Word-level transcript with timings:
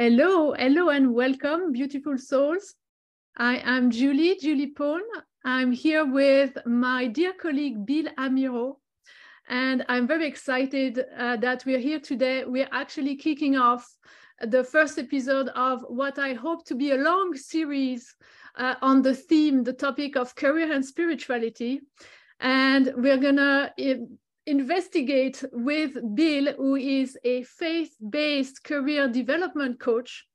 Hello, 0.00 0.54
hello, 0.54 0.88
and 0.88 1.12
welcome, 1.12 1.72
beautiful 1.72 2.16
souls. 2.16 2.74
I 3.36 3.58
am 3.58 3.90
Julie, 3.90 4.38
Julie 4.40 4.72
Paul. 4.72 5.02
I'm 5.44 5.72
here 5.72 6.10
with 6.10 6.56
my 6.64 7.06
dear 7.06 7.34
colleague 7.34 7.84
Bill 7.84 8.06
Amirault, 8.16 8.78
and 9.50 9.84
I'm 9.90 10.06
very 10.06 10.26
excited 10.26 11.04
uh, 11.18 11.36
that 11.36 11.66
we're 11.66 11.80
here 11.80 12.00
today. 12.00 12.44
We're 12.46 12.70
actually 12.72 13.16
kicking 13.16 13.58
off 13.58 13.86
the 14.40 14.64
first 14.64 14.98
episode 14.98 15.48
of 15.48 15.84
what 15.90 16.18
I 16.18 16.32
hope 16.32 16.64
to 16.68 16.74
be 16.74 16.92
a 16.92 16.96
long 16.96 17.36
series 17.36 18.16
uh, 18.56 18.76
on 18.80 19.02
the 19.02 19.14
theme, 19.14 19.64
the 19.64 19.74
topic 19.74 20.16
of 20.16 20.34
career 20.34 20.72
and 20.72 20.82
spirituality. 20.82 21.82
And 22.40 22.90
we're 22.96 23.18
gonna 23.18 23.74
investigate 24.46 25.44
with 25.52 25.96
Bill, 26.14 26.54
who 26.56 26.76
is 26.76 27.16
a 27.24 27.42
faith 27.44 27.94
based 28.08 28.64
career 28.64 29.08
development 29.08 29.80
coach. 29.80 30.26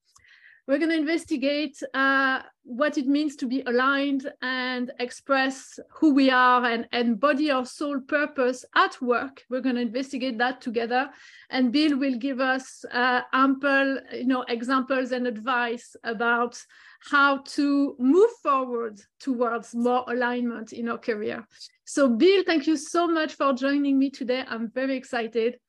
We're 0.68 0.80
going 0.80 0.90
to 0.90 0.98
investigate 0.98 1.78
uh, 1.94 2.42
what 2.64 2.98
it 2.98 3.06
means 3.06 3.36
to 3.36 3.46
be 3.46 3.62
aligned 3.68 4.28
and 4.42 4.92
express 4.98 5.80
who 5.92 6.16
we 6.16 6.32
are 6.32 6.66
and 6.66 6.88
embody 6.92 7.52
our 7.52 7.68
soul 7.68 8.00
purpose 8.00 8.66
at 8.76 9.00
work. 9.00 9.44
We're 9.48 9.62
going 9.62 9.76
to 9.76 9.82
investigate 9.82 10.40
that 10.40 10.62
together. 10.62 11.12
And 11.52 11.72
Bill 11.72 12.00
will 12.00 12.18
give 12.18 12.40
us 12.40 12.84
uh, 12.92 13.22
ample 13.32 14.00
you 14.12 14.26
know, 14.26 14.44
examples 14.48 15.12
and 15.12 15.28
advice 15.28 15.96
about 16.04 16.60
how 17.10 17.38
to 17.38 17.96
move 18.00 18.30
forward 18.42 19.00
towards 19.20 19.76
more 19.76 20.04
alignment 20.08 20.74
in 20.74 20.90
our 20.90 20.98
career. 20.98 21.46
So, 21.86 22.10
Bill, 22.10 22.44
thank 22.46 22.66
you 22.66 22.78
so 22.78 23.08
much 23.08 23.34
for 23.34 23.54
joining 23.54 24.00
me 24.00 24.10
today. 24.10 24.44
I'm 24.48 24.72
very 24.72 24.96
excited. 24.96 25.60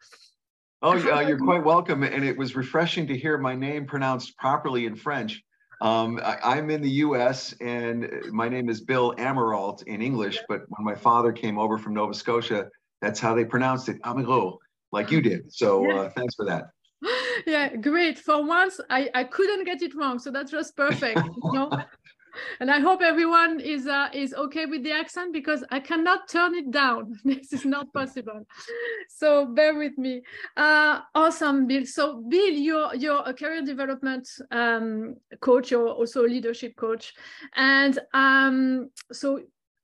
Oh, 0.83 0.95
yeah, 0.95 1.21
you're 1.21 1.39
quite 1.39 1.65
welcome. 1.65 2.03
And 2.03 2.25
it 2.25 2.37
was 2.37 2.57
refreshing 2.57 3.07
to 3.09 3.17
hear 3.17 3.39
my 3.39 3.55
name 3.55 3.87
pronounced 3.87 4.37
properly 4.39 4.87
in 4.87 4.95
French. 4.95 5.43
Um, 5.83 6.19
I, 6.25 6.57
am 6.57 6.71
in 6.71 6.81
the 6.81 6.91
US 6.91 7.55
and 7.61 8.09
my 8.31 8.49
name 8.49 8.71
is 8.71 8.81
Bill 8.81 9.15
Amirault 9.19 9.83
in 9.87 10.01
English, 10.01 10.39
but 10.49 10.63
when 10.69 10.85
my 10.85 10.95
father 10.95 11.33
came 11.33 11.59
over 11.59 11.77
from 11.77 11.93
Nova 11.93 12.15
Scotia, 12.15 12.69
that's 13.03 13.21
how 13.21 13.35
they 13.35 13.45
pronounced 13.45 13.91
it, 13.91 14.01
Amirault, 14.03 14.57
like 14.91 15.11
you 15.11 15.21
did. 15.21 15.53
So 15.53 15.91
uh, 15.91 16.09
thanks 16.17 16.35
for 16.35 16.47
that. 16.47 16.69
Yeah, 17.47 17.77
great. 17.77 18.19
For 18.19 18.45
once, 18.45 18.81
I, 18.91 19.09
I 19.15 19.25
couldn't 19.25 19.65
get 19.65 19.81
it 19.81 19.95
wrong. 19.95 20.19
So 20.19 20.31
that's 20.31 20.51
just 20.51 20.77
perfect. 20.77 21.21
you 21.25 21.53
know? 21.53 21.71
and 22.61 22.71
I 22.71 22.81
hope 22.81 23.03
everyone 23.03 23.61
is 23.61 23.87
uh, 23.87 24.09
is 24.13 24.35
okay 24.35 24.67
with 24.67 24.83
the 24.83 24.93
accent 24.93 25.33
because 25.33 25.65
I 25.71 25.81
cannot 25.81 26.29
turn 26.29 26.55
it 26.55 26.71
down. 26.71 27.19
this 27.25 27.53
is 27.53 27.65
not 27.65 27.93
possible. 27.93 28.47
So 29.09 29.47
bear 29.47 29.77
with 29.77 29.97
me. 29.99 30.23
Uh, 30.57 31.01
awesome, 31.15 31.67
Bill. 31.67 31.87
So 31.87 32.23
Bill, 32.29 32.53
you're 32.53 32.95
you're 32.95 33.23
a 33.25 33.33
career 33.33 33.63
development 33.63 34.29
um, 34.51 35.15
coach. 35.41 35.71
You're 35.71 35.89
also 35.89 36.25
a 36.25 36.29
leadership 36.29 36.77
coach, 36.77 37.15
and 37.55 37.99
um, 38.15 38.91
so 39.13 39.41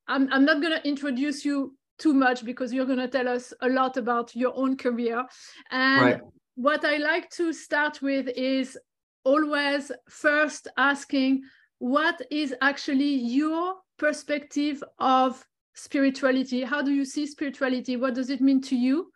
I'm 0.08 0.32
I'm 0.32 0.44
not 0.44 0.60
going 0.60 0.72
to 0.72 0.86
introduce 0.86 1.44
you 1.44 1.76
too 1.98 2.14
much 2.14 2.44
because 2.44 2.72
you're 2.72 2.86
going 2.86 2.98
to 2.98 3.08
tell 3.08 3.28
us 3.28 3.52
a 3.60 3.68
lot 3.68 3.96
about 3.96 4.34
your 4.34 4.52
own 4.56 4.76
career. 4.76 5.24
And 5.70 6.02
right. 6.02 6.20
What 6.54 6.84
I 6.84 6.98
like 6.98 7.30
to 7.30 7.52
start 7.52 8.02
with 8.02 8.28
is 8.28 8.78
always 9.24 9.90
first 10.08 10.68
asking 10.76 11.42
what 11.78 12.20
is 12.30 12.54
actually 12.60 13.14
your 13.14 13.74
perspective 13.98 14.82
of 14.98 15.44
spirituality? 15.74 16.62
How 16.62 16.82
do 16.82 16.92
you 16.92 17.04
see 17.04 17.26
spirituality? 17.26 17.96
What 17.96 18.14
does 18.14 18.30
it 18.30 18.40
mean 18.40 18.60
to 18.62 18.76
you? 18.76 19.10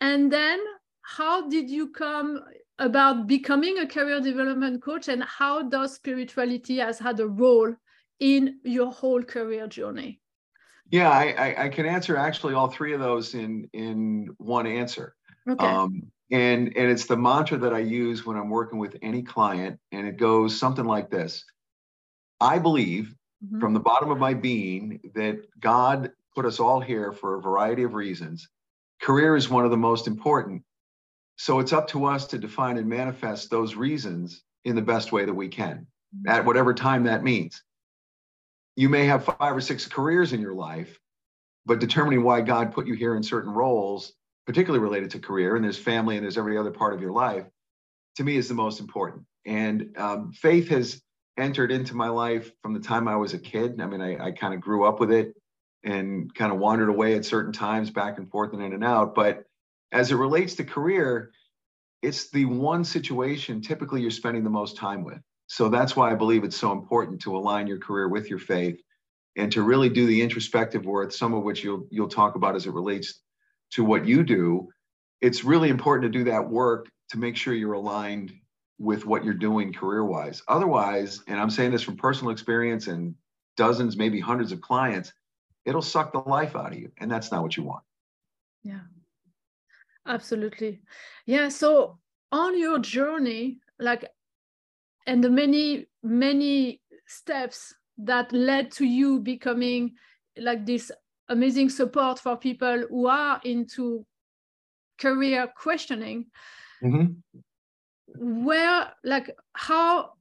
And 0.00 0.30
then 0.32 0.60
how 1.02 1.48
did 1.48 1.70
you 1.70 1.90
come 1.90 2.40
about 2.78 3.26
becoming 3.26 3.78
a 3.78 3.86
career 3.86 4.20
development 4.20 4.82
coach 4.82 5.08
and 5.08 5.22
how 5.24 5.62
does 5.62 5.94
spirituality 5.94 6.78
has 6.78 6.98
had 6.98 7.20
a 7.20 7.26
role 7.26 7.74
in 8.20 8.58
your 8.64 8.90
whole 8.90 9.22
career 9.22 9.66
journey? 9.66 10.20
Yeah, 10.90 11.10
I, 11.10 11.24
I, 11.32 11.64
I 11.64 11.68
can 11.68 11.86
answer 11.86 12.16
actually 12.16 12.54
all 12.54 12.68
three 12.68 12.92
of 12.92 13.00
those 13.00 13.34
in 13.34 13.68
in 13.72 14.28
one 14.38 14.66
answer. 14.66 15.14
Okay. 15.48 15.66
Um, 15.66 16.12
and 16.30 16.76
and 16.76 16.90
it's 16.90 17.06
the 17.06 17.16
mantra 17.16 17.58
that 17.58 17.74
I 17.74 17.80
use 17.80 18.24
when 18.24 18.36
I'm 18.36 18.50
working 18.50 18.78
with 18.78 18.96
any 19.02 19.22
client, 19.22 19.78
and 19.92 20.06
it 20.06 20.16
goes 20.16 20.58
something 20.58 20.84
like 20.84 21.10
this: 21.10 21.44
I 22.40 22.58
believe 22.58 23.14
mm-hmm. 23.44 23.60
from 23.60 23.74
the 23.74 23.80
bottom 23.80 24.10
of 24.10 24.18
my 24.18 24.34
being 24.34 25.00
that 25.14 25.42
God 25.60 26.10
put 26.34 26.46
us 26.46 26.60
all 26.60 26.80
here 26.80 27.12
for 27.12 27.36
a 27.36 27.42
variety 27.42 27.82
of 27.82 27.94
reasons. 27.94 28.48
Career 29.00 29.36
is 29.36 29.48
one 29.48 29.64
of 29.64 29.70
the 29.70 29.76
most 29.76 30.06
important. 30.06 30.62
So 31.36 31.58
it's 31.58 31.72
up 31.72 31.88
to 31.88 32.04
us 32.04 32.26
to 32.28 32.38
define 32.38 32.78
and 32.78 32.88
manifest 32.88 33.50
those 33.50 33.74
reasons 33.74 34.42
in 34.64 34.76
the 34.76 34.82
best 34.82 35.12
way 35.12 35.24
that 35.24 35.34
we 35.34 35.48
can 35.48 35.86
mm-hmm. 36.16 36.28
at 36.28 36.44
whatever 36.44 36.72
time 36.72 37.04
that 37.04 37.24
means. 37.24 37.62
You 38.76 38.88
may 38.88 39.06
have 39.06 39.24
five 39.24 39.56
or 39.56 39.60
six 39.60 39.86
careers 39.86 40.32
in 40.32 40.40
your 40.40 40.54
life, 40.54 40.98
but 41.66 41.80
determining 41.80 42.22
why 42.22 42.40
God 42.40 42.72
put 42.72 42.86
you 42.86 42.94
here 42.94 43.16
in 43.16 43.22
certain 43.22 43.52
roles, 43.52 44.12
particularly 44.46 44.82
related 44.82 45.10
to 45.10 45.18
career, 45.18 45.56
and 45.56 45.64
there's 45.64 45.78
family 45.78 46.16
and 46.16 46.24
there's 46.24 46.38
every 46.38 46.58
other 46.58 46.70
part 46.70 46.94
of 46.94 47.00
your 47.00 47.12
life, 47.12 47.44
to 48.16 48.24
me 48.24 48.36
is 48.36 48.48
the 48.48 48.54
most 48.54 48.80
important. 48.80 49.24
And 49.46 49.94
um, 49.96 50.32
faith 50.32 50.68
has 50.68 51.00
entered 51.36 51.72
into 51.72 51.94
my 51.94 52.08
life 52.08 52.50
from 52.62 52.74
the 52.74 52.80
time 52.80 53.08
I 53.08 53.16
was 53.16 53.34
a 53.34 53.38
kid. 53.38 53.80
I 53.80 53.86
mean, 53.86 54.00
I, 54.00 54.26
I 54.26 54.30
kind 54.32 54.54
of 54.54 54.60
grew 54.60 54.84
up 54.84 55.00
with 55.00 55.10
it 55.10 55.34
and 55.82 56.34
kind 56.34 56.52
of 56.52 56.58
wandered 56.58 56.88
away 56.88 57.14
at 57.14 57.24
certain 57.24 57.52
times 57.52 57.90
back 57.90 58.18
and 58.18 58.30
forth 58.30 58.52
and 58.52 58.62
in 58.62 58.72
and 58.72 58.84
out. 58.84 59.14
But 59.14 59.44
as 59.92 60.10
it 60.10 60.16
relates 60.16 60.54
to 60.56 60.64
career, 60.64 61.30
it's 62.02 62.30
the 62.30 62.44
one 62.44 62.84
situation 62.84 63.60
typically 63.60 64.00
you're 64.00 64.10
spending 64.10 64.44
the 64.44 64.50
most 64.50 64.76
time 64.76 65.04
with. 65.04 65.20
So 65.46 65.68
that's 65.68 65.94
why 65.94 66.10
I 66.10 66.14
believe 66.14 66.44
it's 66.44 66.56
so 66.56 66.72
important 66.72 67.20
to 67.22 67.36
align 67.36 67.66
your 67.66 67.78
career 67.78 68.08
with 68.08 68.30
your 68.30 68.38
faith 68.38 68.80
and 69.36 69.52
to 69.52 69.62
really 69.62 69.88
do 69.88 70.06
the 70.06 70.22
introspective 70.22 70.86
work, 70.86 71.12
some 71.12 71.34
of 71.34 71.42
which 71.42 71.62
you'll 71.62 71.86
you'll 71.90 72.08
talk 72.08 72.34
about 72.34 72.54
as 72.54 72.66
it 72.66 72.72
relates 72.72 73.20
to 73.72 73.84
what 73.84 74.06
you 74.06 74.22
do. 74.22 74.68
It's 75.20 75.44
really 75.44 75.68
important 75.68 76.12
to 76.12 76.18
do 76.18 76.24
that 76.24 76.48
work 76.48 76.88
to 77.10 77.18
make 77.18 77.36
sure 77.36 77.54
you're 77.54 77.74
aligned 77.74 78.32
with 78.78 79.06
what 79.06 79.24
you're 79.24 79.34
doing 79.34 79.72
career 79.72 80.04
wise. 80.04 80.42
Otherwise, 80.48 81.22
and 81.28 81.40
I'm 81.40 81.50
saying 81.50 81.70
this 81.70 81.82
from 81.82 81.96
personal 81.96 82.32
experience 82.32 82.86
and 82.88 83.14
dozens, 83.56 83.96
maybe 83.96 84.20
hundreds 84.20 84.52
of 84.52 84.60
clients, 84.60 85.12
it'll 85.64 85.82
suck 85.82 86.12
the 86.12 86.18
life 86.18 86.56
out 86.56 86.72
of 86.72 86.78
you. 86.78 86.90
And 86.98 87.10
that's 87.10 87.30
not 87.30 87.42
what 87.42 87.56
you 87.56 87.62
want. 87.62 87.82
Yeah, 88.62 88.80
absolutely. 90.06 90.80
Yeah. 91.26 91.48
So 91.48 91.98
on 92.32 92.58
your 92.58 92.78
journey, 92.78 93.58
like, 93.78 94.10
and 95.06 95.22
the 95.22 95.30
many, 95.30 95.86
many 96.02 96.80
steps 97.06 97.74
that 97.98 98.32
led 98.32 98.70
to 98.72 98.84
you 98.84 99.20
becoming 99.20 99.94
like 100.36 100.66
this 100.66 100.90
amazing 101.28 101.70
support 101.70 102.18
for 102.18 102.36
people 102.36 102.84
who 102.88 103.06
are 103.06 103.40
into 103.44 104.04
career 104.98 105.48
questioning. 105.56 106.26
Mm-hmm. 106.82 107.12
Where 108.44 108.92
like 109.02 109.30
how 109.54 110.12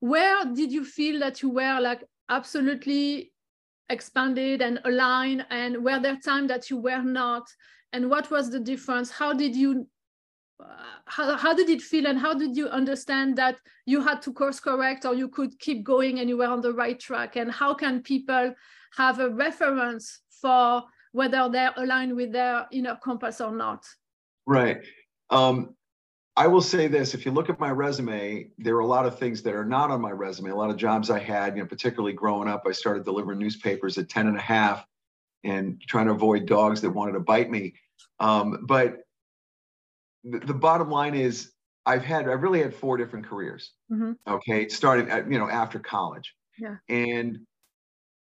where 0.00 0.44
did 0.46 0.72
you 0.72 0.84
feel 0.84 1.20
that 1.20 1.42
you 1.42 1.50
were 1.50 1.80
like 1.80 2.04
absolutely 2.28 3.32
expanded 3.88 4.62
and 4.62 4.80
aligned? 4.84 5.46
And 5.50 5.84
were 5.84 6.00
there 6.00 6.16
time 6.16 6.46
that 6.48 6.70
you 6.70 6.78
were 6.78 7.02
not? 7.02 7.44
And 7.92 8.08
what 8.08 8.30
was 8.30 8.50
the 8.50 8.60
difference? 8.60 9.10
How 9.10 9.32
did 9.32 9.54
you 9.54 9.86
uh, 10.60 10.66
how, 11.06 11.36
how 11.36 11.54
did 11.54 11.68
it 11.68 11.82
feel? 11.82 12.06
And 12.06 12.18
how 12.18 12.34
did 12.34 12.56
you 12.56 12.68
understand 12.68 13.36
that 13.36 13.56
you 13.84 14.00
had 14.00 14.22
to 14.22 14.32
course 14.32 14.60
correct 14.60 15.04
or 15.04 15.14
you 15.14 15.28
could 15.28 15.58
keep 15.58 15.84
going 15.84 16.20
and 16.20 16.28
you 16.28 16.36
were 16.36 16.46
on 16.46 16.60
the 16.60 16.72
right 16.72 16.98
track? 16.98 17.36
And 17.36 17.50
how 17.50 17.74
can 17.74 18.02
people 18.02 18.54
have 18.96 19.18
a 19.18 19.30
reference 19.30 20.20
for 20.40 20.82
whether 21.12 21.48
they're 21.48 21.74
aligned 21.76 22.14
with 22.14 22.32
their 22.32 22.66
inner 22.72 22.98
compass 23.02 23.40
or 23.40 23.52
not 23.52 23.84
right 24.46 24.82
um, 25.30 25.74
I 26.36 26.46
will 26.46 26.62
say 26.62 26.88
this: 26.88 27.14
if 27.14 27.26
you 27.26 27.32
look 27.32 27.50
at 27.50 27.60
my 27.60 27.70
resume, 27.70 28.48
there 28.58 28.74
are 28.76 28.80
a 28.80 28.86
lot 28.86 29.04
of 29.04 29.18
things 29.18 29.42
that 29.42 29.54
are 29.54 29.64
not 29.64 29.90
on 29.90 30.00
my 30.00 30.10
resume. 30.10 30.50
A 30.50 30.54
lot 30.54 30.70
of 30.70 30.76
jobs 30.76 31.10
I 31.10 31.18
had, 31.18 31.56
you 31.56 31.62
know, 31.62 31.68
particularly 31.68 32.14
growing 32.14 32.48
up, 32.48 32.62
I 32.66 32.72
started 32.72 33.04
delivering 33.04 33.38
newspapers 33.38 33.98
at 33.98 34.08
10 34.08 34.28
and 34.28 34.36
a 34.36 34.40
half 34.40 34.86
and 35.44 35.80
trying 35.86 36.06
to 36.06 36.12
avoid 36.12 36.46
dogs 36.46 36.80
that 36.80 36.90
wanted 36.90 37.12
to 37.12 37.20
bite 37.20 37.50
me. 37.50 37.74
Um, 38.18 38.64
but 38.66 38.98
the, 40.24 40.38
the, 40.38 40.54
bottom 40.54 40.88
line 40.90 41.14
is 41.14 41.52
I've 41.84 42.04
had, 42.04 42.28
I've 42.28 42.42
really 42.42 42.62
had 42.62 42.74
four 42.74 42.96
different 42.96 43.26
careers. 43.26 43.72
Mm-hmm. 43.90 44.12
Okay. 44.26 44.68
Starting 44.68 45.10
at, 45.10 45.30
you 45.30 45.38
know, 45.38 45.50
after 45.50 45.78
college. 45.78 46.34
Yeah. 46.58 46.76
And 46.88 47.40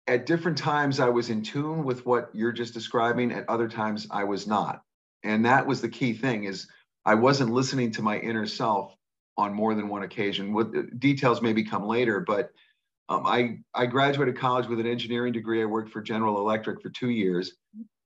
at 0.07 0.27
different 0.27 0.59
times 0.59 1.01
I 1.01 1.09
was 1.09 1.31
in 1.31 1.43
tune 1.43 1.85
with 1.85 2.05
what 2.05 2.31
you're 2.35 2.53
just 2.53 2.75
describing. 2.75 3.33
At 3.33 3.49
other 3.49 3.69
times 3.69 4.07
I 4.11 4.25
was 4.25 4.47
not. 4.47 4.83
And 5.23 5.47
that 5.47 5.67
was 5.67 5.81
the 5.81 5.89
key 5.89 6.13
thing 6.13 6.45
is 6.45 6.69
I 7.05 7.15
wasn't 7.15 7.53
listening 7.53 7.93
to 7.93 8.03
my 8.03 8.19
inner 8.19 8.47
self 8.47 8.95
on 9.37 9.55
more 9.55 9.75
than 9.75 9.89
one 9.89 10.03
occasion. 10.03 10.53
What 10.53 10.99
details 10.99 11.43
maybe 11.43 11.65
come 11.65 11.87
later, 11.87 12.21
but 12.21 12.51
um, 13.09 13.27
I 13.27 13.59
I 13.75 13.87
graduated 13.87 14.39
college 14.39 14.67
with 14.67 14.81
an 14.81 14.87
engineering 14.87 15.33
degree. 15.33 15.63
I 15.63 15.67
worked 15.67 15.91
for 15.91 16.01
General 16.03 16.39
Electric 16.39 16.81
for 16.83 16.91
two 16.91 17.11
years 17.11 17.53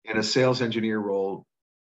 in 0.05 0.17
a 0.17 0.23
sales 0.23 0.63
engineer 0.63 0.99
role. 0.99 1.45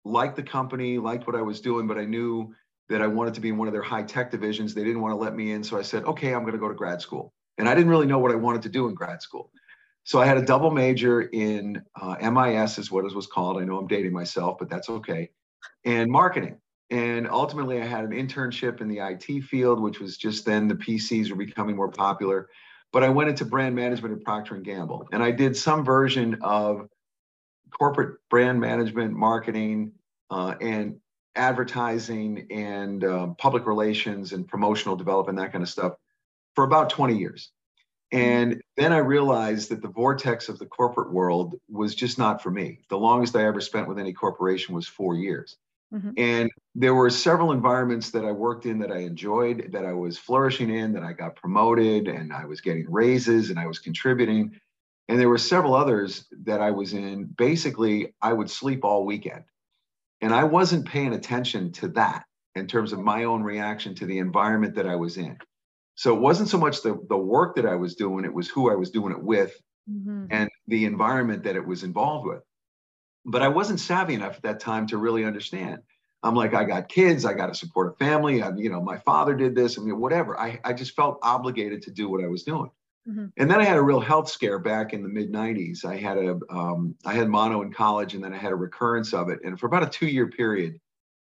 Liked 0.06 0.36
the 0.36 0.44
company, 0.44 0.98
liked 0.98 1.28
what 1.28 1.36
I 1.36 1.42
was 1.42 1.62
doing, 1.62 1.88
but 1.88 1.98
I 1.98 2.06
knew 2.06 2.54
that 2.90 3.02
I 3.02 3.08
wanted 3.08 3.36
to 3.36 3.42
be 3.42 3.50
in 3.50 3.58
one 3.58 3.68
of 3.68 3.74
their 3.74 3.84
high 3.84 4.04
tech 4.04 4.32
divisions. 4.32 4.74
They 4.74 4.84
didn't 4.84 5.02
want 5.02 5.14
to 5.14 5.18
let 5.18 5.36
me 5.36 5.52
in. 5.52 5.64
So 5.64 5.78
I 5.78 5.84
said, 5.84 6.04
okay, 6.06 6.34
I'm 6.34 6.42
going 6.42 6.54
to 6.54 6.60
go 6.60 6.70
to 6.70 6.74
grad 6.74 7.02
school. 7.02 7.34
And 7.58 7.70
I 7.70 7.76
didn't 7.76 7.90
really 7.90 8.08
know 8.08 8.20
what 8.20 8.32
I 8.32 8.36
wanted 8.36 8.64
to 8.64 8.70
do 8.70 8.88
in 8.88 8.96
grad 8.96 9.22
school. 9.22 9.52
So 10.10 10.20
I 10.20 10.26
had 10.26 10.40
a 10.40 10.42
double 10.42 10.72
major 10.72 11.22
in 11.22 11.84
uh, 12.02 12.16
MIS, 12.32 12.80
is 12.80 12.90
what 12.90 13.06
it 13.06 13.14
was 13.14 13.28
called. 13.28 13.62
I 13.62 13.64
know 13.64 13.78
I'm 13.78 13.86
dating 13.86 14.12
myself, 14.12 14.58
but 14.58 14.68
that's 14.68 14.90
okay, 14.90 15.30
and 15.86 16.10
marketing. 16.10 16.58
And 16.90 17.30
ultimately, 17.30 17.80
I 17.80 17.86
had 17.86 18.06
an 18.06 18.10
internship 18.10 18.82
in 18.82 18.88
the 18.88 18.98
IT 18.98 19.44
field, 19.44 19.80
which 19.80 20.00
was 20.00 20.18
just 20.18 20.48
then 20.48 20.68
the 20.68 20.74
PCs 20.74 21.30
were 21.30 21.36
becoming 21.36 21.76
more 21.76 21.92
popular. 21.92 22.50
But 22.92 23.04
I 23.04 23.10
went 23.10 23.30
into 23.30 23.46
brand 23.46 23.76
management 23.76 24.18
at 24.18 24.26
Procter 24.26 24.56
and 24.56 24.66
Gamble, 24.66 25.08
and 25.12 25.22
I 25.22 25.30
did 25.30 25.56
some 25.56 25.86
version 25.86 26.40
of 26.42 26.88
corporate 27.78 28.18
brand 28.32 28.60
management, 28.60 29.14
marketing, 29.14 29.92
uh, 30.32 30.56
and 30.60 31.00
advertising, 31.36 32.48
and 32.50 33.04
uh, 33.04 33.28
public 33.38 33.68
relations, 33.68 34.34
and 34.34 34.48
promotional 34.48 34.96
development, 34.96 35.38
that 35.38 35.52
kind 35.52 35.62
of 35.62 35.70
stuff, 35.70 35.94
for 36.56 36.64
about 36.64 36.90
20 36.90 37.16
years. 37.16 37.52
And 38.12 38.62
then 38.76 38.92
I 38.92 38.98
realized 38.98 39.70
that 39.70 39.82
the 39.82 39.88
vortex 39.88 40.50
of 40.50 40.58
the 40.58 40.66
corporate 40.66 41.12
world 41.12 41.56
was 41.70 41.94
just 41.94 42.18
not 42.18 42.42
for 42.42 42.50
me. 42.50 42.80
The 42.90 42.98
longest 42.98 43.36
I 43.36 43.46
ever 43.46 43.62
spent 43.62 43.88
with 43.88 44.00
any 44.00 44.14
corporation 44.14 44.74
was 44.74 44.88
four 44.88 45.16
years. 45.16 45.58
Mm-hmm. 45.94 46.12
And 46.18 46.52
there 46.76 46.94
were 46.96 47.10
several 47.10 47.52
environments 47.52 48.12
that 48.12 48.26
I 48.26 48.32
worked 48.32 48.66
in 48.66 48.80
that 48.80 48.92
I 48.92 49.00
enjoyed, 49.00 49.72
that 49.72 49.86
I 49.86 49.94
was 49.94 50.18
flourishing 50.18 50.70
in, 50.70 50.94
that 50.94 51.04
I 51.04 51.14
got 51.14 51.36
promoted 51.36 52.08
and 52.08 52.32
I 52.32 52.46
was 52.46 52.62
getting 52.62 52.90
raises 52.92 53.50
and 53.50 53.60
I 53.60 53.68
was 53.68 53.80
contributing. 53.80 54.60
And 55.08 55.20
there 55.20 55.30
were 55.30 55.40
several 55.40 55.74
others 55.74 56.26
that 56.44 56.62
I 56.62 56.72
was 56.72 56.94
in. 56.94 57.26
Basically, 57.26 58.14
I 58.22 58.34
would 58.34 58.50
sleep 58.50 58.84
all 58.84 59.06
weekend. 59.06 59.44
And 60.22 60.34
I 60.34 60.44
wasn't 60.44 60.86
paying 60.88 61.14
attention 61.14 61.72
to 61.74 61.88
that 61.90 62.26
in 62.56 62.68
terms 62.68 62.94
of 62.94 63.00
my 63.00 63.24
own 63.24 63.42
reaction 63.42 63.96
to 63.96 64.06
the 64.06 64.20
environment 64.20 64.76
that 64.76 64.88
I 64.88 64.96
was 64.96 65.18
in. 65.18 65.38
So 66.00 66.16
it 66.16 66.22
wasn't 66.22 66.48
so 66.48 66.58
much 66.58 66.82
the, 66.82 66.98
the 67.10 67.18
work 67.18 67.58
that 67.58 67.66
I 67.66 67.76
was 67.76 67.94
doing, 67.94 68.24
it 68.24 68.34
was 68.34 68.48
who 68.48 68.72
I 68.72 68.76
was 68.76 68.90
doing 68.90 69.12
it 69.12 69.22
with 69.22 69.62
mm-hmm. 69.92 70.28
and 70.30 70.50
the 70.66 70.86
environment 70.86 71.44
that 71.44 71.58
it 71.58 71.68
was 71.68 71.84
involved 71.84 72.26
with. 72.26 72.42
But 73.26 73.42
I 73.42 73.50
wasn't 73.50 73.82
savvy 73.82 74.14
enough 74.14 74.38
at 74.38 74.44
that 74.44 74.60
time 74.62 74.88
to 74.88 74.98
really 74.98 75.26
understand. 75.26 75.80
I'm 76.24 76.36
like, 76.36 76.54
I 76.54 76.64
got 76.64 76.88
kids, 76.88 77.26
I 77.26 77.34
got 77.34 77.48
to 77.48 77.54
support 77.54 77.94
a 77.94 77.98
family. 77.98 78.42
I, 78.42 78.56
you 78.56 78.70
know, 78.70 78.82
my 78.82 78.98
father 79.00 79.36
did 79.36 79.56
this. 79.56 79.78
I 79.78 79.82
mean, 79.82 80.00
whatever. 80.00 80.40
I, 80.40 80.62
I 80.64 80.72
just 80.72 80.96
felt 80.96 81.20
obligated 81.22 81.82
to 81.82 81.92
do 81.92 82.08
what 82.08 82.24
I 82.24 82.28
was 82.28 82.44
doing. 82.44 82.72
Mm-hmm. 83.06 83.26
And 83.36 83.52
then 83.52 83.60
I 83.60 83.66
had 83.66 83.76
a 83.76 83.84
real 83.84 84.00
health 84.00 84.30
scare 84.30 84.60
back 84.60 84.94
in 84.94 85.04
the 85.04 85.10
mid 85.10 85.34
90s. 85.34 85.84
I 85.84 85.98
had 85.98 86.18
a, 86.18 86.40
um, 86.50 86.96
I 87.06 87.14
had 87.14 87.28
mono 87.28 87.62
in 87.62 87.74
college, 87.74 88.14
and 88.14 88.24
then 88.24 88.34
I 88.34 88.38
had 88.38 88.54
a 88.54 88.56
recurrence 88.56 89.14
of 89.14 89.28
it. 89.28 89.40
And 89.44 89.60
for 89.60 89.66
about 89.66 89.84
a 89.84 89.90
two 89.90 90.08
year 90.08 90.30
period, 90.30 90.80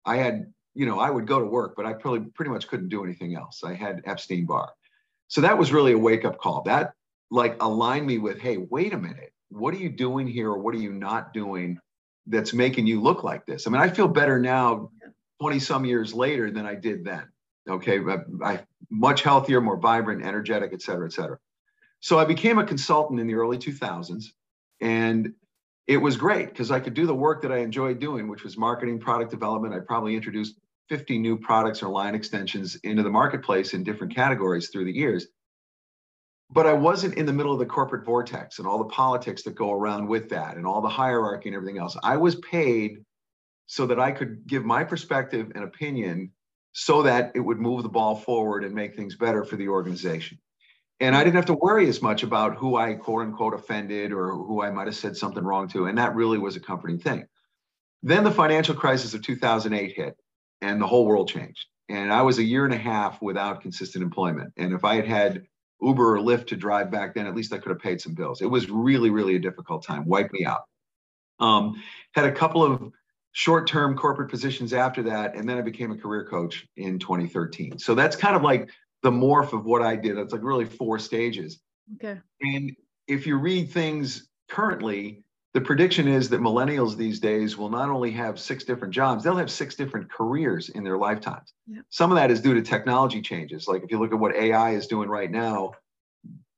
I 0.05 0.17
had 0.17 0.53
you 0.75 0.85
know, 0.85 0.99
I 0.99 1.09
would 1.09 1.27
go 1.27 1.39
to 1.39 1.45
work, 1.45 1.75
but 1.75 1.85
I 1.85 1.93
probably 1.93 2.21
pretty 2.31 2.51
much 2.51 2.67
couldn't 2.67 2.89
do 2.89 3.03
anything 3.03 3.35
else. 3.35 3.63
I 3.63 3.73
had 3.73 4.01
Epstein 4.05 4.45
Barr. 4.45 4.71
So 5.27 5.41
that 5.41 5.57
was 5.57 5.71
really 5.71 5.93
a 5.93 5.97
wake 5.97 6.25
up 6.25 6.39
call. 6.39 6.63
That 6.63 6.93
like 7.31 7.61
aligned 7.61 8.07
me 8.07 8.17
with, 8.17 8.39
hey, 8.39 8.57
wait 8.57 8.93
a 8.93 8.97
minute, 8.97 9.33
what 9.49 9.73
are 9.73 9.77
you 9.77 9.89
doing 9.89 10.27
here 10.27 10.49
or 10.49 10.57
what 10.57 10.73
are 10.75 10.79
you 10.79 10.93
not 10.93 11.33
doing 11.33 11.79
that's 12.27 12.53
making 12.53 12.87
you 12.87 13.01
look 13.01 13.23
like 13.23 13.45
this? 13.45 13.67
I 13.67 13.69
mean, 13.69 13.81
I 13.81 13.89
feel 13.89 14.07
better 14.07 14.39
now, 14.39 14.91
20 15.41 15.59
some 15.59 15.85
years 15.85 16.13
later 16.13 16.51
than 16.51 16.65
I 16.65 16.75
did 16.75 17.05
then. 17.05 17.23
Okay. 17.69 17.99
I, 17.99 18.17
I 18.43 18.59
much 18.89 19.21
healthier, 19.21 19.61
more 19.61 19.77
vibrant, 19.77 20.25
energetic, 20.25 20.71
et 20.73 20.81
cetera, 20.81 21.05
et 21.07 21.13
cetera. 21.13 21.37
So 22.01 22.17
I 22.17 22.25
became 22.25 22.57
a 22.57 22.65
consultant 22.65 23.19
in 23.19 23.27
the 23.27 23.35
early 23.35 23.57
2000s. 23.57 24.25
And 24.81 25.33
it 25.89 25.97
was 25.97 26.17
great 26.17 26.49
because 26.49 26.69
I 26.69 26.79
could 26.79 26.93
do 26.93 27.07
the 27.07 27.15
work 27.15 27.41
that 27.41 27.51
I 27.51 27.57
enjoyed 27.57 27.99
doing, 27.99 28.27
which 28.27 28.43
was 28.43 28.55
marketing, 28.55 28.99
product 28.99 29.31
development. 29.31 29.73
I 29.73 29.79
probably 29.79 30.15
introduced 30.15 30.59
50 30.87 31.17
new 31.17 31.35
products 31.35 31.81
or 31.81 31.89
line 31.89 32.13
extensions 32.13 32.75
into 32.83 33.01
the 33.01 33.09
marketplace 33.09 33.73
in 33.73 33.83
different 33.83 34.13
categories 34.13 34.69
through 34.69 34.85
the 34.85 34.95
years. 34.95 35.25
But 36.51 36.67
I 36.67 36.73
wasn't 36.73 37.15
in 37.15 37.25
the 37.25 37.33
middle 37.33 37.53
of 37.53 37.57
the 37.57 37.65
corporate 37.65 38.05
vortex 38.05 38.59
and 38.59 38.67
all 38.67 38.77
the 38.77 38.85
politics 38.85 39.41
that 39.43 39.55
go 39.55 39.71
around 39.71 40.07
with 40.07 40.29
that 40.29 40.57
and 40.57 40.67
all 40.67 40.79
the 40.79 40.87
hierarchy 40.87 41.49
and 41.49 41.55
everything 41.55 41.79
else. 41.79 41.97
I 42.03 42.17
was 42.17 42.35
paid 42.35 43.03
so 43.65 43.87
that 43.87 43.99
I 43.99 44.11
could 44.11 44.45
give 44.45 44.63
my 44.63 44.83
perspective 44.83 45.51
and 45.55 45.63
opinion 45.63 46.31
so 46.71 47.01
that 47.01 47.31
it 47.33 47.39
would 47.39 47.57
move 47.57 47.81
the 47.81 47.89
ball 47.89 48.15
forward 48.15 48.63
and 48.63 48.75
make 48.75 48.95
things 48.95 49.15
better 49.15 49.43
for 49.43 49.55
the 49.55 49.69
organization. 49.69 50.37
And 50.99 51.15
I 51.15 51.23
didn't 51.23 51.37
have 51.37 51.45
to 51.45 51.53
worry 51.53 51.87
as 51.87 52.01
much 52.01 52.23
about 52.23 52.55
who 52.55 52.75
I 52.75 52.93
quote 52.93 53.21
unquote 53.21 53.53
offended 53.53 54.11
or 54.11 54.31
who 54.31 54.61
I 54.61 54.69
might 54.69 54.87
have 54.87 54.95
said 54.95 55.15
something 55.15 55.43
wrong 55.43 55.67
to. 55.69 55.85
And 55.85 55.97
that 55.97 56.15
really 56.15 56.37
was 56.37 56.55
a 56.55 56.59
comforting 56.59 56.99
thing. 56.99 57.25
Then 58.03 58.23
the 58.23 58.31
financial 58.31 58.75
crisis 58.75 59.13
of 59.13 59.21
2008 59.21 59.95
hit 59.95 60.15
and 60.61 60.81
the 60.81 60.87
whole 60.87 61.05
world 61.05 61.29
changed. 61.29 61.65
And 61.89 62.11
I 62.13 62.21
was 62.21 62.37
a 62.37 62.43
year 62.43 62.65
and 62.65 62.73
a 62.73 62.77
half 62.77 63.21
without 63.21 63.61
consistent 63.61 64.03
employment. 64.03 64.53
And 64.57 64.73
if 64.73 64.83
I 64.83 64.95
had 64.95 65.07
had 65.07 65.43
Uber 65.81 66.17
or 66.17 66.19
Lyft 66.19 66.47
to 66.47 66.55
drive 66.55 66.91
back 66.91 67.15
then, 67.15 67.25
at 67.25 67.35
least 67.35 67.53
I 67.53 67.57
could 67.57 67.69
have 67.69 67.79
paid 67.79 68.01
some 68.01 68.13
bills. 68.13 68.41
It 68.41 68.45
was 68.45 68.69
really, 68.69 69.09
really 69.09 69.35
a 69.35 69.39
difficult 69.39 69.83
time, 69.83 70.05
wiped 70.05 70.33
me 70.33 70.45
out. 70.45 70.63
Um, 71.39 71.81
had 72.13 72.25
a 72.25 72.31
couple 72.31 72.63
of 72.63 72.91
short 73.31 73.67
term 73.67 73.95
corporate 73.95 74.29
positions 74.29 74.73
after 74.73 75.03
that. 75.03 75.35
And 75.35 75.47
then 75.47 75.57
I 75.57 75.61
became 75.61 75.91
a 75.91 75.97
career 75.97 76.25
coach 76.25 76.67
in 76.77 76.99
2013. 76.99 77.79
So 77.79 77.95
that's 77.95 78.15
kind 78.15 78.35
of 78.35 78.43
like 78.43 78.69
the 79.03 79.11
morph 79.11 79.53
of 79.53 79.65
what 79.65 79.81
I 79.81 79.95
did. 79.95 80.17
It's 80.17 80.33
like 80.33 80.43
really 80.43 80.65
four 80.65 80.99
stages. 80.99 81.59
Okay. 81.95 82.19
And 82.41 82.75
if 83.07 83.25
you 83.25 83.37
read 83.37 83.71
things 83.71 84.27
currently, 84.49 85.23
the 85.53 85.61
prediction 85.61 86.07
is 86.07 86.29
that 86.29 86.41
millennials 86.41 86.95
these 86.95 87.19
days 87.19 87.57
will 87.57 87.69
not 87.69 87.89
only 87.89 88.11
have 88.11 88.39
six 88.39 88.63
different 88.63 88.93
jobs, 88.93 89.23
they'll 89.23 89.35
have 89.35 89.49
six 89.49 89.75
different 89.75 90.11
careers 90.11 90.69
in 90.69 90.83
their 90.83 90.97
lifetimes. 90.97 91.53
Yeah. 91.65 91.81
Some 91.89 92.11
of 92.11 92.17
that 92.17 92.29
is 92.29 92.41
due 92.41 92.53
to 92.53 92.61
technology 92.61 93.21
changes. 93.21 93.67
Like 93.67 93.83
if 93.83 93.89
you 93.89 93.99
look 93.99 94.13
at 94.13 94.19
what 94.19 94.35
AI 94.35 94.71
is 94.71 94.87
doing 94.87 95.09
right 95.09 95.31
now 95.31 95.71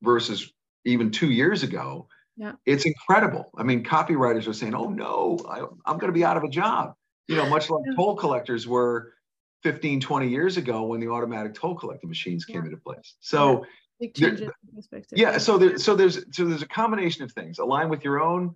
versus 0.02 0.52
even 0.84 1.12
two 1.12 1.32
years 1.32 1.64
ago, 1.64 2.08
yeah. 2.36 2.54
it's 2.66 2.86
incredible. 2.86 3.50
I 3.56 3.64
mean, 3.64 3.84
copywriters 3.84 4.48
are 4.48 4.54
saying, 4.54 4.76
oh 4.76 4.90
no, 4.90 5.40
I, 5.50 5.60
am 5.60 5.98
going 5.98 6.12
to 6.12 6.12
be 6.12 6.26
out 6.26 6.38
of 6.38 6.44
a 6.44 6.50
job. 6.50 6.96
You 7.28 7.38
know, 7.38 7.48
much 7.48 7.70
like 7.70 7.84
yeah. 7.86 7.96
toll 7.96 8.18
collectors 8.18 8.68
were 8.68 9.14
15, 9.64 10.02
20 10.02 10.28
years 10.28 10.58
ago 10.58 10.84
when 10.84 11.00
the 11.00 11.08
automatic 11.08 11.54
toll 11.54 11.76
collecting 11.76 12.10
machines 12.10 12.46
came 12.46 12.58
yeah. 12.58 12.66
into 12.66 12.78
place. 12.78 13.16
So 13.20 13.62
yeah. 13.62 13.68
There, 14.16 14.36
yeah, 15.12 15.38
so 15.38 15.60
there, 15.60 15.78
so 15.78 15.96
there's 15.96 16.26
so 16.36 16.46
there's 16.46 16.64
a 16.64 16.68
combination 16.68 17.24
of 17.24 17.32
things. 17.34 17.60
Align 17.60 17.88
with 17.88 18.04
your 18.04 18.20
own 18.20 18.56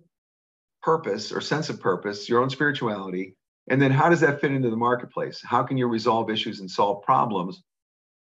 purpose 0.82 1.30
or 1.30 1.40
sense 1.40 1.68
of 1.68 1.80
purpose, 1.80 2.28
your 2.28 2.42
own 2.42 2.50
spirituality, 2.50 3.36
and 3.68 3.80
then 3.80 3.92
how 3.92 4.08
does 4.08 4.20
that 4.20 4.40
fit 4.40 4.52
into 4.52 4.70
the 4.70 4.76
marketplace? 4.76 5.40
How 5.44 5.62
can 5.62 5.76
you 5.76 5.86
resolve 5.86 6.30
issues 6.30 6.60
and 6.60 6.70
solve 6.70 7.04
problems 7.04 7.62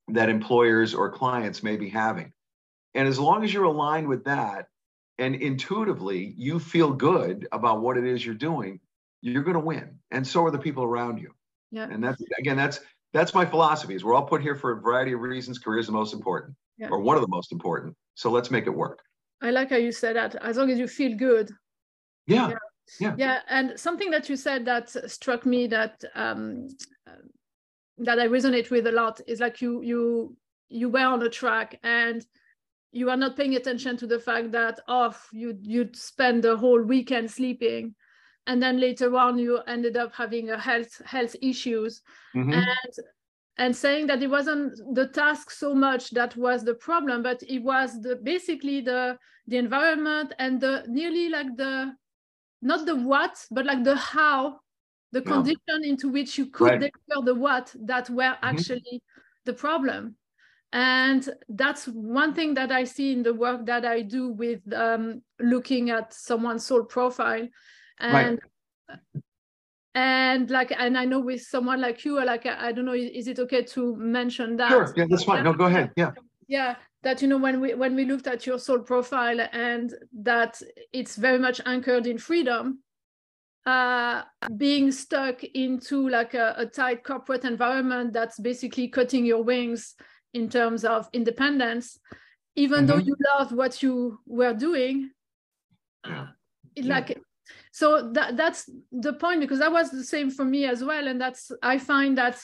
that 0.08 0.30
employers 0.30 0.96
or 0.96 1.12
clients 1.12 1.62
may 1.62 1.78
be 1.78 1.90
having? 1.90 2.34
And 2.94 3.08
as 3.08 3.20
long 3.20 3.44
as 3.44 3.54
you're 3.54 3.64
aligned 3.66 4.08
with 4.08 4.26
that 4.26 4.68
and 5.18 5.36
intuitively 5.36 6.34
you 6.38 6.60
feel 6.60 6.92
good 6.92 7.48
about 7.52 7.82
what 7.82 7.98
it 7.98 8.06
is 8.06 8.26
you're 8.26 8.36
doing, 8.36 8.80
you're 9.22 9.44
going 9.44 9.56
to 9.56 9.60
win. 9.60 10.00
And 10.10 10.26
so 10.26 10.44
are 10.46 10.52
the 10.52 10.58
people 10.60 10.84
around 10.84 11.20
you. 11.20 11.34
Yeah. 11.72 11.88
And 11.90 12.04
that's 12.04 12.22
again, 12.38 12.58
that's 12.58 12.80
that's 13.14 13.34
my 13.34 13.46
philosophy. 13.46 13.96
Is 13.96 14.04
we're 14.04 14.14
all 14.14 14.26
put 14.26 14.42
here 14.42 14.56
for 14.56 14.72
a 14.72 14.82
variety 14.82 15.14
of 15.14 15.22
reasons. 15.22 15.60
Career 15.60 15.80
is 15.80 15.88
the 15.88 15.94
most 15.94 16.14
important, 16.14 16.56
yeah. 16.78 16.90
or 16.90 17.00
one 17.00 17.16
of 17.16 17.22
the 17.22 17.30
most 17.30 17.52
important. 17.52 17.96
So 18.16 18.30
let's 18.30 18.52
make 18.52 18.68
it 18.68 18.72
work. 18.72 19.00
I 19.42 19.52
like 19.52 19.70
how 19.70 19.78
you 19.78 19.92
said 19.92 20.16
that. 20.16 20.36
As 20.36 20.58
long 20.58 20.70
as 20.70 20.78
you 20.78 20.88
feel 20.88 21.18
good. 21.18 21.52
Yeah. 22.28 22.50
Yeah. 22.50 22.56
Yeah. 23.00 23.16
yeah. 23.18 23.40
And 23.50 23.80
something 23.80 24.12
that 24.12 24.30
you 24.30 24.36
said 24.36 24.66
that 24.66 24.90
struck 25.10 25.46
me 25.46 25.68
that 25.68 26.04
um, 26.14 26.68
that 27.98 28.20
I 28.20 28.28
resonate 28.28 28.70
with 28.72 28.88
a 28.88 28.92
lot 28.92 29.22
is 29.28 29.40
like 29.40 29.62
you 29.62 29.82
you 29.82 30.36
you 30.70 30.90
were 30.90 31.06
on 31.06 31.22
a 31.22 31.30
track 31.30 31.80
and 31.84 32.26
you 32.92 33.10
are 33.10 33.18
not 33.18 33.38
paying 33.38 33.56
attention 33.56 33.96
to 33.98 34.08
the 34.08 34.20
fact 34.20 34.52
that 34.52 34.80
off 34.88 35.30
oh, 35.34 35.38
you 35.38 35.58
you'd 35.62 35.96
spend 35.96 36.44
the 36.44 36.58
whole 36.58 36.82
weekend 36.82 37.30
sleeping 37.32 37.96
and 38.48 38.62
then 38.62 38.80
later 38.80 39.16
on 39.16 39.38
you 39.38 39.60
ended 39.68 39.98
up 39.98 40.14
having 40.14 40.50
a 40.50 40.58
health 40.58 41.02
health 41.06 41.36
issues 41.42 42.02
mm-hmm. 42.36 42.54
and 42.54 42.94
and 43.58 43.76
saying 43.76 44.08
that 44.08 44.24
it 44.24 44.30
wasn't 44.30 44.74
the 44.96 45.08
task 45.08 45.52
so 45.52 45.76
much 45.76 46.10
that 46.12 46.36
was 46.36 46.64
the 46.64 46.74
problem 46.74 47.22
but 47.22 47.42
it 47.48 47.60
was 47.60 48.02
the 48.02 48.16
basically 48.24 48.82
the 48.82 49.18
the 49.48 49.58
environment 49.58 50.34
and 50.40 50.60
the 50.60 50.84
nearly 50.88 51.30
like 51.30 51.56
the 51.58 51.92
not 52.62 52.86
the 52.86 52.96
what 52.96 53.46
but 53.52 53.66
like 53.66 53.84
the 53.84 53.96
how 53.96 54.60
the 55.12 55.22
condition 55.22 55.84
into 55.84 56.10
which 56.10 56.38
you 56.38 56.46
could 56.46 56.82
right. 56.82 56.92
deliver 57.08 57.26
the 57.26 57.36
what 57.36 57.74
that 57.82 58.10
were 58.10 58.24
mm-hmm. 58.24 58.46
actually 58.46 59.02
the 59.46 59.54
problem 59.54 60.16
and 60.74 61.30
that's 61.50 61.86
one 61.88 62.34
thing 62.34 62.54
that 62.54 62.72
i 62.72 62.84
see 62.84 63.12
in 63.12 63.24
the 63.24 63.34
work 63.34 63.66
that 63.66 63.84
i 63.86 64.02
do 64.02 64.30
with 64.30 64.62
um, 64.74 65.22
looking 65.40 65.90
at 65.90 66.14
someone's 66.14 66.66
soul 66.66 66.84
profile 66.84 67.46
and 68.02 68.40
right. 68.90 69.24
and 69.96 70.50
like 70.50 70.72
and 70.78 70.98
i 70.98 71.06
know 71.06 71.20
with 71.20 71.42
someone 71.42 71.80
like 71.80 72.04
you 72.04 72.24
like 72.24 72.46
i 72.46 72.72
don't 72.72 72.86
know 72.86 72.94
is 72.94 73.28
it 73.28 73.40
okay 73.40 73.62
to 73.62 73.96
mention 73.96 74.58
that 74.58 74.70
sure 74.70 74.94
yeah 74.96 75.06
that's 75.10 75.24
fine 75.24 75.44
no 75.44 75.54
go 75.54 75.66
ahead 75.66 75.92
yeah 75.96 76.12
yeah 76.48 76.76
that 77.04 77.22
you 77.22 77.28
know 77.28 77.38
when 77.38 77.60
we 77.60 77.74
when 77.74 77.96
we 77.96 78.06
looked 78.06 78.28
at 78.28 78.46
your 78.46 78.60
soul 78.60 78.80
profile 78.80 79.40
and 79.54 79.94
that 80.14 80.62
it's 80.94 81.16
very 81.16 81.40
much 81.40 81.62
anchored 81.66 82.06
in 82.06 82.18
freedom 82.18 82.80
uh, 83.66 84.24
being 84.58 84.92
stuck 84.92 85.44
into 85.44 86.10
like 86.10 86.34
a, 86.34 86.56
a, 86.58 86.66
tight 86.66 87.04
corporate 87.04 87.46
environment 87.46 88.12
that's 88.12 88.40
basically 88.40 88.88
cutting 88.88 89.24
your 89.24 89.44
wings 89.44 89.94
in 90.34 90.50
terms 90.50 90.84
of 90.84 91.08
independence, 91.14 92.00
even 92.56 92.80
mm-hmm. 92.80 92.88
though 92.88 92.98
you 92.98 93.16
loved 93.38 93.52
what 93.52 93.84
you 93.84 94.18
were 94.26 94.54
doing. 94.54 95.12
Yeah. 96.08 96.28
Like. 96.84 97.22
So 97.72 98.12
that 98.14 98.38
that's 98.38 98.70
the 98.92 99.14
point 99.14 99.42
because 99.42 99.60
that 99.60 99.72
was 99.72 99.92
the 99.92 100.04
same 100.04 100.30
for 100.30 100.46
me 100.46 100.66
as 100.66 100.84
well. 100.84 101.08
And 101.08 101.20
that's 101.20 101.52
I 101.64 101.78
find 101.78 102.18
that 102.18 102.40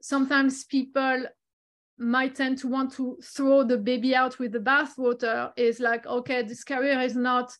sometimes 0.00 0.64
people 0.64 1.26
might 1.98 2.34
tend 2.34 2.58
to 2.58 2.68
want 2.68 2.92
to 2.94 3.18
throw 3.22 3.62
the 3.62 3.76
baby 3.76 4.14
out 4.14 4.38
with 4.38 4.52
the 4.52 4.58
bathwater 4.58 5.52
is 5.56 5.78
like, 5.78 6.06
okay, 6.06 6.42
this 6.42 6.64
career 6.64 7.00
is 7.00 7.14
not 7.14 7.52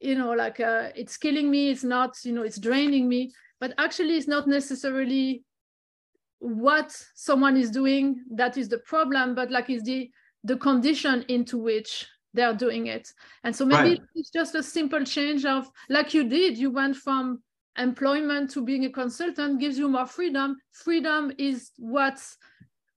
you 0.00 0.14
know 0.14 0.32
like 0.32 0.60
uh, 0.60 0.90
it's 0.94 1.16
killing 1.16 1.50
me 1.50 1.70
it's 1.70 1.84
not 1.84 2.16
you 2.24 2.32
know 2.32 2.42
it's 2.42 2.58
draining 2.58 3.08
me 3.08 3.32
but 3.60 3.72
actually 3.78 4.16
it's 4.16 4.28
not 4.28 4.46
necessarily 4.46 5.42
what 6.38 6.94
someone 7.14 7.56
is 7.56 7.70
doing 7.70 8.22
that 8.30 8.56
is 8.56 8.68
the 8.68 8.78
problem 8.80 9.34
but 9.34 9.50
like 9.50 9.70
is 9.70 9.82
the 9.84 10.10
the 10.44 10.56
condition 10.56 11.24
into 11.28 11.58
which 11.58 12.06
they're 12.36 12.54
doing 12.54 12.86
it 12.86 13.12
and 13.44 13.54
so 13.54 13.64
maybe 13.64 13.90
right. 13.90 14.00
it's 14.14 14.30
just 14.30 14.54
a 14.54 14.62
simple 14.62 15.04
change 15.04 15.44
of 15.44 15.68
like 15.88 16.14
you 16.14 16.28
did 16.28 16.56
you 16.56 16.70
went 16.70 16.96
from 16.96 17.42
employment 17.78 18.50
to 18.50 18.64
being 18.64 18.84
a 18.84 18.90
consultant 18.90 19.58
gives 19.58 19.76
you 19.78 19.88
more 19.88 20.06
freedom 20.06 20.56
freedom 20.70 21.32
is 21.38 21.72
what 21.78 22.22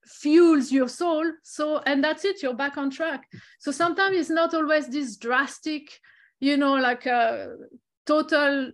fuels 0.04 0.72
your 0.72 0.88
soul 0.88 1.24
so 1.42 1.78
and 1.86 2.02
that's 2.02 2.24
it 2.24 2.42
you're 2.42 2.54
back 2.54 2.76
on 2.78 2.90
track 2.90 3.24
so 3.58 3.70
sometimes 3.70 4.16
it's 4.16 4.30
not 4.30 4.54
always 4.54 4.88
this 4.88 5.16
drastic 5.16 6.00
you 6.40 6.56
know, 6.56 6.74
like 6.74 7.06
a 7.06 7.54
total 8.06 8.72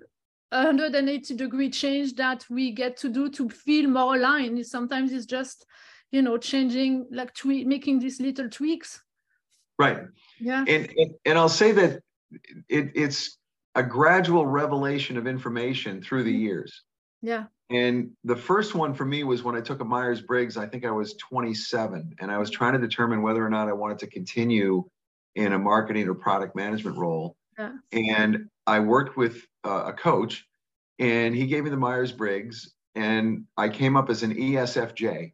180 0.50 1.34
degree 1.34 1.68
change 1.68 2.14
that 2.14 2.44
we 2.48 2.70
get 2.70 2.96
to 2.98 3.08
do 3.08 3.28
to 3.30 3.48
feel 3.48 3.90
more 3.90 4.14
aligned. 4.14 4.64
Sometimes 4.64 5.12
it's 5.12 5.26
just, 5.26 5.66
you 6.12 6.22
know, 6.22 6.38
changing, 6.38 7.06
like 7.10 7.34
tweak, 7.34 7.66
making 7.66 7.98
these 7.98 8.20
little 8.20 8.48
tweaks. 8.48 9.02
Right. 9.78 9.98
Yeah. 10.40 10.64
And, 10.66 10.92
and, 10.96 11.14
and 11.24 11.38
I'll 11.38 11.48
say 11.48 11.72
that 11.72 12.00
it, 12.68 12.92
it's 12.94 13.38
a 13.74 13.82
gradual 13.82 14.46
revelation 14.46 15.16
of 15.16 15.26
information 15.26 16.02
through 16.02 16.24
the 16.24 16.32
mm-hmm. 16.32 16.42
years. 16.42 16.82
Yeah. 17.22 17.44
And 17.68 18.12
the 18.24 18.36
first 18.36 18.74
one 18.74 18.94
for 18.94 19.04
me 19.04 19.24
was 19.24 19.42
when 19.42 19.56
I 19.56 19.60
took 19.60 19.80
a 19.80 19.84
Myers 19.84 20.20
Briggs, 20.20 20.56
I 20.56 20.66
think 20.66 20.84
I 20.84 20.92
was 20.92 21.14
27, 21.14 22.14
and 22.20 22.30
I 22.30 22.38
was 22.38 22.48
trying 22.48 22.74
to 22.74 22.78
determine 22.78 23.22
whether 23.22 23.44
or 23.44 23.50
not 23.50 23.68
I 23.68 23.72
wanted 23.72 23.98
to 24.00 24.06
continue 24.06 24.84
in 25.34 25.52
a 25.52 25.58
marketing 25.58 26.08
or 26.08 26.14
product 26.14 26.54
management 26.54 26.96
role. 26.96 27.36
Yeah. 27.58 27.72
And 27.92 28.48
I 28.66 28.80
worked 28.80 29.16
with 29.16 29.44
uh, 29.64 29.84
a 29.86 29.92
coach, 29.92 30.46
and 30.98 31.34
he 31.34 31.46
gave 31.46 31.64
me 31.64 31.70
the 31.70 31.76
Myers 31.76 32.12
Briggs, 32.12 32.72
and 32.94 33.44
I 33.56 33.68
came 33.68 33.96
up 33.96 34.10
as 34.10 34.22
an 34.22 34.34
ESFJ. 34.34 35.32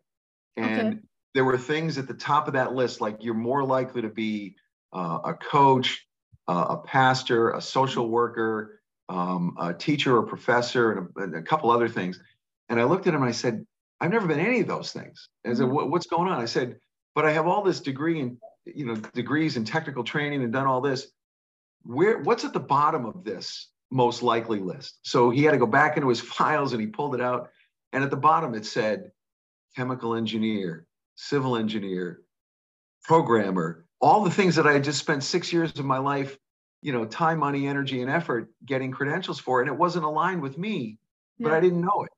And 0.56 0.94
okay. 0.94 0.98
There 1.34 1.44
were 1.44 1.58
things 1.58 1.98
at 1.98 2.06
the 2.06 2.14
top 2.14 2.46
of 2.46 2.54
that 2.54 2.74
list, 2.74 3.00
like 3.00 3.18
you're 3.20 3.34
more 3.34 3.64
likely 3.64 4.02
to 4.02 4.08
be 4.08 4.56
uh, 4.92 5.18
a 5.24 5.34
coach, 5.34 6.06
uh, 6.48 6.66
a 6.70 6.76
pastor, 6.76 7.50
a 7.52 7.60
social 7.60 8.08
worker, 8.08 8.80
um, 9.08 9.56
a 9.58 9.72
teacher 9.72 10.16
or 10.16 10.22
professor, 10.22 10.92
and 10.92 11.08
a, 11.16 11.22
and 11.22 11.34
a, 11.36 11.42
couple 11.42 11.70
other 11.70 11.88
things. 11.88 12.20
And 12.68 12.80
I 12.80 12.84
looked 12.84 13.06
at 13.06 13.14
him 13.14 13.22
and 13.22 13.28
I 13.28 13.32
said, 13.32 13.66
I've 14.00 14.10
never 14.10 14.26
been 14.26 14.40
any 14.40 14.60
of 14.60 14.66
those 14.66 14.92
things. 14.92 15.28
And 15.44 15.52
I 15.52 15.56
said, 15.56 15.66
mm-hmm. 15.66 15.90
what's 15.90 16.06
going 16.06 16.28
on? 16.28 16.40
I 16.40 16.46
said, 16.46 16.76
but 17.14 17.24
I 17.24 17.32
have 17.32 17.46
all 17.46 17.62
this 17.62 17.80
degree 17.80 18.20
and 18.20 18.36
you 18.64 18.86
know, 18.86 18.94
degrees 19.14 19.56
and 19.56 19.66
technical 19.66 20.04
training 20.04 20.42
and 20.42 20.52
done 20.52 20.66
all 20.66 20.80
this 20.80 21.08
where 21.84 22.18
what's 22.20 22.44
at 22.44 22.52
the 22.52 22.60
bottom 22.60 23.04
of 23.04 23.24
this 23.24 23.68
most 23.90 24.22
likely 24.22 24.60
list? 24.60 24.98
So 25.02 25.30
he 25.30 25.42
had 25.42 25.52
to 25.52 25.58
go 25.58 25.66
back 25.66 25.96
into 25.96 26.08
his 26.08 26.20
files 26.38 26.72
and 26.72 26.80
he 26.80 26.86
pulled 26.86 27.14
it 27.14 27.20
out. 27.20 27.50
And 27.92 28.02
at 28.02 28.10
the 28.10 28.16
bottom 28.16 28.54
it 28.54 28.64
said 28.64 29.10
chemical 29.76 30.14
engineer, 30.14 30.86
civil 31.14 31.56
engineer, 31.56 32.22
programmer, 33.04 33.86
all 34.00 34.24
the 34.24 34.30
things 34.30 34.56
that 34.56 34.66
I 34.66 34.72
had 34.72 34.84
just 34.84 34.98
spent 34.98 35.22
six 35.22 35.52
years 35.52 35.78
of 35.78 35.84
my 35.84 35.98
life, 35.98 36.36
you 36.80 36.92
know, 36.92 37.04
time, 37.04 37.38
money, 37.38 37.66
energy, 37.66 38.02
and 38.02 38.10
effort 38.10 38.50
getting 38.66 38.90
credentials 38.90 39.38
for. 39.38 39.60
And 39.60 39.68
it 39.68 39.76
wasn't 39.76 40.04
aligned 40.04 40.42
with 40.42 40.58
me, 40.58 40.98
but 41.38 41.50
yeah. 41.50 41.56
I 41.56 41.60
didn't 41.60 41.80
know 41.80 42.04
it. 42.04 42.12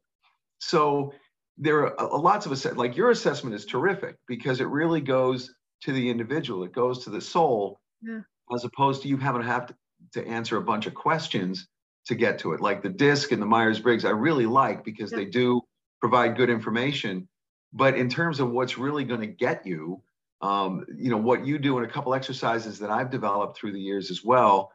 So 0.59 1.13
there 1.59 1.81
are 1.81 2.01
uh, 2.01 2.19
lots 2.19 2.47
of 2.47 2.53
assessments, 2.53 2.79
like 2.79 2.97
your 2.97 3.11
assessment 3.11 3.55
is 3.55 3.67
terrific 3.67 4.17
because 4.27 4.61
it 4.61 4.69
really 4.69 5.01
goes 5.01 5.55
to 5.83 5.93
the 5.93 6.09
individual, 6.09 6.65
it 6.65 6.73
goes 6.73 7.05
to 7.05 7.11
the 7.11 7.21
soul. 7.21 7.81
Yeah 8.03 8.21
as 8.53 8.65
opposed 8.65 9.03
to 9.03 9.09
you 9.09 9.17
having 9.17 9.43
to 9.43 9.47
have 9.47 9.67
to, 9.67 9.75
to 10.13 10.27
answer 10.27 10.57
a 10.57 10.63
bunch 10.63 10.87
of 10.87 10.95
questions 10.95 11.69
to 12.07 12.15
get 12.15 12.39
to 12.41 12.53
it. 12.53 12.61
Like 12.61 12.83
the 12.83 12.91
DISC 12.91 13.33
and 13.33 13.41
the 13.41 13.47
Myers 13.47 13.81
Briggs, 13.81 14.05
I 14.05 14.11
really 14.11 14.47
like 14.47 14.85
because 14.85 15.13
yeah. 15.13 15.19
they 15.19 15.25
do 15.25 15.63
provide 16.01 16.37
good 16.37 16.51
information. 16.51 17.29
But 17.75 17.99
in 17.99 18.09
terms 18.09 18.41
of 18.41 18.51
what's 18.51 18.79
really 18.79 19.05
going 19.05 19.21
to 19.21 19.27
get 19.27 19.67
you, 19.67 20.03
um, 20.41 20.87
you 20.97 21.11
know, 21.11 21.19
what 21.19 21.45
you 21.45 21.59
do 21.59 21.77
in 21.79 21.85
a 21.85 21.89
couple 21.89 22.15
exercises 22.15 22.79
that 22.79 22.91
I've 22.91 23.11
developed 23.11 23.59
through 23.59 23.73
the 23.73 23.81
years 23.81 24.11
as 24.11 24.25
well, 24.25 24.71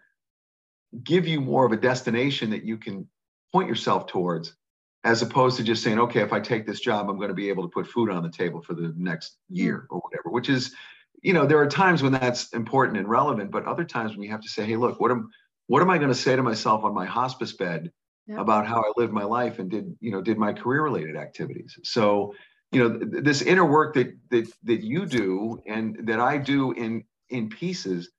give 1.04 1.28
you 1.28 1.42
more 1.42 1.66
of 1.66 1.72
a 1.72 1.78
destination 1.78 2.50
that 2.52 2.64
you 2.64 2.78
can 2.78 3.08
point 3.52 3.70
yourself 3.70 4.08
towards, 4.08 4.56
as 5.04 5.22
opposed 5.22 5.58
to 5.58 5.64
just 5.64 5.84
saying, 5.84 6.00
okay, 6.00 6.22
if 6.22 6.34
I 6.34 6.40
take 6.40 6.68
this 6.68 6.80
job, 6.80 7.10
I'm 7.10 7.18
going 7.18 7.30
to 7.30 7.34
be 7.36 7.50
able 7.50 7.64
to 7.64 7.70
put 7.70 7.88
food 7.88 8.10
on 8.10 8.22
the 8.22 8.30
table 8.30 8.62
for 8.62 8.74
the 8.74 8.94
next 8.98 9.38
year 9.50 9.88
or 9.90 10.00
whatever, 10.00 10.30
which 10.30 10.50
is 10.50 10.76
you 11.22 11.34
know, 11.34 11.46
there 11.46 11.60
are 11.60 11.68
times 11.68 12.02
when 12.02 12.12
that's 12.12 12.54
important 12.54 12.98
and 12.98 13.08
relevant, 13.08 13.52
but 13.52 13.66
other 13.66 13.84
times 13.84 14.12
when 14.12 14.24
you 14.24 14.32
have 14.32 14.42
to 14.42 14.50
say, 14.50 14.66
hey, 14.66 14.76
look, 14.76 15.00
what 15.00 15.12
am 15.12 15.30
what 15.68 15.82
am 15.82 15.90
I 15.90 15.98
going 15.98 16.10
to 16.10 16.16
say 16.16 16.36
to 16.36 16.42
myself 16.42 16.84
on 16.84 16.94
my 16.94 17.06
hospice 17.06 17.54
bed 17.54 17.92
yeah. 18.26 18.40
about 18.40 18.66
how 18.66 18.82
I 18.82 18.92
lived 18.98 19.14
my 19.14 19.24
life 19.24 19.60
and 19.60 19.70
did, 19.70 19.96
you 20.00 20.12
know, 20.12 20.22
did 20.22 20.38
my 20.38 20.52
career 20.52 20.82
related 20.82 21.16
activities. 21.16 21.78
So, 21.84 22.34
you 22.72 22.82
know, 22.82 23.00
th- 23.00 23.24
this 23.24 23.42
inner 23.42 23.66
work 23.66 23.96
that 23.96 24.16
that 24.30 24.52
that 24.64 24.84
you 24.84 25.06
do 25.06 25.62
and 25.68 26.08
that 26.08 26.20
I 26.20 26.38
do 26.38 26.72
in 26.72 27.04
in 27.30 27.50
pieces 27.50 28.10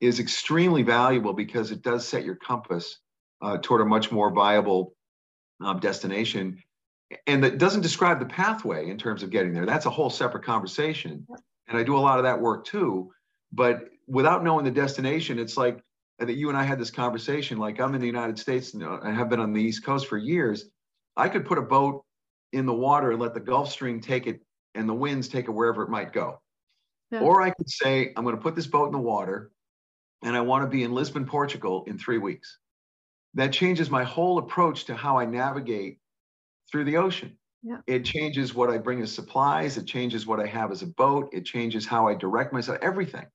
is 0.00 0.20
extremely 0.20 0.82
valuable 0.82 1.32
because 1.32 1.70
it 1.70 1.82
does 1.82 2.06
set 2.06 2.24
your 2.24 2.36
compass 2.36 2.98
uh, 3.42 3.58
toward 3.62 3.80
a 3.80 3.84
much 3.84 4.10
more 4.10 4.32
viable 4.32 4.94
um, 5.60 5.80
destination 5.80 6.58
and 7.26 7.44
that 7.44 7.58
doesn't 7.58 7.82
describe 7.82 8.18
the 8.18 8.26
pathway 8.26 8.88
in 8.88 8.98
terms 8.98 9.22
of 9.22 9.30
getting 9.30 9.52
there 9.52 9.66
that's 9.66 9.86
a 9.86 9.90
whole 9.90 10.10
separate 10.10 10.44
conversation 10.44 11.26
and 11.68 11.78
I 11.78 11.82
do 11.82 11.96
a 11.96 11.98
lot 11.98 12.18
of 12.18 12.24
that 12.24 12.40
work 12.40 12.64
too. 12.66 13.12
But 13.52 13.88
without 14.06 14.44
knowing 14.44 14.64
the 14.64 14.70
destination, 14.70 15.38
it's 15.38 15.56
like 15.56 15.82
that 16.18 16.34
you 16.34 16.48
and 16.48 16.58
I 16.58 16.64
had 16.64 16.78
this 16.78 16.90
conversation. 16.90 17.58
Like 17.58 17.80
I'm 17.80 17.94
in 17.94 18.00
the 18.00 18.06
United 18.06 18.38
States 18.38 18.74
and 18.74 18.84
I 18.84 19.10
have 19.12 19.28
been 19.28 19.40
on 19.40 19.52
the 19.52 19.62
East 19.62 19.84
Coast 19.84 20.06
for 20.06 20.18
years. 20.18 20.66
I 21.16 21.28
could 21.28 21.46
put 21.46 21.58
a 21.58 21.62
boat 21.62 22.04
in 22.52 22.66
the 22.66 22.72
water 22.72 23.10
and 23.10 23.20
let 23.20 23.34
the 23.34 23.40
Gulf 23.40 23.70
Stream 23.70 24.00
take 24.00 24.26
it 24.26 24.40
and 24.74 24.88
the 24.88 24.94
winds 24.94 25.28
take 25.28 25.46
it 25.46 25.50
wherever 25.50 25.82
it 25.82 25.88
might 25.88 26.12
go. 26.12 26.40
Yeah. 27.10 27.20
Or 27.20 27.42
I 27.42 27.50
could 27.50 27.68
say, 27.68 28.12
I'm 28.16 28.24
going 28.24 28.36
to 28.36 28.42
put 28.42 28.54
this 28.54 28.66
boat 28.66 28.86
in 28.86 28.92
the 28.92 28.98
water 28.98 29.50
and 30.22 30.36
I 30.36 30.40
want 30.40 30.64
to 30.64 30.70
be 30.70 30.82
in 30.82 30.92
Lisbon, 30.92 31.26
Portugal 31.26 31.84
in 31.86 31.98
three 31.98 32.18
weeks. 32.18 32.58
That 33.34 33.52
changes 33.52 33.90
my 33.90 34.04
whole 34.04 34.38
approach 34.38 34.84
to 34.86 34.94
how 34.94 35.18
I 35.18 35.24
navigate 35.24 35.98
through 36.70 36.84
the 36.84 36.98
ocean. 36.98 37.38
Yeah. 37.62 37.78
It 37.86 38.04
changes 38.04 38.54
what 38.54 38.70
I 38.70 38.78
bring 38.78 39.02
as 39.02 39.12
supplies. 39.12 39.76
It 39.76 39.86
changes 39.86 40.26
what 40.26 40.40
I 40.40 40.46
have 40.46 40.72
as 40.72 40.82
a 40.82 40.86
boat. 40.86 41.30
It 41.32 41.44
changes 41.44 41.86
how 41.86 42.08
I 42.08 42.14
direct 42.14 42.52
myself, 42.52 42.78
everything. 42.82 43.26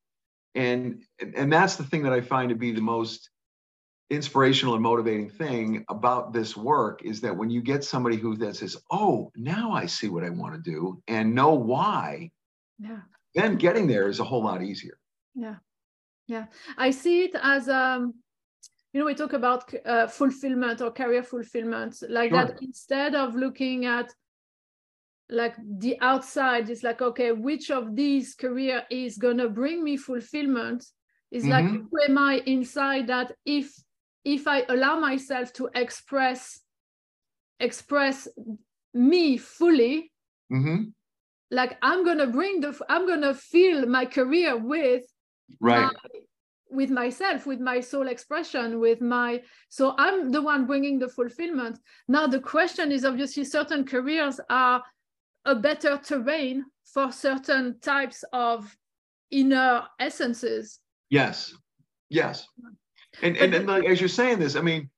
And, 0.55 1.03
and 1.35 1.51
that's 1.51 1.75
the 1.75 1.83
thing 1.83 2.03
that 2.03 2.13
I 2.13 2.21
find 2.21 2.49
to 2.49 2.55
be 2.55 2.71
the 2.71 2.81
most 2.81 3.29
inspirational 4.09 4.73
and 4.73 4.83
motivating 4.83 5.29
thing 5.29 5.85
about 5.89 6.31
this 6.31 6.55
work 6.55 7.01
is 7.03 7.21
that 7.21 7.35
when 7.35 7.49
you 7.49 7.61
get 7.61 7.83
somebody 7.83 8.15
who 8.15 8.35
that 8.37 8.55
says, 8.55 8.77
oh, 8.89 9.31
now 9.35 9.71
I 9.71 9.85
see 9.85 10.07
what 10.09 10.23
I 10.23 10.29
want 10.29 10.53
to 10.53 10.71
do 10.71 11.01
and 11.07 11.35
know 11.35 11.53
why, 11.53 12.31
yeah. 12.79 12.99
then 13.35 13.57
getting 13.57 13.87
there 13.87 14.07
is 14.07 14.19
a 14.19 14.23
whole 14.23 14.43
lot 14.43 14.63
easier. 14.63 14.97
Yeah. 15.35 15.55
Yeah. 16.27 16.45
I 16.77 16.91
see 16.91 17.23
it 17.23 17.35
as 17.41 17.69
um 17.69 18.13
you 18.93 18.99
know 18.99 19.05
we 19.05 19.15
talk 19.15 19.33
about 19.33 19.71
uh, 19.85 20.07
fulfillment 20.07 20.81
or 20.81 20.91
career 20.91 21.23
fulfillment 21.23 22.01
like 22.09 22.31
sure. 22.31 22.45
that 22.45 22.57
instead 22.61 23.15
of 23.15 23.35
looking 23.35 23.85
at 23.85 24.13
like 25.29 25.55
the 25.79 25.99
outside 25.99 26.69
it's 26.69 26.83
like 26.83 27.01
okay 27.01 27.31
which 27.31 27.69
of 27.69 27.95
these 27.95 28.33
career 28.33 28.83
is 28.89 29.17
gonna 29.17 29.49
bring 29.49 29.83
me 29.83 29.97
fulfillment 29.97 30.85
is 31.31 31.43
mm-hmm. 31.43 31.51
like 31.51 31.65
who 31.65 32.01
am 32.07 32.17
i 32.17 32.41
inside 32.45 33.07
that 33.07 33.33
if 33.45 33.71
if 34.27 34.45
i 34.45 34.63
allow 34.67 34.99
myself 34.99 35.53
to 35.53 35.69
express 35.73 36.59
express 37.61 38.27
me 38.93 39.37
fully 39.37 40.11
mm-hmm. 40.51 40.83
like 41.49 41.77
i'm 41.81 42.03
gonna 42.03 42.27
bring 42.27 42.59
the 42.59 42.77
i'm 42.89 43.07
gonna 43.07 43.33
fill 43.33 43.85
my 43.85 44.05
career 44.05 44.57
with 44.57 45.03
right. 45.61 45.83
my, 45.83 45.91
with 46.69 46.89
myself 46.89 47.45
with 47.45 47.61
my 47.61 47.79
soul 47.79 48.09
expression 48.09 48.81
with 48.81 48.99
my 48.99 49.41
so 49.69 49.95
i'm 49.97 50.29
the 50.29 50.41
one 50.41 50.65
bringing 50.65 50.99
the 50.99 51.07
fulfillment. 51.07 51.79
Now 52.09 52.27
the 52.27 52.41
question 52.41 52.91
is 52.91 53.05
obviously 53.05 53.45
certain 53.45 53.85
careers 53.85 54.41
are 54.49 54.83
a 55.45 55.55
better 55.55 55.97
terrain 56.03 56.65
for 56.83 57.13
certain 57.13 57.79
types 57.79 58.25
of 58.33 58.75
inner 59.31 59.83
essences. 59.99 60.79
Yes. 61.09 61.53
Yes 62.09 62.45
and 63.21 63.37
and, 63.37 63.53
and 63.53 63.67
like, 63.67 63.85
as 63.85 63.99
you're 63.99 64.09
saying 64.09 64.39
this 64.39 64.55
i 64.55 64.61
mean 64.61 64.89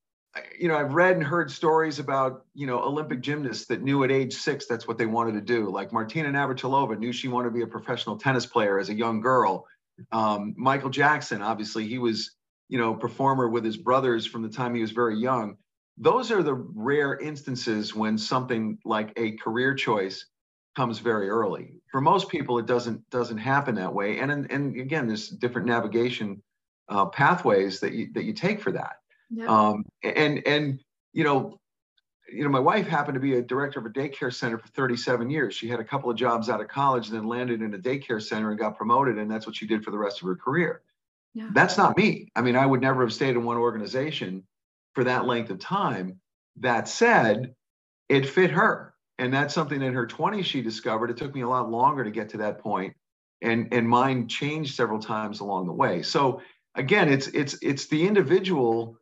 you 0.57 0.67
know, 0.67 0.77
I've 0.77 0.93
read 0.93 1.15
and 1.15 1.23
heard 1.23 1.49
stories 1.49 1.99
about, 1.99 2.45
you 2.53 2.67
know, 2.67 2.79
Olympic 2.79 3.21
gymnasts 3.21 3.65
that 3.67 3.81
knew 3.81 4.03
at 4.03 4.11
age 4.11 4.33
six 4.33 4.67
that's 4.67 4.87
what 4.87 4.97
they 4.97 5.05
wanted 5.05 5.33
to 5.33 5.41
do. 5.41 5.69
Like 5.69 5.91
Martina 5.91 6.29
Navratilova 6.29 6.97
knew 6.97 7.11
she 7.11 7.27
wanted 7.27 7.49
to 7.49 7.55
be 7.55 7.63
a 7.63 7.67
professional 7.67 8.17
tennis 8.17 8.45
player 8.45 8.79
as 8.79 8.89
a 8.89 8.93
young 8.93 9.21
girl. 9.21 9.65
Um, 10.11 10.53
Michael 10.57 10.89
Jackson, 10.89 11.41
obviously, 11.41 11.87
he 11.87 11.97
was, 11.97 12.35
you 12.69 12.77
know, 12.77 12.93
performer 12.93 13.49
with 13.49 13.65
his 13.65 13.77
brothers 13.77 14.25
from 14.25 14.43
the 14.43 14.49
time 14.49 14.75
he 14.75 14.81
was 14.81 14.91
very 14.91 15.17
young. 15.17 15.57
Those 15.97 16.31
are 16.31 16.43
the 16.43 16.53
rare 16.53 17.17
instances 17.17 17.95
when 17.95 18.17
something 18.17 18.77
like 18.85 19.11
a 19.17 19.31
career 19.33 19.73
choice 19.73 20.25
comes 20.75 20.99
very 20.99 21.27
early. 21.29 21.73
For 21.91 21.99
most 21.99 22.29
people, 22.29 22.59
it 22.59 22.67
doesn't 22.67 23.09
doesn't 23.09 23.39
happen 23.39 23.75
that 23.75 23.93
way. 23.93 24.19
And 24.19 24.31
and, 24.31 24.49
and 24.51 24.79
again, 24.79 25.07
there's 25.07 25.27
different 25.27 25.67
navigation 25.67 26.41
uh, 26.89 27.05
pathways 27.05 27.79
that 27.79 27.93
you 27.93 28.11
that 28.13 28.23
you 28.23 28.33
take 28.33 28.61
for 28.61 28.71
that. 28.71 28.97
Yeah. 29.29 29.45
Um, 29.45 29.85
and 30.03 30.45
and 30.45 30.79
you 31.13 31.23
know, 31.23 31.59
you 32.31 32.43
know, 32.43 32.49
my 32.49 32.59
wife 32.59 32.87
happened 32.87 33.15
to 33.15 33.19
be 33.19 33.35
a 33.35 33.41
director 33.41 33.79
of 33.79 33.85
a 33.85 33.89
daycare 33.89 34.33
center 34.33 34.57
for 34.57 34.67
37 34.69 35.29
years. 35.29 35.55
She 35.55 35.67
had 35.67 35.79
a 35.79 35.83
couple 35.83 36.09
of 36.09 36.17
jobs 36.17 36.49
out 36.49 36.61
of 36.61 36.67
college, 36.67 37.07
and 37.07 37.17
then 37.17 37.27
landed 37.27 37.61
in 37.61 37.73
a 37.73 37.77
daycare 37.77 38.21
center 38.21 38.49
and 38.49 38.59
got 38.59 38.77
promoted, 38.77 39.17
and 39.17 39.29
that's 39.29 39.45
what 39.45 39.55
she 39.55 39.67
did 39.67 39.83
for 39.83 39.91
the 39.91 39.97
rest 39.97 40.21
of 40.21 40.27
her 40.27 40.35
career. 40.35 40.81
Yeah. 41.33 41.49
That's 41.53 41.77
not 41.77 41.95
me. 41.95 42.29
I 42.35 42.41
mean, 42.41 42.55
I 42.55 42.65
would 42.65 42.81
never 42.81 43.01
have 43.01 43.13
stayed 43.13 43.35
in 43.35 43.43
one 43.43 43.57
organization 43.57 44.43
for 44.95 45.03
that 45.03 45.25
length 45.25 45.51
of 45.51 45.59
time. 45.59 46.19
That 46.57 46.87
said, 46.87 47.53
it 48.09 48.27
fit 48.27 48.51
her, 48.51 48.93
and 49.17 49.33
that's 49.33 49.53
something 49.53 49.81
in 49.81 49.93
her 49.93 50.07
20s 50.07 50.45
she 50.45 50.61
discovered. 50.61 51.11
It 51.11 51.17
took 51.17 51.33
me 51.33 51.41
a 51.41 51.47
lot 51.47 51.69
longer 51.69 52.03
to 52.03 52.11
get 52.11 52.29
to 52.29 52.37
that 52.37 52.59
point, 52.59 52.95
and 53.41 53.71
and 53.71 53.87
mine 53.87 54.27
changed 54.27 54.75
several 54.75 54.99
times 54.99 55.39
along 55.39 55.67
the 55.67 55.73
way. 55.73 56.01
So 56.01 56.41
again, 56.75 57.09
it's 57.09 57.27
it's 57.27 57.57
it's 57.61 57.87
the 57.87 58.07
individual 58.07 58.97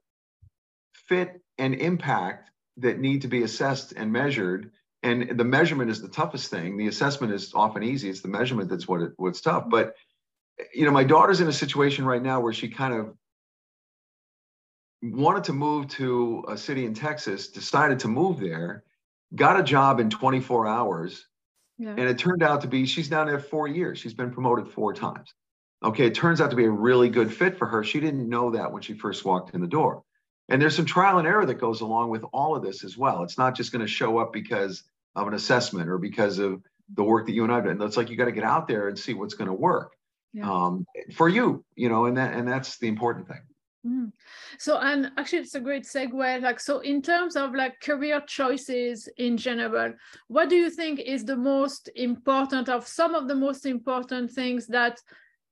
fit 1.07 1.41
and 1.57 1.75
impact 1.75 2.50
that 2.77 3.00
need 3.00 3.21
to 3.24 3.27
be 3.27 3.43
assessed 3.43 3.93
and 3.93 4.12
measured. 4.12 4.71
And 5.03 5.38
the 5.38 5.43
measurement 5.43 5.89
is 5.89 6.01
the 6.01 6.09
toughest 6.09 6.50
thing. 6.50 6.77
The 6.77 6.88
assessment 6.88 7.33
is 7.33 7.53
often 7.53 7.83
easy. 7.83 8.09
It's 8.09 8.21
the 8.21 8.27
measurement 8.27 8.69
that's 8.69 8.88
what 8.88 9.01
it, 9.01 9.12
what's 9.17 9.41
tough. 9.41 9.65
But 9.69 9.95
you 10.74 10.86
know 10.86 10.91
my 10.91 11.03
daughter's 11.03 11.41
in 11.41 11.47
a 11.47 11.53
situation 11.53 12.05
right 12.05 12.21
now 12.21 12.39
where 12.39 12.53
she 12.53 12.67
kind 12.67 12.93
of 12.93 13.13
wanted 15.03 15.43
to 15.45 15.53
move 15.53 15.88
to 15.88 16.43
a 16.47 16.57
city 16.57 16.86
in 16.86 16.93
texas 16.93 17.50
decided 17.50 18.00
to 18.00 18.07
move 18.07 18.39
there 18.39 18.83
got 19.36 19.59
a 19.59 19.63
job 19.63 20.00
in 20.00 20.09
24 20.09 20.67
hours. 20.67 21.25
Yeah. 21.79 21.91
and 21.91 22.00
it 22.00 22.17
turned 22.17 22.41
out 22.41 22.62
to 22.62 22.67
be 22.67 22.88
she's 22.88 23.12
now 23.12 23.24
there 23.24 23.38
four 23.38 23.67
years. 23.67 24.00
She's 24.00 24.15
been 24.15 24.31
promoted 24.31 24.67
four 24.67 24.95
times 24.95 25.31
okay 25.84 26.05
it 26.07 26.15
turns 26.15 26.41
out 26.41 26.50
to 26.50 26.55
be 26.55 26.65
a 26.65 26.69
really 26.69 27.10
good 27.10 27.34
fit 27.34 27.57
for 27.57 27.67
her 27.67 27.84
she 27.84 28.00
didn't 28.00 28.27
know 28.27 28.51
that 28.51 28.72
when 28.72 28.81
she 28.81 28.93
first 28.93 29.25
walked 29.25 29.53
in 29.53 29.62
the 29.62 29.67
door 29.67 30.03
and 30.50 30.62
there's 30.62 30.75
some 30.75 30.86
trial 30.86 31.17
and 31.17 31.27
error 31.27 31.46
that 31.46 31.55
goes 31.55 31.81
along 31.81 32.10
with 32.10 32.24
all 32.31 32.55
of 32.55 32.63
this 32.63 32.84
as 32.84 32.98
well. 32.98 33.24
It's 33.24 33.38
not 33.38 33.55
just 33.55 33.72
going 33.72 33.86
to 33.86 33.91
show 33.91 34.17
up 34.17 34.31
because 34.31 34.84
of 35.15 35.27
an 35.27 35.34
assessment 35.34 35.89
or 35.89 35.98
because 35.98 36.39
of 36.39 36.62
the 36.93 37.03
work 37.03 37.25
that 37.25 37.34
you 37.34 37.43
and 37.43 37.51
I've 37.51 37.65
done. 37.65 37.81
It's 37.81 37.98
like 37.98 38.10
you 38.10 38.15
got 38.15 38.25
to 38.25 38.31
get 38.31 38.46
out 38.46 38.67
there 38.67 38.88
and 38.88 38.98
see 38.98 39.13
what's 39.13 39.34
going 39.34 39.50
to 39.50 39.53
work 39.53 39.93
yeah. 40.34 40.50
um, 40.50 40.86
for 41.13 41.27
you, 41.27 41.65
you 41.75 41.89
know, 41.89 42.05
and 42.05 42.15
that 42.17 42.34
and 42.34 42.48
that's 42.48 42.77
the 42.77 42.88
important 42.88 43.27
thing. 43.27 43.41
Mm. 43.86 44.12
So, 44.57 44.77
and 44.79 45.12
actually, 45.17 45.39
it's 45.39 45.55
a 45.55 45.60
great 45.60 45.84
segue. 45.84 46.41
Like, 46.41 46.60
so 46.60 46.79
in 46.79 47.01
terms 47.01 47.36
of 47.36 47.53
like 47.53 47.79
career 47.81 48.22
choices 48.25 49.10
in 49.17 49.38
general, 49.38 49.93
what 50.27 50.50
do 50.50 50.55
you 50.55 50.69
think 50.69 51.00
is 51.00 51.25
the 51.25 51.38
most 51.38 51.89
important 51.96 52.69
of 52.69 52.88
some 52.88 53.15
of 53.15 53.27
the 53.27 53.36
most 53.36 53.65
important 53.65 54.31
things 54.31 54.67
that 54.67 55.00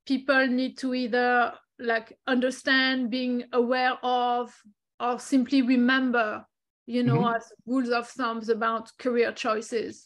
people 0.05 0.47
need 0.47 0.77
to 0.79 0.93
either 0.93 1.53
like 1.79 2.17
understand, 2.27 3.09
being 3.09 3.43
aware 3.53 3.97
of, 4.03 4.53
or 4.99 5.19
simply 5.19 5.61
remember, 5.61 6.45
you 6.85 7.03
know, 7.03 7.17
mm-hmm. 7.17 7.35
as 7.35 7.51
rules 7.65 7.89
of 7.89 8.07
thumbs 8.07 8.49
about 8.49 8.91
career 8.97 9.31
choices? 9.31 10.05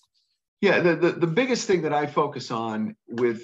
Yeah, 0.62 0.79
the, 0.79 0.96
the, 0.96 1.12
the 1.12 1.27
biggest 1.27 1.68
thing 1.68 1.84
that 1.84 1.94
I 1.94 2.06
focus 2.06 2.51
on 2.51 2.96
with 3.08 3.44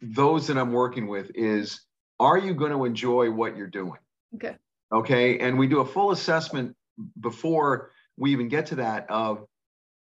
those 0.00 0.46
that 0.46 0.56
I'm 0.56 0.72
working 0.72 1.08
with 1.08 1.30
is 1.34 1.82
are 2.18 2.38
you 2.38 2.54
going 2.54 2.72
to 2.72 2.84
enjoy 2.84 3.30
what 3.30 3.56
you're 3.56 3.66
doing? 3.66 3.98
Okay. 4.34 4.56
Okay. 4.92 5.38
And 5.38 5.58
we 5.58 5.66
do 5.66 5.80
a 5.80 5.84
full 5.84 6.10
assessment 6.10 6.76
before 7.20 7.90
we 8.16 8.32
even 8.32 8.48
get 8.48 8.66
to 8.66 8.76
that 8.76 9.06
of 9.10 9.44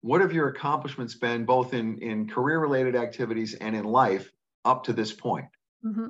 what 0.01 0.20
have 0.20 0.33
your 0.33 0.48
accomplishments 0.48 1.14
been 1.14 1.44
both 1.44 1.74
in, 1.74 1.98
in 1.98 2.29
career 2.29 2.59
related 2.59 2.96
activities 2.96 3.55
and 3.55 3.74
in 3.74 3.85
life 3.85 4.31
up 4.64 4.85
to 4.85 4.92
this 4.92 5.12
point? 5.12 5.47
Mm-hmm. 5.85 6.09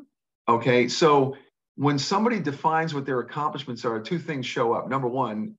Okay. 0.49 0.89
So 0.89 1.37
when 1.77 1.99
somebody 1.99 2.41
defines 2.41 2.95
what 2.95 3.07
their 3.07 3.21
accomplishments 3.21 3.85
are, 3.85 4.01
two 4.01 4.19
things 4.19 4.47
show 4.47 4.73
up. 4.73 4.89
Number 4.89 5.09
one, 5.09 5.55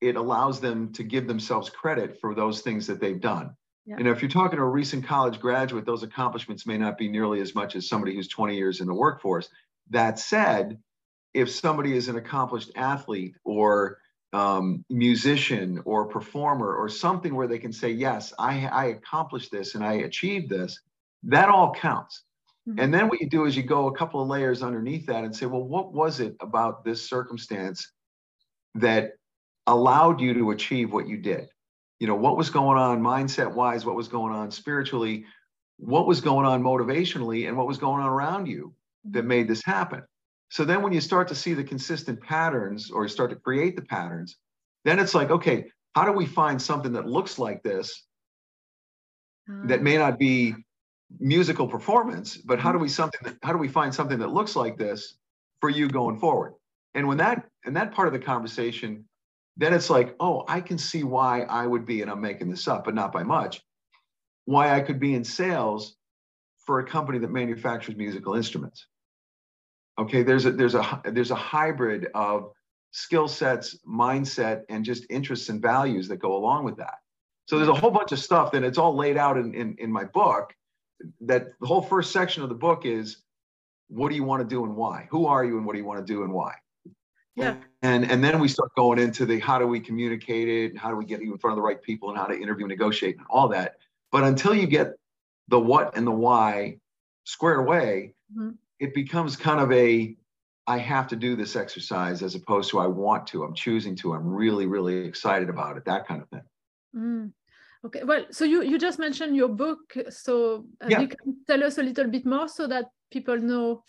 it 0.00 0.16
allows 0.16 0.60
them 0.60 0.92
to 0.92 1.02
give 1.02 1.26
themselves 1.26 1.70
credit 1.70 2.20
for 2.20 2.34
those 2.34 2.60
things 2.60 2.86
that 2.86 3.00
they've 3.00 3.20
done. 3.20 3.56
Yeah. 3.86 3.98
know, 3.98 4.10
if 4.10 4.20
you're 4.20 4.30
talking 4.30 4.56
to 4.56 4.62
a 4.62 4.68
recent 4.68 5.06
college 5.06 5.38
graduate, 5.38 5.86
those 5.86 6.02
accomplishments 6.02 6.66
may 6.66 6.76
not 6.76 6.98
be 6.98 7.08
nearly 7.08 7.40
as 7.40 7.54
much 7.54 7.76
as 7.76 7.88
somebody 7.88 8.14
who's 8.14 8.28
20 8.28 8.56
years 8.56 8.80
in 8.80 8.88
the 8.88 8.94
workforce. 8.94 9.48
That 9.90 10.18
said, 10.18 10.78
if 11.32 11.50
somebody 11.50 11.96
is 11.96 12.08
an 12.08 12.16
accomplished 12.16 12.72
athlete 12.74 13.36
or 13.44 13.98
um, 14.32 14.84
musician 14.90 15.80
or 15.84 16.06
performer 16.06 16.74
or 16.74 16.88
something 16.88 17.34
where 17.34 17.46
they 17.46 17.58
can 17.58 17.72
say, 17.72 17.90
yes, 17.90 18.34
I, 18.38 18.66
I 18.66 18.84
accomplished 18.86 19.52
this 19.52 19.76
and 19.76 19.84
I 19.84 19.94
achieved 19.94 20.50
this, 20.50 20.80
that 21.24 21.48
all 21.48 21.74
counts. 21.74 22.22
Mm-hmm. 22.68 22.80
And 22.80 22.94
then 22.94 23.08
what 23.08 23.20
you 23.20 23.28
do 23.28 23.44
is 23.44 23.56
you 23.56 23.62
go 23.62 23.86
a 23.86 23.96
couple 23.96 24.20
of 24.20 24.28
layers 24.28 24.62
underneath 24.62 25.06
that 25.06 25.24
and 25.24 25.34
say, 25.34 25.46
well, 25.46 25.62
what 25.62 25.92
was 25.92 26.20
it 26.20 26.36
about 26.40 26.84
this 26.84 27.08
circumstance 27.08 27.92
that 28.74 29.12
allowed 29.66 30.20
you 30.20 30.34
to 30.34 30.50
achieve 30.50 30.92
what 30.92 31.08
you 31.08 31.16
did? 31.16 31.48
You 32.00 32.06
know, 32.06 32.16
what 32.16 32.36
was 32.36 32.50
going 32.50 32.78
on 32.78 33.00
mindset 33.00 33.54
wise? 33.54 33.86
What 33.86 33.96
was 33.96 34.08
going 34.08 34.34
on 34.34 34.50
spiritually? 34.50 35.24
What 35.78 36.06
was 36.06 36.20
going 36.20 36.46
on 36.46 36.62
motivationally? 36.62 37.48
And 37.48 37.56
what 37.56 37.66
was 37.66 37.78
going 37.78 38.02
on 38.02 38.08
around 38.08 38.46
you 38.46 38.74
that 39.10 39.20
mm-hmm. 39.20 39.28
made 39.28 39.48
this 39.48 39.64
happen? 39.64 40.02
So 40.48 40.64
then 40.64 40.82
when 40.82 40.92
you 40.92 41.00
start 41.00 41.28
to 41.28 41.34
see 41.34 41.54
the 41.54 41.64
consistent 41.64 42.20
patterns 42.20 42.90
or 42.90 43.04
you 43.04 43.08
start 43.08 43.30
to 43.30 43.36
create 43.36 43.76
the 43.76 43.82
patterns, 43.82 44.36
then 44.84 44.98
it's 44.98 45.14
like, 45.14 45.30
okay, 45.30 45.66
how 45.94 46.04
do 46.04 46.12
we 46.12 46.26
find 46.26 46.60
something 46.60 46.92
that 46.92 47.06
looks 47.06 47.38
like 47.38 47.62
this 47.62 48.04
that 49.48 49.82
may 49.82 49.96
not 49.96 50.18
be 50.18 50.54
musical 51.18 51.68
performance, 51.68 52.36
but 52.36 52.58
how 52.58 52.72
do 52.72 52.76
mm-hmm. 52.76 52.82
we 52.82 52.88
something 52.88 53.20
that, 53.24 53.36
how 53.42 53.52
do 53.52 53.58
we 53.58 53.68
find 53.68 53.94
something 53.94 54.18
that 54.18 54.32
looks 54.32 54.56
like 54.56 54.76
this 54.76 55.16
for 55.60 55.70
you 55.70 55.88
going 55.88 56.18
forward? 56.18 56.54
And 56.94 57.06
when 57.08 57.18
that 57.18 57.46
and 57.64 57.76
that 57.76 57.92
part 57.92 58.08
of 58.08 58.12
the 58.12 58.20
conversation, 58.20 59.04
then 59.56 59.72
it's 59.72 59.90
like, 59.90 60.14
oh, 60.20 60.44
I 60.48 60.60
can 60.60 60.78
see 60.78 61.02
why 61.02 61.42
I 61.42 61.66
would 61.66 61.84
be, 61.84 62.02
and 62.02 62.10
I'm 62.10 62.20
making 62.20 62.50
this 62.50 62.68
up, 62.68 62.84
but 62.84 62.94
not 62.94 63.12
by 63.12 63.22
much, 63.22 63.62
why 64.44 64.74
I 64.74 64.80
could 64.80 65.00
be 65.00 65.14
in 65.14 65.24
sales 65.24 65.96
for 66.64 66.80
a 66.80 66.86
company 66.86 67.18
that 67.18 67.30
manufactures 67.30 67.96
musical 67.96 68.34
instruments. 68.34 68.86
Okay, 69.98 70.22
there's 70.22 70.44
a 70.44 70.52
there's 70.52 70.74
a 70.74 71.02
there's 71.04 71.30
a 71.30 71.36
hybrid 71.36 72.08
of 72.14 72.50
skill 72.90 73.28
sets, 73.28 73.78
mindset, 73.86 74.62
and 74.68 74.84
just 74.84 75.06
interests 75.10 75.48
and 75.48 75.60
values 75.60 76.08
that 76.08 76.16
go 76.16 76.34
along 76.36 76.64
with 76.64 76.76
that. 76.76 76.94
So 77.46 77.56
there's 77.56 77.68
a 77.68 77.72
mm-hmm. 77.72 77.80
whole 77.80 77.90
bunch 77.90 78.12
of 78.12 78.18
stuff 78.18 78.52
that 78.52 78.64
it's 78.64 78.78
all 78.78 78.96
laid 78.96 79.16
out 79.16 79.36
in, 79.36 79.54
in, 79.54 79.76
in 79.78 79.92
my 79.92 80.04
book 80.04 80.52
that 81.20 81.48
the 81.60 81.66
whole 81.66 81.82
first 81.82 82.12
section 82.12 82.42
of 82.42 82.48
the 82.48 82.54
book 82.54 82.84
is 82.84 83.18
what 83.88 84.08
do 84.08 84.16
you 84.16 84.24
want 84.24 84.42
to 84.42 84.48
do 84.48 84.64
and 84.64 84.76
why? 84.76 85.06
Who 85.10 85.26
are 85.26 85.44
you 85.44 85.56
and 85.56 85.66
what 85.66 85.74
do 85.74 85.78
you 85.78 85.84
want 85.84 86.04
to 86.04 86.12
do 86.12 86.22
and 86.22 86.32
why? 86.32 86.54
Yeah. 87.36 87.56
And 87.82 88.10
and 88.10 88.24
then 88.24 88.40
we 88.40 88.48
start 88.48 88.70
going 88.76 88.98
into 88.98 89.26
the 89.26 89.38
how 89.38 89.58
do 89.58 89.66
we 89.66 89.78
communicate 89.78 90.48
it 90.48 90.70
and 90.70 90.78
how 90.78 90.90
do 90.90 90.96
we 90.96 91.04
get 91.04 91.20
you 91.20 91.32
in 91.32 91.38
front 91.38 91.52
of 91.52 91.56
the 91.56 91.62
right 91.62 91.80
people 91.80 92.08
and 92.08 92.18
how 92.18 92.26
to 92.26 92.34
interview 92.34 92.64
and 92.64 92.70
negotiate 92.70 93.16
and 93.18 93.26
all 93.28 93.48
that. 93.48 93.76
But 94.10 94.24
until 94.24 94.54
you 94.54 94.66
get 94.66 94.94
the 95.48 95.60
what 95.60 95.96
and 95.96 96.06
the 96.06 96.12
why 96.12 96.78
squared 97.24 97.60
away, 97.60 98.14
mm-hmm. 98.34 98.52
it 98.80 98.94
becomes 98.94 99.36
kind 99.36 99.60
of 99.60 99.70
a 99.70 100.16
I 100.66 100.78
have 100.78 101.06
to 101.08 101.16
do 101.16 101.36
this 101.36 101.54
exercise 101.54 102.22
as 102.22 102.34
opposed 102.34 102.70
to 102.70 102.80
I 102.80 102.86
want 102.86 103.28
to, 103.28 103.44
I'm 103.44 103.54
choosing 103.54 103.94
to, 103.96 104.14
I'm 104.14 104.26
really, 104.26 104.66
really 104.66 105.06
excited 105.06 105.48
about 105.48 105.76
it, 105.76 105.84
that 105.84 106.08
kind 106.08 106.22
of 106.22 106.28
thing. 106.28 106.42
Mm. 106.96 107.32
Okay, 107.86 108.02
well, 108.02 108.24
so 108.32 108.44
you, 108.44 108.62
you 108.62 108.78
just 108.78 108.98
mentioned 108.98 109.36
your 109.36 109.48
book. 109.48 109.96
So 110.10 110.66
uh, 110.80 110.88
yeah. 110.88 111.00
you 111.00 111.08
can 111.08 111.36
tell 111.46 111.62
us 111.62 111.78
a 111.78 111.82
little 111.82 112.08
bit 112.08 112.26
more 112.26 112.48
so 112.48 112.66
that 112.66 112.86
people 113.12 113.38
know. 113.38 113.84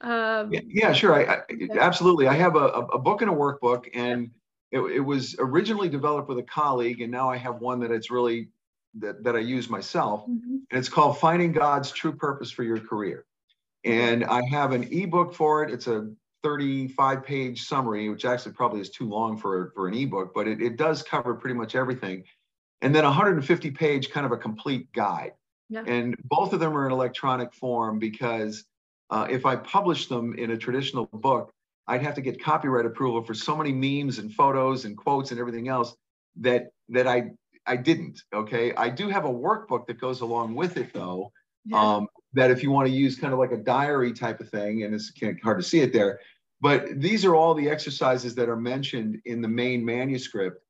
Um, 0.00 0.52
yeah, 0.52 0.60
yeah, 0.66 0.92
sure. 0.92 1.14
I, 1.14 1.34
I, 1.34 1.78
absolutely. 1.78 2.26
I 2.26 2.32
have 2.34 2.56
a, 2.56 2.68
a 2.68 2.98
book 2.98 3.20
and 3.20 3.30
a 3.30 3.34
workbook, 3.34 3.84
and 3.94 4.30
it, 4.72 4.80
it 4.80 5.00
was 5.00 5.36
originally 5.38 5.90
developed 5.90 6.28
with 6.28 6.38
a 6.38 6.42
colleague, 6.44 7.02
and 7.02 7.12
now 7.12 7.28
I 7.30 7.36
have 7.36 7.60
one 7.60 7.80
that 7.80 7.90
it's 7.90 8.10
really 8.10 8.48
that, 8.98 9.22
that 9.24 9.36
I 9.36 9.40
use 9.40 9.68
myself, 9.68 10.22
mm-hmm. 10.22 10.56
and 10.70 10.78
it's 10.78 10.88
called 10.88 11.18
Finding 11.18 11.52
God's 11.52 11.90
True 11.90 12.12
Purpose 12.12 12.50
for 12.50 12.62
Your 12.62 12.78
Career. 12.78 13.26
And 13.84 14.24
I 14.24 14.40
have 14.50 14.72
an 14.72 14.84
ebook 14.90 15.34
for 15.34 15.62
it. 15.62 15.70
It's 15.70 15.86
a 15.86 16.10
35 16.42 17.24
page 17.24 17.66
summary, 17.66 18.08
which 18.08 18.24
actually 18.24 18.52
probably 18.52 18.80
is 18.80 18.88
too 18.88 19.06
long 19.06 19.36
for, 19.36 19.72
for 19.74 19.86
an 19.88 19.94
ebook, 19.94 20.32
but 20.34 20.48
it, 20.48 20.62
it 20.62 20.76
does 20.76 21.02
cover 21.02 21.34
pretty 21.34 21.54
much 21.54 21.74
everything 21.74 22.24
and 22.84 22.94
then 22.94 23.04
150 23.04 23.70
page 23.70 24.10
kind 24.10 24.26
of 24.26 24.32
a 24.32 24.36
complete 24.36 24.92
guide. 24.92 25.32
Yeah. 25.70 25.84
And 25.86 26.16
both 26.22 26.52
of 26.52 26.60
them 26.60 26.76
are 26.76 26.86
in 26.86 26.92
electronic 26.92 27.54
form 27.54 27.98
because 27.98 28.64
uh, 29.08 29.26
if 29.30 29.46
I 29.46 29.56
publish 29.56 30.06
them 30.06 30.34
in 30.34 30.50
a 30.50 30.56
traditional 30.56 31.06
book, 31.06 31.50
I'd 31.86 32.02
have 32.02 32.14
to 32.16 32.20
get 32.20 32.42
copyright 32.42 32.84
approval 32.84 33.22
for 33.22 33.32
so 33.32 33.56
many 33.56 33.72
memes 33.72 34.18
and 34.18 34.32
photos 34.32 34.84
and 34.84 34.98
quotes 34.98 35.30
and 35.30 35.40
everything 35.40 35.68
else 35.68 35.94
that 36.40 36.68
that 36.90 37.06
I 37.06 37.30
I 37.66 37.76
didn't. 37.76 38.20
Okay, 38.34 38.74
I 38.74 38.90
do 38.90 39.08
have 39.08 39.24
a 39.24 39.32
workbook 39.32 39.86
that 39.86 39.98
goes 39.98 40.20
along 40.20 40.54
with 40.54 40.76
it 40.76 40.92
though. 40.92 41.32
Yeah. 41.64 41.80
Um, 41.80 42.08
that 42.34 42.50
if 42.50 42.62
you 42.62 42.70
want 42.70 42.88
to 42.88 42.92
use 42.92 43.16
kind 43.16 43.32
of 43.32 43.38
like 43.38 43.52
a 43.52 43.56
diary 43.56 44.12
type 44.12 44.40
of 44.40 44.50
thing, 44.50 44.82
and 44.82 44.94
it's 44.94 45.10
kind 45.10 45.34
of 45.36 45.42
hard 45.42 45.58
to 45.58 45.62
see 45.62 45.80
it 45.80 45.92
there, 45.92 46.20
but 46.60 47.00
these 47.00 47.24
are 47.24 47.34
all 47.34 47.54
the 47.54 47.70
exercises 47.70 48.34
that 48.34 48.50
are 48.50 48.56
mentioned 48.56 49.20
in 49.24 49.40
the 49.40 49.48
main 49.48 49.84
manuscript. 49.84 50.63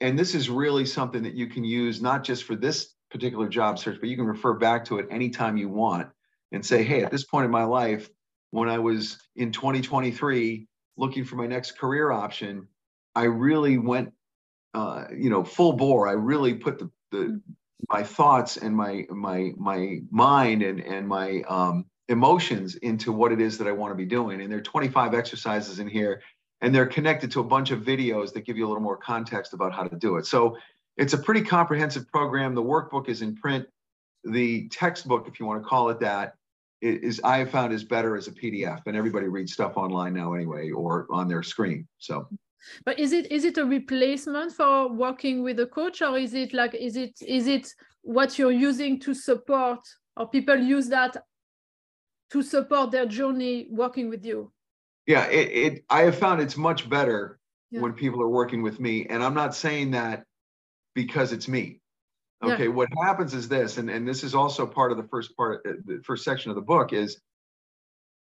And 0.00 0.18
this 0.18 0.34
is 0.34 0.48
really 0.48 0.86
something 0.86 1.22
that 1.22 1.34
you 1.34 1.46
can 1.46 1.64
use 1.64 2.00
not 2.00 2.24
just 2.24 2.44
for 2.44 2.56
this 2.56 2.94
particular 3.10 3.48
job 3.48 3.78
search, 3.78 3.98
but 4.00 4.08
you 4.08 4.16
can 4.16 4.26
refer 4.26 4.54
back 4.54 4.84
to 4.86 4.98
it 4.98 5.06
anytime 5.10 5.56
you 5.56 5.68
want 5.68 6.08
and 6.52 6.64
say, 6.64 6.82
hey, 6.82 7.02
at 7.02 7.10
this 7.10 7.24
point 7.24 7.44
in 7.44 7.50
my 7.50 7.64
life, 7.64 8.08
when 8.50 8.68
I 8.68 8.78
was 8.78 9.18
in 9.36 9.52
2023 9.52 10.66
looking 10.96 11.24
for 11.24 11.36
my 11.36 11.46
next 11.46 11.78
career 11.78 12.10
option, 12.10 12.66
I 13.14 13.24
really 13.24 13.78
went, 13.78 14.12
uh, 14.74 15.04
you 15.16 15.30
know, 15.30 15.44
full 15.44 15.72
bore. 15.72 16.08
I 16.08 16.12
really 16.12 16.54
put 16.54 16.78
the, 16.78 16.90
the 17.10 17.40
my 17.88 18.02
thoughts 18.02 18.56
and 18.56 18.76
my 18.76 19.06
my 19.10 19.52
my 19.56 20.00
mind 20.10 20.62
and 20.62 20.80
and 20.80 21.08
my 21.08 21.42
um, 21.48 21.86
emotions 22.08 22.74
into 22.76 23.12
what 23.12 23.32
it 23.32 23.40
is 23.40 23.58
that 23.58 23.66
I 23.66 23.72
want 23.72 23.92
to 23.92 23.96
be 23.96 24.04
doing. 24.04 24.40
And 24.40 24.50
there 24.50 24.58
are 24.58 24.62
25 24.62 25.14
exercises 25.14 25.78
in 25.78 25.88
here, 25.88 26.22
and 26.60 26.74
they're 26.74 26.86
connected 26.86 27.30
to 27.32 27.40
a 27.40 27.44
bunch 27.44 27.70
of 27.70 27.80
videos 27.80 28.32
that 28.32 28.42
give 28.44 28.56
you 28.56 28.66
a 28.66 28.68
little 28.68 28.82
more 28.82 28.96
context 28.96 29.52
about 29.52 29.72
how 29.72 29.84
to 29.84 29.96
do 29.96 30.16
it. 30.16 30.26
So 30.26 30.56
it's 30.96 31.14
a 31.14 31.18
pretty 31.18 31.42
comprehensive 31.42 32.06
program. 32.08 32.54
The 32.54 32.62
workbook 32.62 33.08
is 33.08 33.22
in 33.22 33.34
print. 33.34 33.66
The 34.24 34.68
textbook, 34.68 35.26
if 35.26 35.40
you 35.40 35.46
want 35.46 35.62
to 35.62 35.68
call 35.68 35.88
it 35.88 36.00
that, 36.00 36.34
is 36.82 37.20
I 37.24 37.38
have 37.38 37.50
found 37.50 37.72
is 37.72 37.84
better 37.84 38.16
as 38.16 38.26
a 38.26 38.32
PDF, 38.32 38.80
and 38.86 38.96
everybody 38.96 39.28
reads 39.28 39.52
stuff 39.52 39.76
online 39.76 40.14
now 40.14 40.32
anyway 40.32 40.70
or 40.70 41.06
on 41.10 41.28
their 41.28 41.42
screen. 41.42 41.86
So. 41.98 42.26
But 42.84 42.98
is 42.98 43.12
it 43.12 43.30
is 43.32 43.44
it 43.44 43.58
a 43.58 43.64
replacement 43.64 44.52
for 44.52 44.88
working 44.88 45.42
with 45.42 45.60
a 45.60 45.66
coach, 45.66 46.02
or 46.02 46.18
is 46.18 46.34
it 46.34 46.52
like 46.52 46.74
is 46.74 46.96
it 46.96 47.14
is 47.26 47.46
it 47.46 47.68
what 48.02 48.38
you're 48.38 48.52
using 48.52 48.98
to 49.00 49.14
support, 49.14 49.80
or 50.16 50.28
people 50.28 50.56
use 50.56 50.88
that 50.88 51.16
to 52.30 52.42
support 52.42 52.90
their 52.90 53.06
journey 53.06 53.66
working 53.70 54.08
with 54.08 54.24
you? 54.24 54.52
Yeah, 55.10 55.26
it, 55.26 55.48
it 55.48 55.84
I 55.90 56.02
have 56.02 56.16
found 56.16 56.40
it's 56.40 56.56
much 56.56 56.88
better 56.88 57.40
yeah. 57.72 57.80
when 57.80 57.94
people 57.94 58.22
are 58.22 58.28
working 58.28 58.62
with 58.62 58.78
me, 58.78 59.06
and 59.06 59.24
I'm 59.24 59.34
not 59.34 59.56
saying 59.56 59.90
that 59.90 60.22
because 60.94 61.32
it's 61.32 61.48
me. 61.48 61.80
Okay, 62.44 62.64
yeah. 62.64 62.68
what 62.68 62.88
happens 63.02 63.34
is 63.34 63.48
this, 63.48 63.76
and, 63.78 63.90
and 63.90 64.06
this 64.06 64.22
is 64.22 64.36
also 64.36 64.66
part 64.66 64.92
of 64.92 64.98
the 64.98 65.08
first 65.08 65.36
part, 65.36 65.66
uh, 65.66 65.72
the 65.84 66.00
first 66.04 66.22
section 66.22 66.50
of 66.52 66.54
the 66.54 66.62
book 66.62 66.92
is 66.92 67.20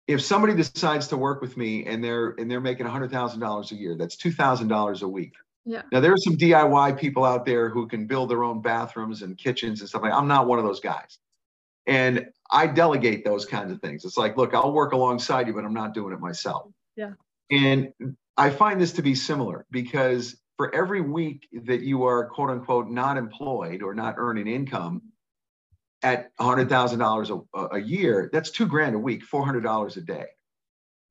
if 0.08 0.21
somebody 0.21 0.54
decides 0.54 1.08
to 1.08 1.17
work 1.17 1.41
with 1.41 1.58
me 1.58 1.88
and 1.88 2.04
they're 2.04 2.36
and 2.38 2.52
they're 2.52 2.62
making 2.62 2.86
hundred 2.86 3.10
thousand 3.10 3.39
dollars 3.39 3.71
a 3.71 3.76
year, 3.76 3.95
that's 3.98 4.15
two 4.15 4.32
thousand 4.32 4.67
dollars 4.67 5.02
a 5.02 5.08
week. 5.08 5.34
Yeah. 5.65 5.82
Now 5.91 6.02
there 6.02 6.13
are 6.13 6.17
some 6.17 6.38
DIY 6.38 7.00
people 7.00 7.26
out 7.26 7.48
there 7.48 7.67
who 7.67 7.88
can 7.88 8.06
build 8.06 8.30
their 8.30 8.43
own 8.43 8.62
bathrooms 8.62 9.24
and 9.24 9.36
kitchens 9.36 9.80
and 9.80 9.89
stuff 9.89 10.04
like. 10.04 10.13
I'm 10.13 10.28
not 10.28 10.45
one 10.45 10.60
of 10.60 10.65
those 10.65 10.82
guys, 10.82 11.17
and 11.88 12.28
I 12.52 12.67
delegate 12.67 13.26
those 13.26 13.48
kinds 13.48 13.71
of 13.71 13.82
things. 13.82 14.06
It's 14.06 14.17
like, 14.17 14.38
look, 14.38 14.54
I'll 14.54 14.71
work 14.71 14.93
alongside 14.93 15.48
you, 15.48 15.54
but 15.54 15.65
I'm 15.65 15.74
not 15.74 15.95
doing 15.95 16.13
it 16.13 16.19
myself. 16.19 16.69
Yeah. 16.95 17.12
And 17.51 17.93
I 18.38 18.49
find 18.49 18.79
this 18.81 18.93
to 18.93 19.01
be 19.01 19.15
similar 19.15 19.65
because 19.71 20.36
for 20.58 20.73
every 20.73 21.01
week 21.01 21.47
that 21.65 21.81
you 21.81 22.03
are 22.05 22.27
quote 22.29 22.49
unquote 22.49 22.89
not 22.89 23.17
employed 23.17 23.81
or 23.81 23.93
not 23.93 24.15
earning 24.17 24.47
income 24.47 25.01
at 26.03 26.36
$100,000 26.38 27.71
a 27.71 27.79
year, 27.79 28.29
that's 28.31 28.51
two 28.51 28.67
grand 28.67 28.95
a 28.95 28.99
week, 28.99 29.23
$400 29.25 29.97
a 29.97 30.01
day. 30.01 30.25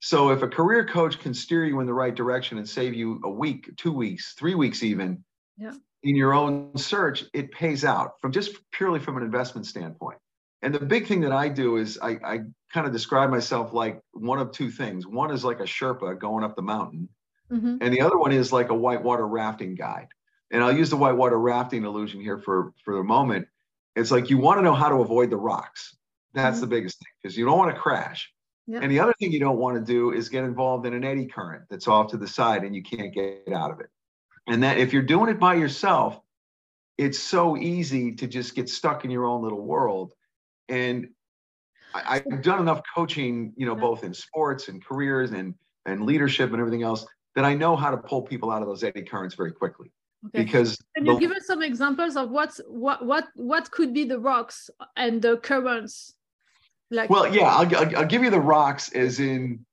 So 0.01 0.31
if 0.31 0.43
a 0.43 0.49
career 0.49 0.87
coach 0.87 1.19
can 1.19 1.33
steer 1.33 1.65
you 1.65 1.81
in 1.81 1.87
the 1.87 1.95
right 1.95 2.15
direction 2.15 2.59
and 2.59 2.69
save 2.69 2.95
you 2.95 3.21
a 3.25 3.31
week, 3.31 3.71
two 3.77 3.93
weeks, 3.93 4.35
three 4.35 4.55
weeks 4.55 4.83
even 4.83 5.25
yeah. 5.57 5.73
in 6.03 6.15
your 6.15 6.35
own 6.35 6.77
search, 6.77 7.25
it 7.33 7.51
pays 7.53 7.85
out 7.85 8.21
from 8.21 8.31
just 8.31 8.59
purely 8.71 9.01
from 9.01 9.17
an 9.17 9.23
investment 9.23 9.67
standpoint. 9.67 10.19
And 10.65 10.75
the 10.75 10.81
big 10.81 11.07
thing 11.07 11.21
that 11.21 11.33
I 11.33 11.49
do 11.49 11.77
is 11.77 11.99
I, 12.03 12.19
I 12.25 12.41
kind 12.73 12.87
of 12.87 12.93
describe 12.93 13.31
myself 13.31 13.73
like 13.73 14.01
one 14.13 14.41
of 14.41 14.51
two 14.51 14.71
things. 14.71 15.07
One 15.07 15.31
is 15.31 15.45
like 15.45 15.61
a 15.61 15.65
Sherpa 15.65 16.19
going 16.19 16.43
up 16.43 16.57
the 16.57 16.63
mountain 16.63 17.09
Mm-hmm. 17.51 17.77
And 17.81 17.95
the 17.95 18.01
other 18.01 18.19
one 18.19 18.33
is 18.33 18.53
like 18.53 18.71
a 18.71 18.75
whitewater 18.75 19.27
rafting 19.27 19.75
guide. 19.75 20.09
And 20.51 20.63
I'll 20.63 20.77
use 20.77 20.91
the 20.91 20.97
whitewater 20.97 21.39
rafting 21.39 21.85
illusion 21.85 22.21
here 22.21 22.39
for, 22.39 22.73
for 22.85 22.99
a 22.99 23.05
moment. 23.05 23.49
It's 23.97 24.11
like 24.11 24.31
you 24.31 24.39
want 24.39 24.59
to 24.59 24.63
know 24.63 24.75
how 24.75 24.89
to 24.89 24.97
avoid 24.97 25.31
the 25.31 25.37
rocks. 25.37 25.97
That's 26.33 26.57
mm-hmm. 26.57 26.61
the 26.63 26.67
biggest 26.67 26.99
thing 26.99 27.13
because 27.23 27.37
you 27.37 27.45
don't 27.45 27.59
want 27.59 27.75
to 27.75 27.81
crash. 27.81 28.31
Yeah. 28.67 28.81
And 28.83 28.91
the 28.91 29.01
other 29.01 29.15
thing 29.19 29.31
you 29.31 29.41
don't 29.41 29.59
want 29.59 29.77
to 29.77 29.85
do 29.85 30.13
is 30.13 30.29
get 30.29 30.45
involved 30.45 30.87
in 30.87 30.95
an 30.95 31.05
eddy 31.05 31.27
current 31.27 31.65
that's 31.69 31.87
off 31.87 32.11
to 32.11 32.17
the 32.17 32.27
side 32.27 32.65
and 32.65 32.75
you 32.75 32.83
can't 32.83 33.13
get 33.13 33.53
out 33.53 33.71
of 33.71 33.81
it. 33.81 33.91
And 34.47 34.63
that 34.63 34.79
if 34.79 34.93
you're 34.93 35.03
doing 35.03 35.31
it 35.31 35.39
by 35.39 35.55
yourself, 35.55 36.19
it's 36.97 37.19
so 37.19 37.57
easy 37.57 38.15
to 38.17 38.27
just 38.27 38.55
get 38.55 38.69
stuck 38.69 39.05
in 39.05 39.11
your 39.11 39.27
own 39.27 39.43
little 39.43 39.61
world. 39.61 40.13
And 40.69 41.09
I, 41.95 42.23
have 42.29 42.43
done 42.43 42.61
enough 42.61 42.83
coaching, 42.95 43.53
you 43.57 43.67
know, 43.67 43.75
both 43.75 44.05
in 44.05 44.13
sports 44.15 44.69
and 44.69 44.85
careers 44.85 45.31
and 45.31 45.55
and 45.87 46.05
leadership 46.05 46.51
and 46.51 46.61
everything 46.61 46.83
else 46.83 47.07
that 47.35 47.45
I 47.45 47.55
know 47.55 47.77
how 47.77 47.91
to 47.91 47.97
pull 47.97 48.23
people 48.23 48.51
out 48.51 48.63
of 48.63 48.69
those 48.69 48.83
eddy 48.83 49.03
currents 49.03 49.35
very 49.35 49.53
quickly. 49.53 49.91
Okay. 50.27 50.45
Because 50.45 50.79
can 50.97 51.05
you 51.05 51.15
the, 51.15 51.21
give 51.21 51.33
us 51.33 51.47
some 51.47 51.63
examples 51.63 52.17
of 52.17 52.31
what's 52.31 52.61
what 52.67 53.05
what 53.05 53.27
what 53.35 53.71
could 53.71 53.93
be 53.93 54.05
the 54.05 54.19
rocks 54.19 54.71
and 54.97 55.21
the 55.21 55.37
currents? 55.39 56.15
Like 56.91 57.11
well, 57.11 57.33
yeah, 57.33 57.49
I'll, 57.49 57.77
I'll, 57.77 57.97
I'll 57.99 58.07
give 58.07 58.23
you 58.23 58.31
the 58.31 58.41
rocks 58.41 58.93
as 58.93 59.21
in. 59.21 59.65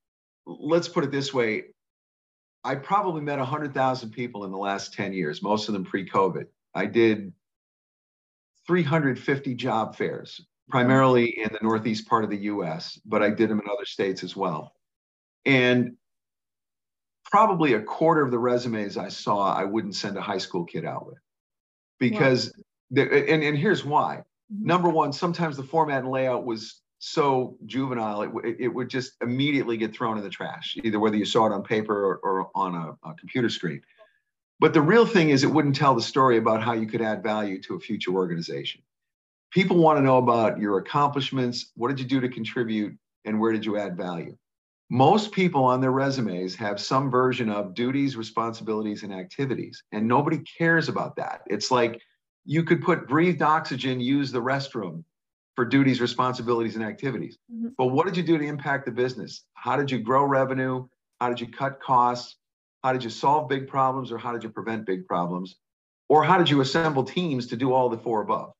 Let's 0.45 0.87
put 0.87 1.03
it 1.03 1.11
this 1.11 1.33
way. 1.33 1.65
I 2.63 2.75
probably 2.75 3.21
met 3.21 3.39
100,000 3.39 4.11
people 4.11 4.45
in 4.45 4.51
the 4.51 4.57
last 4.57 4.93
10 4.93 5.13
years, 5.13 5.41
most 5.41 5.67
of 5.67 5.73
them 5.73 5.83
pre 5.83 6.07
COVID. 6.07 6.45
I 6.75 6.85
did 6.85 7.33
350 8.67 9.55
job 9.55 9.95
fairs, 9.95 10.45
primarily 10.71 11.39
in 11.39 11.49
the 11.51 11.59
Northeast 11.61 12.07
part 12.07 12.23
of 12.23 12.29
the 12.29 12.37
US, 12.37 12.99
but 13.05 13.21
I 13.21 13.29
did 13.29 13.49
them 13.49 13.59
in 13.59 13.67
other 13.67 13.85
states 13.85 14.23
as 14.23 14.35
well. 14.35 14.73
And 15.45 15.95
probably 17.25 17.73
a 17.73 17.81
quarter 17.81 18.21
of 18.21 18.31
the 18.31 18.39
resumes 18.39 18.97
I 18.97 19.09
saw, 19.09 19.53
I 19.53 19.63
wouldn't 19.63 19.95
send 19.95 20.17
a 20.17 20.21
high 20.21 20.37
school 20.37 20.65
kid 20.65 20.85
out 20.85 21.07
with. 21.07 21.19
Because, 21.99 22.53
wow. 22.89 23.03
and, 23.03 23.43
and 23.43 23.57
here's 23.57 23.85
why. 23.85 24.23
Mm-hmm. 24.51 24.65
Number 24.65 24.89
one, 24.89 25.13
sometimes 25.13 25.57
the 25.57 25.63
format 25.63 26.03
and 26.03 26.11
layout 26.11 26.45
was 26.45 26.81
so 26.99 27.57
juvenile, 27.65 28.21
it, 28.21 28.57
it 28.59 28.67
would 28.67 28.89
just 28.89 29.13
immediately 29.21 29.77
get 29.77 29.93
thrown 29.93 30.17
in 30.17 30.23
the 30.23 30.29
trash, 30.29 30.77
either 30.83 30.99
whether 30.99 31.17
you 31.17 31.25
saw 31.25 31.47
it 31.47 31.51
on 31.51 31.63
paper 31.63 31.95
or, 31.95 32.17
or 32.17 32.51
on 32.53 32.75
a, 32.75 33.09
a 33.09 33.13
computer 33.15 33.49
screen. 33.49 33.81
But 34.59 34.73
the 34.73 34.81
real 34.81 35.07
thing 35.07 35.29
is, 35.29 35.43
it 35.43 35.47
wouldn't 35.47 35.75
tell 35.75 35.95
the 35.95 36.01
story 36.03 36.37
about 36.37 36.61
how 36.61 36.73
you 36.73 36.85
could 36.85 37.01
add 37.01 37.23
value 37.23 37.59
to 37.63 37.75
a 37.75 37.79
future 37.79 38.11
organization. 38.11 38.81
People 39.51 39.77
want 39.77 39.97
to 39.97 40.01
know 40.01 40.17
about 40.17 40.59
your 40.59 40.77
accomplishments. 40.77 41.71
What 41.75 41.89
did 41.89 41.99
you 41.99 42.05
do 42.05 42.21
to 42.21 42.29
contribute? 42.29 42.97
And 43.25 43.39
where 43.39 43.51
did 43.51 43.65
you 43.65 43.77
add 43.77 43.97
value? 43.97 44.35
most 44.91 45.31
people 45.31 45.63
on 45.63 45.79
their 45.79 45.91
resumes 45.91 46.53
have 46.53 46.77
some 46.77 47.09
version 47.09 47.49
of 47.49 47.73
duties, 47.73 48.17
responsibilities, 48.17 49.03
and 49.03 49.13
activities, 49.13 49.81
and 49.93 50.05
nobody 50.05 50.37
cares 50.39 50.89
about 50.89 51.15
that. 51.15 51.43
It's 51.47 51.71
like 51.71 52.01
you 52.43 52.65
could 52.65 52.81
put 52.81 53.07
breathed 53.07 53.41
oxygen, 53.41 54.01
use 54.01 54.33
the 54.33 54.41
restroom 54.41 55.05
for 55.55 55.63
duties, 55.63 56.01
responsibilities, 56.01 56.75
and 56.75 56.83
activities. 56.83 57.37
Mm-hmm. 57.49 57.69
But 57.77 57.85
what 57.87 58.05
did 58.05 58.17
you 58.17 58.23
do 58.23 58.37
to 58.37 58.43
impact 58.43 58.85
the 58.85 58.91
business? 58.91 59.45
How 59.53 59.77
did 59.77 59.89
you 59.89 59.97
grow 59.97 60.25
revenue? 60.25 60.85
How 61.21 61.29
did 61.29 61.39
you 61.39 61.47
cut 61.47 61.81
costs? 61.81 62.35
How 62.83 62.91
did 62.91 63.01
you 63.01 63.09
solve 63.09 63.47
big 63.47 63.69
problems 63.69 64.11
or 64.11 64.17
how 64.17 64.33
did 64.33 64.43
you 64.43 64.49
prevent 64.49 64.85
big 64.85 65.07
problems? 65.07 65.55
Or 66.09 66.21
how 66.25 66.37
did 66.37 66.49
you 66.49 66.59
assemble 66.59 67.05
teams 67.05 67.47
to 67.47 67.55
do 67.55 67.71
all 67.71 67.87
the 67.87 67.97
four 67.97 68.23
above? 68.23 68.51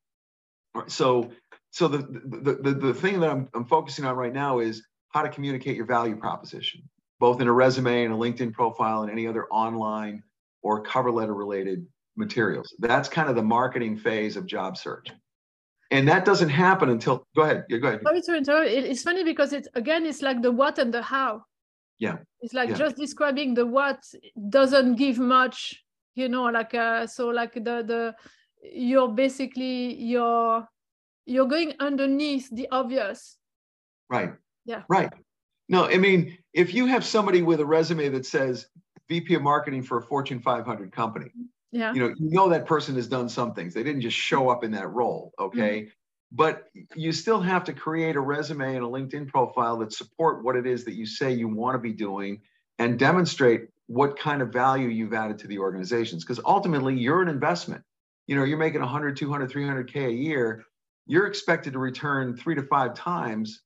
So, 0.87 1.31
so 1.71 1.87
the, 1.87 1.97
the, 1.97 2.59
the, 2.61 2.73
the 2.73 2.93
thing 2.93 3.19
that 3.19 3.29
I'm, 3.29 3.49
I'm 3.53 3.65
focusing 3.65 4.05
on 4.05 4.15
right 4.15 4.33
now 4.33 4.59
is 4.59 4.83
how 5.09 5.21
to 5.21 5.29
communicate 5.29 5.75
your 5.75 5.85
value 5.85 6.15
proposition, 6.15 6.81
both 7.19 7.41
in 7.41 7.47
a 7.47 7.51
resume 7.53 8.05
and 8.05 8.13
a 8.13 8.17
LinkedIn 8.17 8.53
profile 8.53 9.03
and 9.03 9.11
any 9.11 9.27
other 9.27 9.47
online 9.47 10.23
or 10.63 10.81
cover 10.81 11.11
letter 11.11 11.33
related 11.33 11.85
materials. 12.15 12.73
That's 12.79 13.09
kind 13.09 13.29
of 13.29 13.35
the 13.35 13.43
marketing 13.43 13.97
phase 13.97 14.37
of 14.37 14.45
job 14.45 14.77
search. 14.77 15.11
And 15.91 16.07
that 16.07 16.23
doesn't 16.23 16.49
happen 16.49 16.89
until 16.89 17.27
go 17.35 17.41
ahead. 17.41 17.65
Yeah, 17.67 17.77
go 17.79 17.89
ahead. 17.89 18.01
Sorry 18.03 18.21
to 18.21 18.35
interrupt. 18.37 18.69
It's 18.69 19.03
funny 19.03 19.23
because 19.25 19.51
it's 19.51 19.67
again, 19.75 20.05
it's 20.05 20.21
like 20.21 20.41
the 20.41 20.51
what 20.51 20.79
and 20.79 20.93
the 20.93 21.01
how. 21.01 21.43
Yeah. 21.99 22.17
It's 22.39 22.53
like 22.53 22.69
yeah. 22.69 22.75
just 22.75 22.95
describing 22.95 23.53
the 23.53 23.65
what 23.65 24.01
doesn't 24.49 24.95
give 24.95 25.19
much, 25.19 25.83
you 26.15 26.29
know, 26.29 26.43
like 26.43 26.73
uh 26.73 27.07
so 27.07 27.27
like 27.27 27.53
the 27.53 27.83
the 27.83 28.15
you're 28.61 29.09
basically 29.09 29.95
you're 29.95 30.67
you're 31.25 31.47
going 31.47 31.73
underneath 31.79 32.49
the 32.51 32.67
obvious. 32.71 33.37
Right. 34.09 34.33
Yeah. 34.65 34.83
Right. 34.89 35.11
No, 35.69 35.85
I 35.85 35.97
mean, 35.97 36.37
if 36.53 36.73
you 36.73 36.85
have 36.87 37.05
somebody 37.05 37.41
with 37.41 37.61
a 37.61 37.65
resume 37.65 38.09
that 38.09 38.25
says 38.25 38.67
VP 39.07 39.35
of 39.35 39.41
marketing 39.41 39.83
for 39.83 39.97
a 39.97 40.01
Fortune 40.01 40.41
500 40.41 40.91
company, 40.91 41.31
yeah. 41.71 41.93
you 41.93 42.01
know, 42.01 42.13
you 42.17 42.29
know 42.31 42.49
that 42.49 42.65
person 42.65 42.95
has 42.95 43.07
done 43.07 43.29
some 43.29 43.53
things. 43.53 43.73
They 43.73 43.83
didn't 43.83 44.01
just 44.01 44.17
show 44.17 44.49
up 44.49 44.63
in 44.63 44.71
that 44.71 44.89
role, 44.89 45.31
okay? 45.39 45.81
Mm-hmm. 45.81 45.89
But 46.33 46.69
you 46.95 47.11
still 47.11 47.41
have 47.41 47.63
to 47.65 47.73
create 47.73 48.15
a 48.15 48.19
resume 48.19 48.75
and 48.75 48.85
a 48.85 48.87
LinkedIn 48.87 49.27
profile 49.27 49.77
that 49.77 49.93
support 49.93 50.43
what 50.43 50.55
it 50.55 50.65
is 50.65 50.85
that 50.85 50.93
you 50.93 51.05
say 51.05 51.31
you 51.31 51.47
want 51.47 51.75
to 51.75 51.79
be 51.79 51.93
doing 51.93 52.41
and 52.79 52.97
demonstrate 52.97 53.67
what 53.87 54.17
kind 54.17 54.41
of 54.41 54.49
value 54.49 54.87
you've 54.87 55.13
added 55.13 55.37
to 55.39 55.47
the 55.47 55.59
organizations 55.59 56.23
because 56.23 56.39
ultimately 56.45 56.95
you're 56.95 57.21
an 57.21 57.27
investment 57.27 57.83
you 58.31 58.37
know 58.37 58.45
you're 58.45 58.57
making 58.57 58.79
100 58.79 59.17
200 59.17 59.51
300k 59.51 60.07
a 60.07 60.13
year 60.13 60.63
you're 61.05 61.27
expected 61.27 61.73
to 61.73 61.79
return 61.79 62.37
three 62.37 62.55
to 62.55 62.63
five 62.63 62.93
times 62.93 63.61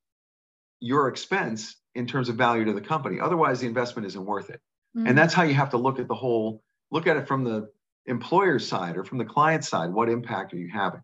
your 0.80 1.08
expense 1.08 1.76
in 1.94 2.08
terms 2.08 2.30
of 2.30 2.36
value 2.36 2.66
to 2.66 2.74
the 2.74 2.82
company 2.82 3.20
otherwise 3.20 3.60
the 3.60 3.68
investment 3.68 4.08
isn't 4.08 4.26
worth 4.26 4.50
it 4.50 4.60
mm-hmm. 4.98 5.06
and 5.06 5.16
that's 5.16 5.36
how 5.36 5.44
you 5.44 5.54
have 5.54 5.70
to 5.70 5.78
look 5.78 6.00
at 6.00 6.08
the 6.08 6.16
whole 6.16 6.64
look 6.90 7.06
at 7.06 7.16
it 7.16 7.28
from 7.28 7.44
the 7.44 7.70
employer 8.08 8.58
side 8.58 8.98
or 8.98 9.04
from 9.04 9.20
the 9.20 9.26
client 9.26 9.64
side 9.64 9.92
what 9.92 10.10
impact 10.10 10.52
are 10.52 10.58
you 10.58 10.70
having 10.74 11.02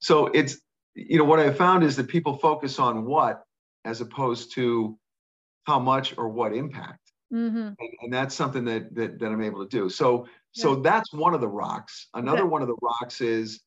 so 0.00 0.26
it's 0.26 0.58
you 0.94 1.16
know 1.16 1.24
what 1.24 1.40
i 1.40 1.50
found 1.50 1.82
is 1.82 1.96
that 1.96 2.08
people 2.08 2.36
focus 2.36 2.78
on 2.78 3.06
what 3.06 3.42
as 3.86 4.02
opposed 4.02 4.52
to 4.52 4.98
how 5.64 5.78
much 5.78 6.14
or 6.18 6.28
what 6.28 6.54
impact 6.54 7.08
Mm-hmm. 7.32 7.56
And, 7.58 7.90
and, 8.00 8.12
that's 8.12 8.34
something 8.34 8.64
that, 8.64 8.94
that 8.94 9.18
that 9.18 9.26
I'm 9.26 9.42
able 9.42 9.62
to 9.62 9.68
do. 9.68 9.90
So 9.90 10.26
so 10.58 10.74
yeah. 10.74 10.80
that's 10.82 11.12
one 11.12 11.34
of 11.34 11.40
the 11.40 11.48
rocks. 11.48 12.08
Another 12.14 12.42
okay. 12.42 12.48
one 12.48 12.62
of 12.62 12.68
the 12.68 12.76
rocks 12.82 13.20
is, 13.20 13.60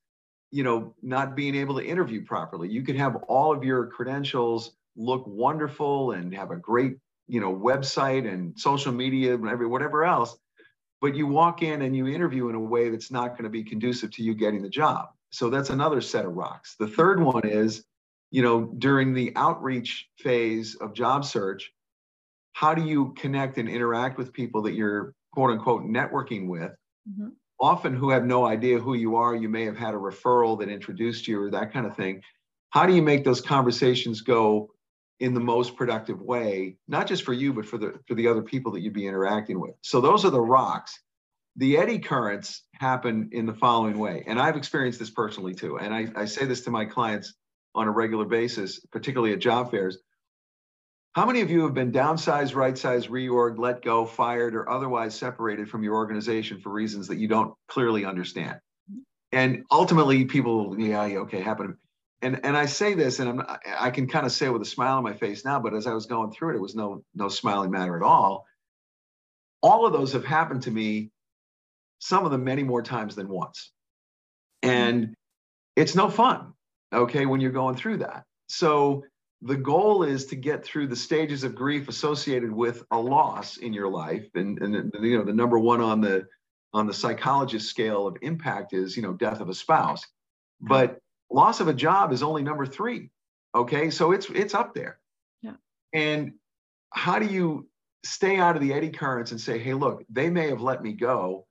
you 0.51 0.63
know, 0.63 0.93
not 1.01 1.37
being 1.37 1.55
able 1.55 1.75
to 1.75 1.85
interview 1.85 2.25
properly. 2.25 2.67
You 2.67 2.83
could 2.83 2.97
have 2.97 3.15
all 3.29 3.55
of 3.55 3.63
your 3.63 3.87
credentials 3.87 4.75
look 4.97 5.23
wonderful 5.25 6.11
and 6.11 6.35
have 6.35 6.51
a 6.51 6.57
great, 6.57 6.97
you 7.29 7.39
know, 7.39 7.55
website 7.55 8.31
and 8.31 8.59
social 8.59 8.91
media 8.91 9.33
and 9.33 9.69
whatever 9.69 10.03
else, 10.03 10.37
but 10.99 11.15
you 11.15 11.27
walk 11.27 11.61
in 11.61 11.83
and 11.83 11.95
you 11.95 12.07
interview 12.07 12.49
in 12.49 12.55
a 12.55 12.59
way 12.59 12.89
that's 12.89 13.09
not 13.09 13.29
going 13.29 13.45
to 13.45 13.49
be 13.49 13.63
conducive 13.63 14.11
to 14.11 14.23
you 14.23 14.35
getting 14.35 14.61
the 14.61 14.69
job. 14.69 15.11
So 15.29 15.49
that's 15.49 15.69
another 15.69 16.01
set 16.01 16.25
of 16.25 16.33
rocks. 16.33 16.75
The 16.77 16.87
third 16.87 17.19
mm-hmm. 17.19 17.27
one 17.27 17.47
is, 17.47 17.85
you 18.31 18.41
know, 18.41 18.65
during 18.77 19.13
the 19.13 19.31
outreach 19.37 20.09
phase 20.17 20.75
of 20.75 20.93
job 20.93 21.23
search, 21.23 21.71
how 22.51 22.73
do 22.73 22.83
you 22.83 23.13
connect 23.17 23.57
and 23.57 23.69
interact 23.69 24.17
with 24.17 24.33
people 24.33 24.61
that 24.63 24.73
you're 24.73 25.13
quote 25.31 25.51
unquote 25.51 25.83
networking 25.83 26.47
with 26.47 26.71
mm-hmm. 27.09 27.29
often 27.59 27.95
who 27.95 28.09
have 28.09 28.25
no 28.25 28.45
idea 28.45 28.79
who 28.79 28.93
you 28.93 29.15
are 29.15 29.35
you 29.35 29.49
may 29.49 29.65
have 29.65 29.77
had 29.77 29.93
a 29.93 29.97
referral 29.97 30.59
that 30.59 30.69
introduced 30.69 31.27
you 31.27 31.41
or 31.41 31.51
that 31.51 31.73
kind 31.73 31.85
of 31.85 31.95
thing. 31.95 32.21
How 32.69 32.85
do 32.85 32.95
you 32.95 33.01
make 33.01 33.23
those 33.23 33.41
conversations 33.41 34.21
go 34.21 34.71
in 35.19 35.33
the 35.33 35.39
most 35.39 35.75
productive 35.75 36.19
way 36.19 36.77
not 36.87 37.05
just 37.05 37.23
for 37.23 37.33
you 37.33 37.53
but 37.53 37.65
for 37.65 37.77
the 37.77 37.99
for 38.07 38.15
the 38.15 38.27
other 38.27 38.41
people 38.41 38.71
that 38.71 38.81
you'd 38.81 38.93
be 38.93 39.07
interacting 39.07 39.59
with? 39.59 39.75
So 39.81 40.01
those 40.01 40.25
are 40.25 40.31
the 40.31 40.41
rocks. 40.41 40.99
The 41.57 41.77
eddy 41.77 41.99
currents 41.99 42.63
happen 42.73 43.29
in 43.33 43.45
the 43.45 43.53
following 43.53 43.99
way 43.99 44.23
and 44.25 44.39
i've 44.39 44.55
experienced 44.55 44.99
this 44.99 45.11
personally 45.11 45.53
too. 45.53 45.77
And 45.77 45.93
I, 45.93 46.07
I 46.15 46.25
say 46.25 46.45
this 46.45 46.61
to 46.61 46.71
my 46.71 46.85
clients 46.85 47.33
on 47.75 47.87
a 47.87 47.91
regular 47.91 48.25
basis 48.25 48.79
particularly 48.91 49.33
at 49.33 49.39
job 49.39 49.71
fairs 49.71 49.97
how 51.13 51.25
many 51.25 51.41
of 51.41 51.49
you 51.49 51.63
have 51.63 51.73
been 51.73 51.91
downsized, 51.91 52.55
right 52.55 52.77
sized, 52.77 53.09
reorg, 53.09 53.57
let 53.59 53.81
go, 53.81 54.05
fired, 54.05 54.55
or 54.55 54.69
otherwise 54.69 55.13
separated 55.13 55.69
from 55.69 55.83
your 55.83 55.95
organization 55.95 56.61
for 56.61 56.69
reasons 56.69 57.07
that 57.09 57.17
you 57.17 57.27
don't 57.27 57.53
clearly 57.67 58.05
understand? 58.05 58.59
And 59.33 59.63
ultimately, 59.69 60.25
people, 60.25 60.75
yeah, 60.79 61.05
yeah 61.05 61.19
okay, 61.19 61.41
happened. 61.41 61.75
And 62.21 62.45
and 62.45 62.55
I 62.55 62.65
say 62.65 62.93
this, 62.93 63.19
and 63.19 63.29
I'm 63.29 63.57
I 63.79 63.89
can 63.89 64.07
kind 64.07 64.25
of 64.25 64.31
say 64.31 64.45
it 64.45 64.53
with 64.53 64.61
a 64.61 64.65
smile 64.65 64.97
on 64.97 65.03
my 65.03 65.13
face 65.13 65.43
now, 65.43 65.59
but 65.59 65.73
as 65.73 65.87
I 65.87 65.93
was 65.93 66.05
going 66.05 66.31
through 66.31 66.51
it, 66.51 66.55
it 66.57 66.61
was 66.61 66.75
no 66.75 67.03
no 67.15 67.29
smiling 67.29 67.71
matter 67.71 67.97
at 67.97 68.03
all. 68.03 68.45
All 69.61 69.85
of 69.85 69.93
those 69.93 70.13
have 70.13 70.25
happened 70.25 70.63
to 70.63 70.71
me, 70.71 71.11
some 71.99 72.25
of 72.25 72.31
them 72.31 72.43
many 72.43 72.63
more 72.63 72.83
times 72.83 73.15
than 73.15 73.27
once, 73.27 73.71
and 74.61 75.15
it's 75.75 75.95
no 75.95 76.09
fun. 76.09 76.53
Okay, 76.93 77.25
when 77.25 77.41
you're 77.41 77.51
going 77.51 77.75
through 77.75 77.97
that. 77.97 78.23
So 78.47 79.03
the 79.41 79.57
goal 79.57 80.03
is 80.03 80.25
to 80.27 80.35
get 80.35 80.63
through 80.63 80.87
the 80.87 80.95
stages 80.95 81.43
of 81.43 81.55
grief 81.55 81.87
associated 81.87 82.51
with 82.51 82.83
a 82.91 82.99
loss 82.99 83.57
in 83.57 83.73
your 83.73 83.89
life. 83.89 84.27
And, 84.35 84.61
and 84.61 84.91
you 85.01 85.17
know 85.17 85.23
the 85.23 85.33
number 85.33 85.57
one 85.57 85.81
on 85.81 86.01
the 86.01 86.27
on 86.73 86.87
the 86.87 86.93
psychologist 86.93 87.69
scale 87.69 88.07
of 88.07 88.17
impact 88.21 88.73
is 88.73 88.95
you 88.95 89.03
know 89.03 89.13
death 89.13 89.41
of 89.41 89.49
a 89.49 89.53
spouse. 89.53 90.05
But 90.59 90.99
loss 91.31 91.59
of 91.59 91.67
a 91.67 91.73
job 91.73 92.11
is 92.11 92.21
only 92.21 92.43
number 92.43 92.65
three 92.65 93.09
okay? 93.55 93.89
So 93.89 94.11
it's 94.11 94.29
it's 94.29 94.53
up 94.53 94.73
there. 94.73 94.99
Yeah. 95.41 95.53
And 95.93 96.33
how 96.93 97.19
do 97.19 97.25
you 97.25 97.67
stay 98.03 98.37
out 98.37 98.55
of 98.55 98.61
the 98.61 98.73
eddy 98.73 98.89
currents 98.89 99.31
and 99.31 99.39
say 99.39 99.59
hey 99.59 99.75
look 99.75 100.03
they 100.09 100.27
may 100.27 100.49
have 100.49 100.59
let 100.59 100.81
me 100.81 100.91
go 100.91 101.45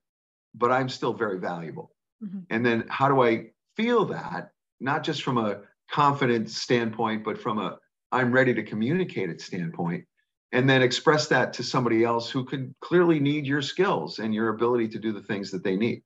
but 0.53 0.73
i'm 0.73 0.89
still 0.89 1.13
very 1.15 1.39
valuable. 1.39 1.93
Mm-hmm. 2.23 2.41
and 2.51 2.67
then 2.67 2.85
how 2.89 3.09
do 3.09 3.23
i 3.23 3.47
feel 3.77 4.05
that 4.07 4.51
not 4.79 5.05
just 5.05 5.23
from 5.23 5.39
a 5.39 5.61
confident 5.91 6.51
standpoint, 6.51 7.25
but 7.25 7.39
from 7.41 7.59
a 7.59 7.79
I'm 8.13 8.33
ready 8.33 8.53
to 8.55 8.63
communicate 8.63 9.31
it 9.31 9.41
standpoint, 9.41 10.05
and 10.53 10.69
then 10.69 10.83
express 10.83 11.29
that 11.29 11.53
to 11.55 11.63
somebody 11.63 12.05
else 12.05 12.29
who 12.29 12.45
could 12.45 12.75
clearly 12.81 13.21
need 13.21 13.47
your 13.47 13.63
skills 13.63 14.19
and 14.19 14.35
your 14.35 14.49
ability 14.49 14.89
to 14.89 14.99
do 14.99 15.13
the 15.13 15.23
things 15.23 15.51
that 15.53 15.63
they 15.63 15.77
need. 15.77 16.03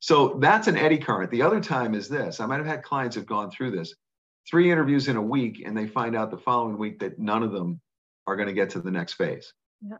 So 0.00 0.36
that's 0.40 0.66
an 0.66 0.76
eddy 0.76 0.98
current. 0.98 1.30
The 1.30 1.42
other 1.42 1.60
time 1.60 1.94
is 1.94 2.08
this 2.08 2.40
I 2.40 2.46
might 2.46 2.58
have 2.58 2.66
had 2.66 2.82
clients 2.82 3.16
have 3.16 3.26
gone 3.26 3.50
through 3.50 3.70
this 3.70 3.94
three 4.50 4.70
interviews 4.70 5.08
in 5.08 5.16
a 5.16 5.22
week, 5.22 5.62
and 5.64 5.76
they 5.76 5.86
find 5.86 6.16
out 6.16 6.30
the 6.30 6.38
following 6.38 6.76
week 6.76 6.98
that 7.00 7.18
none 7.18 7.42
of 7.42 7.52
them 7.52 7.80
are 8.26 8.36
going 8.36 8.48
to 8.48 8.54
get 8.54 8.70
to 8.70 8.80
the 8.80 8.90
next 8.90 9.14
phase. 9.14 9.52
Yeah 9.80 9.98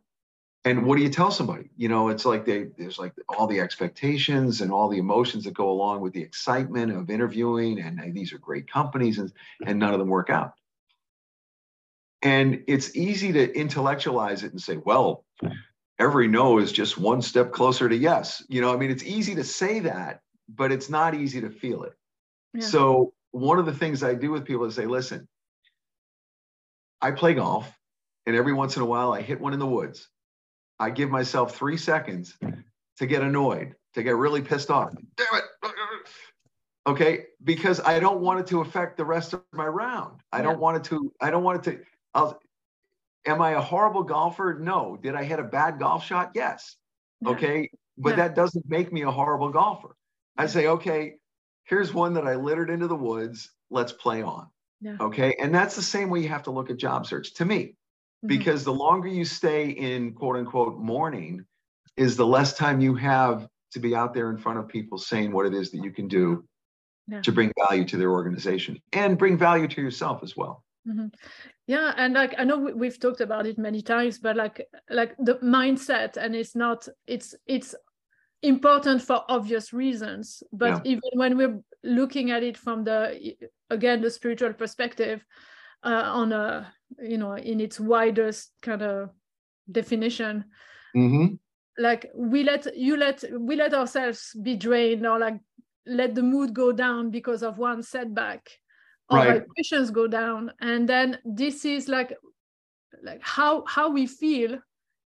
and 0.65 0.87
what 0.87 0.97
do 0.97 1.03
you 1.03 1.11
tell 1.11 1.31
somebody? 1.31 1.69
You 1.77 1.89
know 1.89 2.09
it's 2.09 2.25
like 2.25 2.45
they 2.45 2.69
there's 2.79 2.99
like 2.99 3.13
all 3.29 3.47
the 3.47 3.61
expectations 3.61 4.61
and 4.61 4.73
all 4.73 4.89
the 4.89 4.99
emotions 4.99 5.45
that 5.45 5.55
go 5.55 5.71
along 5.71 6.01
with 6.01 6.13
the 6.13 6.23
excitement 6.23 6.93
of 6.93 7.11
interviewing 7.11 7.81
and 7.81 8.01
hey, 8.01 8.11
these 8.11 8.33
are 8.33 8.39
great 8.39 8.71
companies 8.71 9.19
and 9.19 9.33
and 9.67 9.79
none 9.79 9.93
of 9.93 9.99
them 9.99 10.09
work 10.09 10.31
out. 10.31 10.55
And 12.23 12.65
it's 12.67 12.97
easy 12.97 13.33
to 13.33 13.53
intellectualize 13.55 14.43
it 14.45 14.53
and 14.53 14.61
say 14.61 14.79
well 14.79 15.25
every 15.99 16.27
no 16.27 16.59
is 16.59 16.73
just 16.73 16.99
one 16.99 17.23
step 17.23 17.53
closer 17.53 17.89
to 17.89 17.97
yes. 17.97 18.43
You 18.49 18.61
know 18.61 18.73
i 18.73 18.77
mean 18.77 18.91
it's 18.91 19.05
easy 19.05 19.35
to 19.35 19.45
say 19.45 19.81
that 19.81 20.21
but 20.49 20.73
it's 20.73 20.91
not 20.91 21.15
easy 21.15 21.41
to 21.41 21.51
feel 21.51 21.85
it. 21.85 21.95
Yeah. 22.55 22.67
so 22.67 23.13
one 23.33 23.59
of 23.59 23.67
the 23.67 23.73
things 23.73 24.03
i 24.03 24.15
do 24.15 24.31
with 24.31 24.45
people 24.45 24.65
is 24.65 24.77
say 24.77 24.87
listen 24.87 25.27
i 27.03 27.11
play 27.11 27.35
golf 27.35 27.69
and 28.27 28.37
every 28.37 28.53
once 28.53 28.77
in 28.77 28.83
a 28.83 28.87
while 28.87 29.13
i 29.13 29.21
hit 29.21 29.41
one 29.41 29.53
in 29.53 29.59
the 29.59 29.67
woods 29.67 30.09
I 30.79 30.91
give 30.91 31.11
myself 31.11 31.57
three 31.57 31.77
seconds 31.77 32.37
to 32.99 33.07
get 33.07 33.23
annoyed, 33.23 33.75
to 33.95 34.03
get 34.03 34.17
really 34.17 34.43
pissed 34.43 34.71
off. 34.71 34.95
Damn 35.17 35.27
it. 35.35 35.45
Okay. 36.87 37.27
Because 37.43 37.81
I 37.81 37.99
don't 38.01 38.21
want 38.21 38.41
it 38.41 38.47
to 38.49 38.61
affect 38.61 38.97
the 38.97 39.05
rest 39.05 39.33
of 39.33 39.43
my 39.53 39.67
round. 39.67 40.21
I 40.33 40.43
don't 40.43 40.59
want 40.59 40.77
it 40.79 40.85
to, 40.85 41.13
I 41.21 41.31
don't 41.31 41.43
want 41.43 41.67
it 41.67 41.71
to, 41.71 41.85
I'll, 42.15 42.41
am 43.27 43.41
I 43.41 43.53
a 43.53 43.61
horrible 43.61 44.03
golfer? 44.03 44.59
No. 44.61 44.99
Did 45.01 45.15
I 45.15 45.25
hit 45.25 45.39
a 45.39 45.45
bad 45.45 45.79
golf 45.79 46.05
shot? 46.05 46.33
Yes. 46.35 46.77
Yeah. 47.21 47.31
Okay. 47.31 47.71
But 47.97 48.11
yeah. 48.11 48.17
that 48.17 48.35
doesn't 48.35 48.69
make 48.69 48.93
me 48.93 49.03
a 49.03 49.11
horrible 49.11 49.51
golfer. 49.51 49.97
I 50.37 50.47
say, 50.47 50.67
okay, 50.67 51.15
here's 51.63 51.95
one 51.95 52.15
that 52.15 52.27
I 52.27 52.35
littered 52.35 52.69
into 52.69 52.89
the 52.89 52.97
woods. 52.97 53.53
Let's 53.71 53.93
play 53.93 54.23
on. 54.23 54.49
Okay. 55.01 55.35
And 55.41 55.55
that's 55.55 55.77
the 55.77 55.83
same 55.83 56.11
way 56.11 56.21
you 56.21 56.29
have 56.29 56.43
to 56.43 56.51
look 56.51 56.69
at 56.69 56.77
job 56.77 57.07
search 57.07 57.35
to 57.35 57.45
me. 57.45 57.77
Mm-hmm. 58.25 58.39
because 58.39 58.65
the 58.65 58.73
longer 58.73 59.09
you 59.09 59.27
stay 59.27 59.69
in 59.69 60.15
quote 60.15 60.37
unquote 60.37 60.79
mourning 60.79 61.45
is 61.99 62.17
the 62.17 62.25
less 62.25 62.55
time 62.55 62.81
you 62.81 62.95
have 62.95 63.47
to 63.73 63.81
be 63.81 63.95
out 63.95 64.15
there 64.15 64.31
in 64.31 64.39
front 64.39 64.59
of 64.59 64.67
people 64.67 64.97
saying 64.97 65.31
what 65.31 65.45
it 65.45 65.53
is 65.53 65.71
that 65.73 65.85
you 65.85 65.91
can 65.91 66.09
do 66.09 66.43
yeah. 67.07 67.21
to 67.21 67.33
bring 67.33 67.53
value 67.69 67.85
to 67.85 67.99
their 67.99 68.11
organization 68.13 68.81
and 68.95 69.19
bring 69.19 69.37
value 69.37 69.69
to 69.69 69.83
yourself 69.83 70.23
as 70.23 70.35
well 70.39 70.65
mm-hmm. 70.89 71.09
yeah 71.67 71.93
and 71.99 72.15
like 72.15 72.35
i 72.39 72.45
know 72.45 72.57
we've 72.57 72.99
talked 72.99 73.21
about 73.21 73.45
it 73.45 73.59
many 73.59 73.83
times 73.83 74.19
but 74.19 74.37
like 74.37 74.67
like 74.89 75.15
the 75.19 75.35
mindset 75.35 76.17
and 76.17 76.35
it's 76.35 76.57
not 76.57 76.89
it's 77.07 77.35
it's 77.47 77.75
important 78.43 79.03
for 79.03 79.23
obvious 79.29 79.75
reasons 79.75 80.43
but 80.51 80.87
yeah. 80.87 80.93
even 80.93 81.11
when 81.13 81.37
we're 81.37 81.61
looking 81.83 82.31
at 82.31 82.43
it 82.43 82.57
from 82.57 82.85
the 82.85 83.35
again 83.69 84.01
the 84.01 84.11
spiritual 84.11 84.55
perspective 84.55 85.23
uh, 85.85 86.11
on 86.13 86.33
a 86.33 86.73
you 87.03 87.19
know 87.19 87.35
in 87.35 87.61
its 87.61 87.79
widest 87.79 88.53
kind 88.63 88.83
of 88.83 89.11
definition 89.71 90.45
mm-hmm. 90.97 91.35
like 91.79 92.11
we 92.15 92.43
let 92.43 92.77
you 92.77 92.97
let 92.97 93.25
we 93.39 93.57
let 93.57 93.75
ourselves 93.75 94.37
be 94.43 94.57
drained 94.57 95.07
or 95.07 95.19
like 95.19 95.39
let 95.87 96.15
the 96.15 96.23
mood 96.23 96.55
go 96.55 96.73
down 96.73 97.11
because 97.11 97.43
of 97.43 97.59
one 97.59 97.83
setback 97.83 98.49
or 99.11 99.19
right. 99.19 99.43
vibrations 99.43 99.91
go 99.91 100.07
down 100.07 100.51
and 100.61 100.89
then 100.89 101.19
this 101.25 101.65
is 101.65 101.89
like 101.89 102.17
like 103.03 103.21
how 103.23 103.65
how 103.67 103.91
we 103.91 104.07
feel 104.07 104.59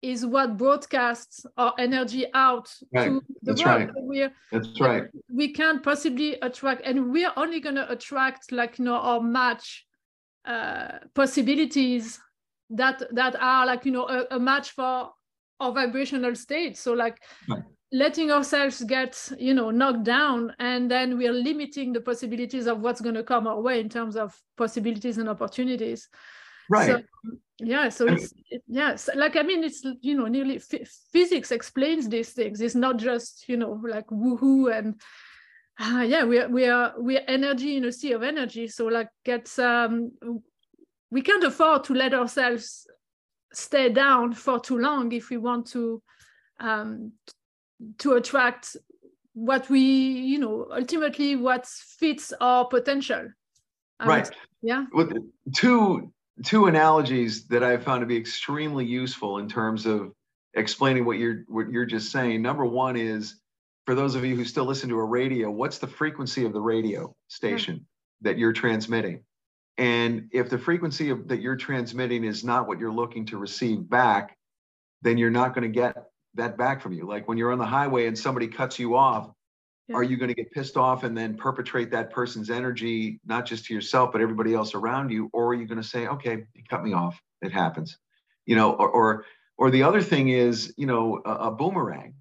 is 0.04 0.26
what 0.26 0.58
broadcasts 0.58 1.46
our 1.58 1.74
energy 1.80 2.26
out 2.34 2.70
right. 2.94 3.06
to 3.06 3.24
the 3.42 3.54
That's 3.54 3.66
world. 3.66 3.82
Right. 3.82 3.92
We're, 3.96 4.34
That's 4.52 4.80
right. 4.82 5.04
We 5.34 5.54
can't 5.54 5.82
possibly 5.82 6.38
attract, 6.42 6.82
and 6.84 7.10
we're 7.10 7.32
only 7.38 7.62
going 7.62 7.76
to 7.76 7.90
attract 7.90 8.52
like 8.52 8.78
you 8.78 8.86
know 8.86 8.96
our 8.96 9.22
match 9.22 9.86
uh, 10.45 10.99
possibilities 11.13 12.19
that 12.69 13.03
that 13.12 13.36
are 13.39 13.65
like 13.65 13.86
you 13.86 13.91
know 13.91 14.08
a, 14.08 14.36
a 14.36 14.39
match 14.39 14.71
for 14.71 15.12
our 15.60 15.71
vibrational 15.71 16.36
state 16.36 16.77
so 16.77 16.93
like 16.93 17.21
right. 17.47 17.63
letting 17.91 18.32
ourselves 18.32 18.84
get 18.84 19.32
you 19.38 19.53
know 19.53 19.69
knocked 19.69 20.03
down 20.03 20.53
and 20.60 20.89
then 20.89 21.17
we're 21.17 21.34
limiting 21.34 21.93
the 21.93 22.01
possibilities 22.01 22.67
of 22.67 22.79
what's 22.79 23.01
going 23.01 23.15
to 23.15 23.23
come 23.23 23.47
our 23.47 23.62
way 23.62 23.79
in 23.79 23.89
terms 23.89 24.15
of 24.15 24.38
possibilities 24.58 25.17
and 25.17 25.29
opportunities 25.29 26.10
Right. 26.69 26.88
So, 26.88 27.01
yeah. 27.60 27.89
So 27.89 28.08
it's 28.08 28.34
it, 28.49 28.63
yeah. 28.67 28.95
So 28.95 29.13
like 29.15 29.36
I 29.36 29.43
mean, 29.43 29.63
it's 29.63 29.84
you 30.01 30.17
know 30.17 30.27
nearly 30.27 30.60
physics 31.12 31.51
explains 31.51 32.10
these 32.10 32.32
things. 32.32 32.62
It's 32.62 32.75
not 32.75 32.97
just 32.97 33.47
you 33.47 33.58
know 33.58 33.82
like 33.88 34.08
woohoo 34.08 34.75
and 34.75 34.99
uh, 35.80 36.06
yeah 36.08 36.24
we 36.24 36.40
are 36.40 36.48
we 36.50 36.66
are 36.68 36.94
we 37.00 37.18
are 37.18 37.24
energy 37.28 37.78
in 37.78 37.86
a 37.86 37.92
sea 37.92 38.12
of 38.14 38.24
energy. 38.24 38.68
So 38.68 38.86
like 38.86 39.10
it's 39.26 39.58
um 39.60 40.12
we 41.12 41.22
can't 41.22 41.44
afford 41.44 41.84
to 41.86 41.94
let 41.94 42.14
ourselves 42.14 42.88
stay 43.54 43.90
down 43.90 44.34
for 44.34 44.60
too 44.60 44.78
long 44.78 45.12
if 45.12 45.30
we 45.30 45.38
want 45.38 45.68
to 45.68 46.02
um 46.60 47.14
to 47.98 48.14
attract 48.14 48.76
what 49.34 49.70
we 49.70 49.80
you 49.82 50.40
know 50.40 50.68
ultimately 50.72 51.36
what 51.36 51.66
fits 51.66 52.34
our 52.40 52.66
potential. 52.66 53.30
Right. 54.04 54.30
yeah. 54.62 54.86
With 54.92 55.14
two 55.54 56.12
two 56.44 56.66
analogies 56.66 57.48
that 57.48 57.64
i 57.64 57.78
found 57.78 58.02
to 58.02 58.08
be 58.08 58.18
extremely 58.18 58.84
useful 58.84 59.38
in 59.38 59.48
terms 59.48 59.86
of 59.86 60.12
explaining 60.56 61.06
what 61.06 61.18
you're 61.18 61.44
what 61.48 61.70
you're 61.70 61.86
just 61.86 62.12
saying. 62.12 62.42
Number 62.42 62.66
one 62.66 62.96
is 62.96 63.40
for 63.86 63.96
those 63.96 64.15
of 64.15 64.24
you 64.24 64.36
who 64.36 64.46
still 64.46 64.65
listen 64.65 64.89
to 64.89 65.00
a 65.00 65.06
radio 65.06 65.50
what's 65.50 65.78
the 65.78 65.88
frequency 65.88 66.46
of 66.46 66.54
the 66.54 66.62
radio 66.62 67.15
station 67.28 67.76
yeah. 67.76 68.32
that 68.32 68.38
you're 68.38 68.54
transmitting 68.54 69.24
and 69.78 70.30
if 70.32 70.50
the 70.50 70.58
frequency 70.58 71.10
of, 71.10 71.28
that 71.28 71.41
you're 71.41 71.56
transmitting 71.56 72.24
is 72.24 72.43
not 72.43 72.67
what 72.67 72.80
you're 72.80 72.91
looking 72.91 73.26
to 73.26 73.38
receive 73.38 73.89
back 73.89 74.38
then 75.04 75.17
you're 75.17 75.30
not 75.30 75.54
going 75.54 75.63
to 75.63 75.74
get 75.74 75.96
that 76.36 76.58
back 76.58 76.82
from 76.82 76.93
you. 76.93 77.06
Like 77.06 77.28
when 77.28 77.38
you're 77.38 77.52
on 77.52 77.60
the 77.60 77.65
highway 77.65 78.08
and 78.08 78.17
somebody 78.17 78.48
cuts 78.48 78.80
you 78.80 78.96
off, 78.96 79.30
yeah. 79.88 79.98
are 79.98 80.04
you 80.04 80.17
going 80.17 80.30
to 80.30 80.34
get 80.34 80.52
pissed 80.52 80.78
off 80.78 81.04
and 81.04 81.15
then 81.15 81.36
perpetrate 81.36 81.91
that 81.91 82.10
person's 82.10 82.50
energy, 82.50 83.19
not 83.26 83.46
just 83.46 83.65
to 83.65 83.74
yourself, 83.74 84.12
but 84.12 84.22
everybody 84.22 84.54
else 84.54 84.74
around 84.74 85.12
you? 85.12 85.30
Or 85.34 85.48
are 85.48 85.54
you 85.54 85.67
going 85.67 85.82
to 85.82 85.88
say, 85.88 86.08
okay, 86.08 86.46
you 86.54 86.63
cut 86.69 86.84
me 86.84 86.93
off. 86.93 87.22
It 87.41 87.52
happens. 87.52 87.98
You 88.46 88.56
know, 88.56 88.74
or, 88.74 88.89
or, 88.89 89.26
or 89.58 89.72
the 89.72 89.84
other 89.84 90.02
thing 90.02 90.30
is, 90.30 90.74
you 90.78 90.88
know, 90.88 91.22
a, 91.26 91.32
a 91.32 91.52
boomerang. 91.52 92.15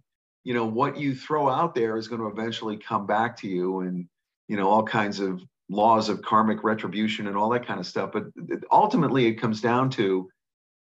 You 0.45 0.55
know, 0.55 0.67
what 0.67 0.97
you 0.97 1.15
throw 1.15 1.49
out 1.49 1.75
there 1.75 1.97
is 1.97 2.09
going 2.09 2.21
to 2.21 2.27
eventually 2.27 2.77
come 2.77 3.07
back 3.07 3.37
to 3.39 3.49
you 3.49 3.81
and, 3.81 4.09
you 4.49 4.57
know, 4.57 4.69
all 4.69 4.83
kinds 4.83 5.21
of 5.21 5.41
laws 5.69 6.09
of 6.09 6.21
karmic 6.23 6.65
retribution 6.65 7.29
and 7.29 7.37
all 7.37 7.49
that 7.51 7.67
kind 7.67 7.81
of 7.81 7.87
stuff. 7.87 8.11
But 8.13 8.27
ultimately, 8.71 9.27
it 9.27 9.35
comes 9.35 9.61
down 9.61 9.91
to 9.91 10.29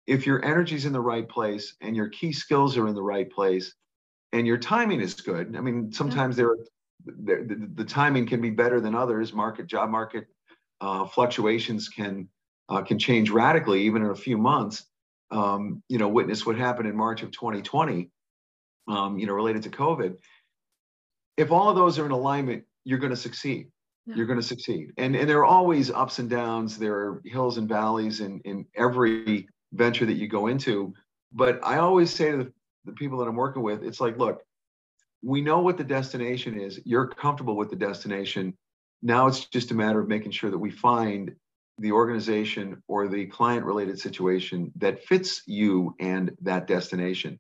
if 0.09 0.27
your 0.27 0.43
energy's 0.45 0.87
in 0.87 0.93
the 0.93 1.01
right 1.01 1.29
place 1.29 1.75
and 1.83 1.95
your 1.95 2.09
key 2.09 2.33
skills 2.33 2.77
are 2.79 2.89
in 2.89 2.95
the 2.95 3.03
right 3.03 3.31
place 3.31 3.75
and 4.33 4.47
your 4.47 4.57
timing 4.57 5.01
is 5.01 5.15
good. 5.15 5.55
I 5.55 5.61
mean 5.61 5.93
sometimes 5.93 6.35
there, 6.35 6.57
there 7.05 7.45
the, 7.45 7.69
the, 7.75 7.85
timing 7.85 8.27
can 8.27 8.41
be 8.41 8.51
better 8.51 8.81
than 8.81 8.95
others. 8.95 9.35
Market 9.35 9.67
job 9.67 9.91
market 9.91 10.27
uh, 10.81 11.07
fluctuations 11.07 11.91
can 11.91 12.27
uh, 12.71 12.83
can 12.83 12.99
change 12.99 13.31
radically 13.31 13.83
even 13.83 14.03
in 14.03 14.11
a 14.11 14.17
few 14.17 14.39
months. 14.39 14.87
Um, 15.31 15.83
you 15.91 15.99
know 15.99 16.09
witness 16.09 16.47
what 16.47 16.57
happened 16.57 16.89
in 16.89 16.97
march 16.97 17.23
of 17.23 17.31
2020 17.31 18.11
um, 18.89 19.19
you 19.19 19.27
know 19.27 19.33
related 19.33 19.63
to 19.63 19.71
covid 19.71 20.17
if 21.37 21.53
all 21.53 21.69
of 21.69 21.77
those 21.77 21.99
are 21.99 22.07
in 22.07 22.13
alignment 22.13 22.65
you're 22.85 22.99
going 22.99 23.11
to 23.11 23.17
succeed 23.17 23.69
yeah. 24.07 24.15
you're 24.17 24.27
going 24.27 24.41
to 24.41 24.47
succeed 24.47 24.93
and 24.97 25.15
and 25.15 25.29
there 25.29 25.39
are 25.39 25.45
always 25.45 25.91
ups 25.91 26.19
and 26.19 26.31
downs 26.31 26.79
there 26.79 26.95
are 26.95 27.23
hills 27.25 27.59
and 27.59 27.69
valleys 27.69 28.21
in 28.21 28.41
in 28.41 28.65
every 28.77 29.49
venture 29.73 30.07
that 30.07 30.15
you 30.15 30.29
go 30.29 30.47
into. 30.47 30.95
But 31.33 31.61
I 31.63 31.79
always 31.79 32.15
say 32.15 32.31
to 32.31 32.39
the, 32.39 32.53
the 32.85 32.93
people 32.93 33.19
that 33.19 33.29
I'm 33.29 33.37
working 33.37 33.63
with, 33.63 33.83
it's 33.83 34.01
like, 34.01 34.19
look, 34.19 34.43
we 35.23 35.41
know 35.41 35.61
what 35.61 35.77
the 35.77 35.85
destination 35.85 36.59
is. 36.59 36.81
You're 36.85 37.07
comfortable 37.07 37.57
with 37.57 37.71
the 37.71 37.77
destination. 37.77 38.57
Now 39.03 39.27
it's 39.27 39.45
just 39.47 39.71
a 39.71 39.75
matter 39.75 40.01
of 40.01 40.09
making 40.09 40.33
sure 40.33 40.51
that 40.51 40.59
we 40.59 40.71
find 40.71 41.35
the 41.79 41.93
organization 41.93 42.83
or 42.89 43.07
the 43.09 43.27
client 43.27 43.65
related 43.65 43.99
situation 44.01 44.73
that 44.77 45.05
fits 45.05 45.43
you 45.47 45.95
and 46.01 46.33
that 46.43 46.67
destination. 46.67 47.39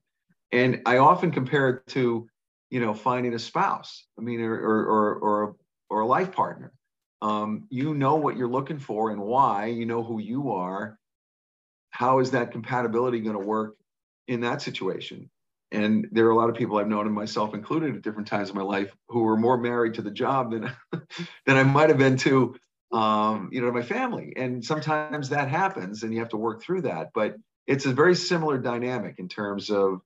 And 0.52 0.82
I 0.86 0.98
often 0.98 1.30
compare 1.30 1.68
it 1.68 1.86
to, 1.88 2.28
you 2.70 2.80
know, 2.80 2.94
finding 2.94 3.34
a 3.34 3.38
spouse. 3.38 4.04
I 4.18 4.22
mean, 4.22 4.40
or 4.40 4.54
or 4.54 5.14
or 5.16 5.56
or, 5.90 6.00
a 6.00 6.06
life 6.06 6.32
partner. 6.32 6.72
Um, 7.20 7.66
you 7.70 7.94
know 7.94 8.16
what 8.16 8.36
you're 8.36 8.48
looking 8.48 8.78
for 8.78 9.10
and 9.10 9.20
why. 9.20 9.66
You 9.66 9.86
know 9.86 10.02
who 10.02 10.20
you 10.20 10.52
are, 10.52 10.98
how 11.90 12.20
is 12.20 12.30
that 12.32 12.52
compatibility 12.52 13.20
going 13.20 13.38
to 13.38 13.44
work 13.44 13.76
in 14.26 14.40
that 14.42 14.62
situation? 14.62 15.30
And 15.70 16.08
there 16.12 16.26
are 16.26 16.30
a 16.30 16.36
lot 16.36 16.48
of 16.48 16.54
people 16.54 16.78
I've 16.78 16.88
known, 16.88 17.06
and 17.06 17.14
myself 17.14 17.54
included, 17.54 17.96
at 17.96 18.02
different 18.02 18.28
times 18.28 18.48
in 18.48 18.56
my 18.56 18.62
life, 18.62 18.94
who 19.08 19.20
were 19.20 19.36
more 19.36 19.58
married 19.58 19.94
to 19.94 20.02
the 20.02 20.10
job 20.10 20.52
than 20.52 20.70
than 21.46 21.56
I 21.56 21.62
might 21.62 21.90
have 21.90 21.98
been 21.98 22.16
to, 22.18 22.54
um, 22.92 23.50
you 23.52 23.60
know, 23.60 23.66
to 23.66 23.72
my 23.72 23.82
family. 23.82 24.32
And 24.36 24.64
sometimes 24.64 25.28
that 25.28 25.48
happens, 25.48 26.04
and 26.04 26.12
you 26.12 26.20
have 26.20 26.30
to 26.30 26.38
work 26.38 26.62
through 26.62 26.82
that. 26.82 27.10
But 27.12 27.36
it's 27.66 27.84
a 27.84 27.92
very 27.92 28.14
similar 28.14 28.56
dynamic 28.58 29.16
in 29.18 29.28
terms 29.28 29.70
of 29.70 30.00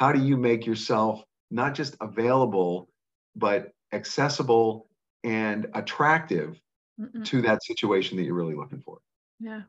how 0.00 0.10
do 0.12 0.18
you 0.18 0.36
make 0.38 0.64
yourself 0.64 1.22
not 1.50 1.74
just 1.74 1.94
available, 2.00 2.88
but 3.36 3.72
accessible 3.92 4.88
and 5.24 5.66
attractive 5.74 6.58
Mm-mm. 6.98 7.24
to 7.26 7.42
that 7.42 7.62
situation 7.62 8.16
that 8.16 8.24
you're 8.24 8.34
really 8.34 8.54
looking 8.54 8.80
for 8.80 8.98
yeah 9.40 9.62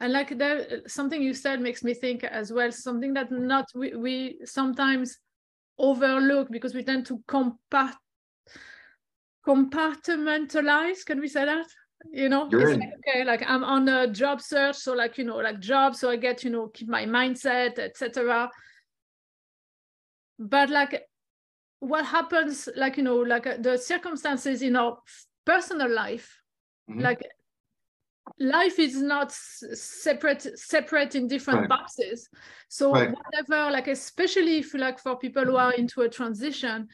and 0.00 0.12
like 0.12 0.38
that 0.38 0.90
something 0.90 1.20
you 1.20 1.34
said 1.34 1.60
makes 1.60 1.82
me 1.82 1.92
think 1.92 2.24
as 2.24 2.52
well 2.52 2.70
something 2.72 3.12
that 3.12 3.30
not 3.30 3.66
we, 3.74 3.94
we 3.94 4.38
sometimes 4.44 5.18
overlook 5.78 6.48
because 6.50 6.74
we 6.74 6.82
tend 6.82 7.04
to 7.04 7.18
compart 7.28 7.94
compartmentalize 9.46 11.04
can 11.04 11.20
we 11.20 11.28
say 11.28 11.44
that 11.44 11.66
you 12.12 12.28
know. 12.28 12.44
Like, 12.44 12.80
okay 13.00 13.24
like 13.24 13.42
i'm 13.46 13.64
on 13.64 13.88
a 13.88 14.06
job 14.06 14.40
search 14.40 14.76
so 14.76 14.92
like 14.94 15.18
you 15.18 15.24
know 15.24 15.36
like 15.36 15.58
job 15.58 15.96
so 15.96 16.10
i 16.10 16.16
get 16.16 16.44
you 16.44 16.50
know 16.50 16.68
keep 16.68 16.88
my 16.88 17.04
mindset 17.04 17.78
etc 17.78 18.48
but 20.38 20.70
like 20.70 21.02
what 21.80 22.04
happens 22.04 22.68
like 22.76 22.96
you 22.96 23.02
know 23.02 23.16
like 23.16 23.46
uh, 23.46 23.56
the 23.60 23.76
circumstances 23.76 24.62
in 24.62 24.76
our 24.76 24.98
personal 25.44 25.90
life 25.90 26.40
mm-hmm. 26.90 27.00
like 27.00 27.22
life 28.38 28.78
is 28.78 29.00
not 29.00 29.32
separate 29.32 30.42
separate 30.58 31.14
in 31.14 31.26
different 31.26 31.60
right. 31.60 31.68
boxes 31.68 32.28
so 32.68 32.92
right. 32.92 33.10
whatever 33.10 33.70
like 33.70 33.88
especially 33.88 34.58
if 34.58 34.74
like 34.74 34.98
for 34.98 35.16
people 35.16 35.44
who 35.44 35.56
are 35.56 35.72
into 35.72 36.02
a 36.02 36.08
transition 36.08 36.86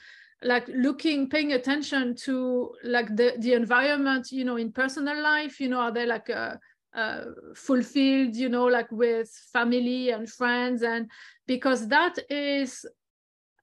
like 0.43 0.69
looking 0.69 1.29
paying 1.29 1.53
attention 1.53 2.15
to 2.15 2.71
like 2.85 3.15
the 3.17 3.35
the 3.39 3.55
environment 3.55 4.31
you 4.31 4.45
know 4.45 4.57
in 4.57 4.71
personal 4.71 5.21
life 5.21 5.61
you 5.61 5.69
know 5.69 5.81
are 5.81 5.93
they 5.93 6.07
like 6.07 6.31
uh, 6.31 6.55
uh, 6.95 7.25
fulfilled 7.57 8.37
you 8.37 8.49
know 8.49 8.67
like 8.67 8.91
with 8.93 9.29
family 9.53 10.11
and 10.11 10.31
friends 10.31 10.83
and 10.83 11.11
because 11.47 11.89
that 11.89 12.17
is 12.31 12.85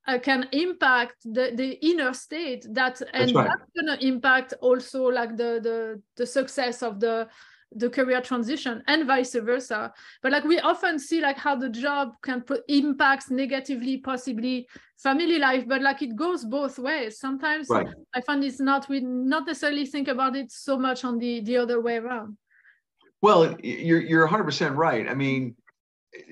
uh, 0.07 0.17
can 0.19 0.47
impact 0.51 1.15
the, 1.23 1.51
the 1.55 1.73
inner 1.85 2.13
state 2.13 2.65
that 2.71 3.01
and 3.13 3.29
that's, 3.29 3.33
right. 3.33 3.47
that's 3.47 3.71
going 3.75 3.97
to 3.97 4.05
impact 4.05 4.53
also 4.61 5.03
like 5.03 5.37
the 5.37 5.59
the 5.61 6.01
the 6.17 6.25
success 6.25 6.81
of 6.81 6.99
the 6.99 7.27
the 7.73 7.89
career 7.89 8.19
transition 8.19 8.83
and 8.87 9.07
vice 9.07 9.33
versa. 9.33 9.93
But 10.21 10.31
like 10.33 10.43
we 10.43 10.59
often 10.59 10.99
see 10.99 11.21
like 11.21 11.37
how 11.37 11.55
the 11.55 11.69
job 11.69 12.15
can 12.21 12.41
put 12.41 12.63
impacts 12.67 13.31
negatively 13.31 13.97
possibly 13.97 14.67
family 14.97 15.39
life 15.39 15.65
but 15.67 15.81
like 15.81 16.01
it 16.01 16.15
goes 16.15 16.43
both 16.43 16.77
ways. 16.79 17.19
Sometimes 17.19 17.69
right. 17.69 17.87
i 18.13 18.21
find 18.21 18.43
it's 18.43 18.59
not 18.59 18.89
we 18.89 18.99
not 18.99 19.47
necessarily 19.47 19.85
think 19.85 20.07
about 20.07 20.35
it 20.35 20.51
so 20.51 20.77
much 20.77 21.05
on 21.05 21.17
the 21.19 21.41
the 21.41 21.57
other 21.57 21.79
way 21.79 21.97
around. 21.97 22.37
Well 23.21 23.55
you're 23.61 24.01
you're 24.01 24.27
100% 24.27 24.75
right. 24.75 25.07
I 25.07 25.13
mean 25.13 25.55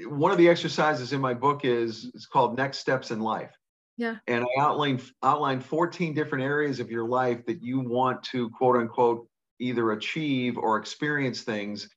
one 0.08 0.32
of 0.32 0.38
the 0.38 0.50
exercises 0.50 1.14
in 1.14 1.22
my 1.22 1.34
book 1.34 1.64
is 1.64 2.12
it's 2.14 2.26
called 2.26 2.58
next 2.58 2.80
steps 2.80 3.12
in 3.12 3.22
life 3.22 3.59
yeah 4.00 4.16
and 4.28 4.44
i 4.44 4.62
outline 4.62 5.00
outline 5.22 5.60
14 5.60 6.14
different 6.16 6.44
areas 6.44 6.80
of 6.80 6.90
your 6.90 7.06
life 7.06 7.46
that 7.46 7.62
you 7.62 7.80
want 7.80 8.24
to 8.24 8.50
quote 8.50 8.78
unquote 8.78 9.28
either 9.60 9.92
achieve 9.92 10.58
or 10.58 10.78
experience 10.78 11.42
things 11.42 11.90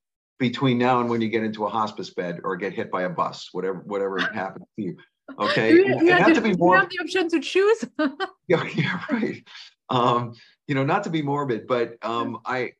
between 0.42 0.76
now 0.76 1.00
and 1.00 1.08
when 1.08 1.20
you 1.20 1.28
get 1.28 1.44
into 1.44 1.66
a 1.66 1.68
hospice 1.68 2.10
bed 2.10 2.40
or 2.42 2.56
get 2.56 2.72
hit 2.72 2.90
by 2.90 3.02
a 3.02 3.08
bus, 3.08 3.48
whatever 3.52 3.78
whatever 3.86 4.18
happens 4.34 4.66
to 4.76 4.82
you. 4.82 4.96
Okay, 5.38 5.72
you, 5.72 5.86
you, 6.00 6.10
have, 6.10 6.34
to, 6.34 6.40
be 6.40 6.54
more, 6.56 6.74
you 6.74 6.80
have 6.80 6.90
the 6.90 6.98
option 7.00 7.28
to 7.28 7.40
choose. 7.40 7.84
yeah, 8.48 8.68
yeah, 8.74 9.00
right. 9.10 9.42
Um, 9.88 10.34
you 10.66 10.74
know, 10.74 10.84
not 10.84 11.04
to 11.04 11.10
be 11.10 11.22
morbid, 11.22 11.68
but 11.68 11.96
um, 12.02 12.40
I, 12.44 12.72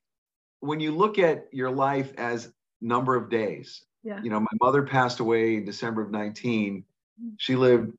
when 0.59 0.81
you 0.81 0.91
look 0.91 1.21
at 1.21 1.47
your 1.53 1.71
life 1.71 2.13
as 2.19 2.53
number 2.81 3.15
of 3.15 3.31
days, 3.31 3.85
yeah. 4.03 4.21
you 4.23 4.29
know, 4.29 4.41
my 4.41 4.51
mother 4.61 4.83
passed 4.83 5.21
away 5.21 5.55
in 5.55 5.65
December 5.65 6.03
of 6.03 6.11
19. 6.11 6.85
Mm. 7.23 7.35
She 7.39 7.55
lived 7.55 7.93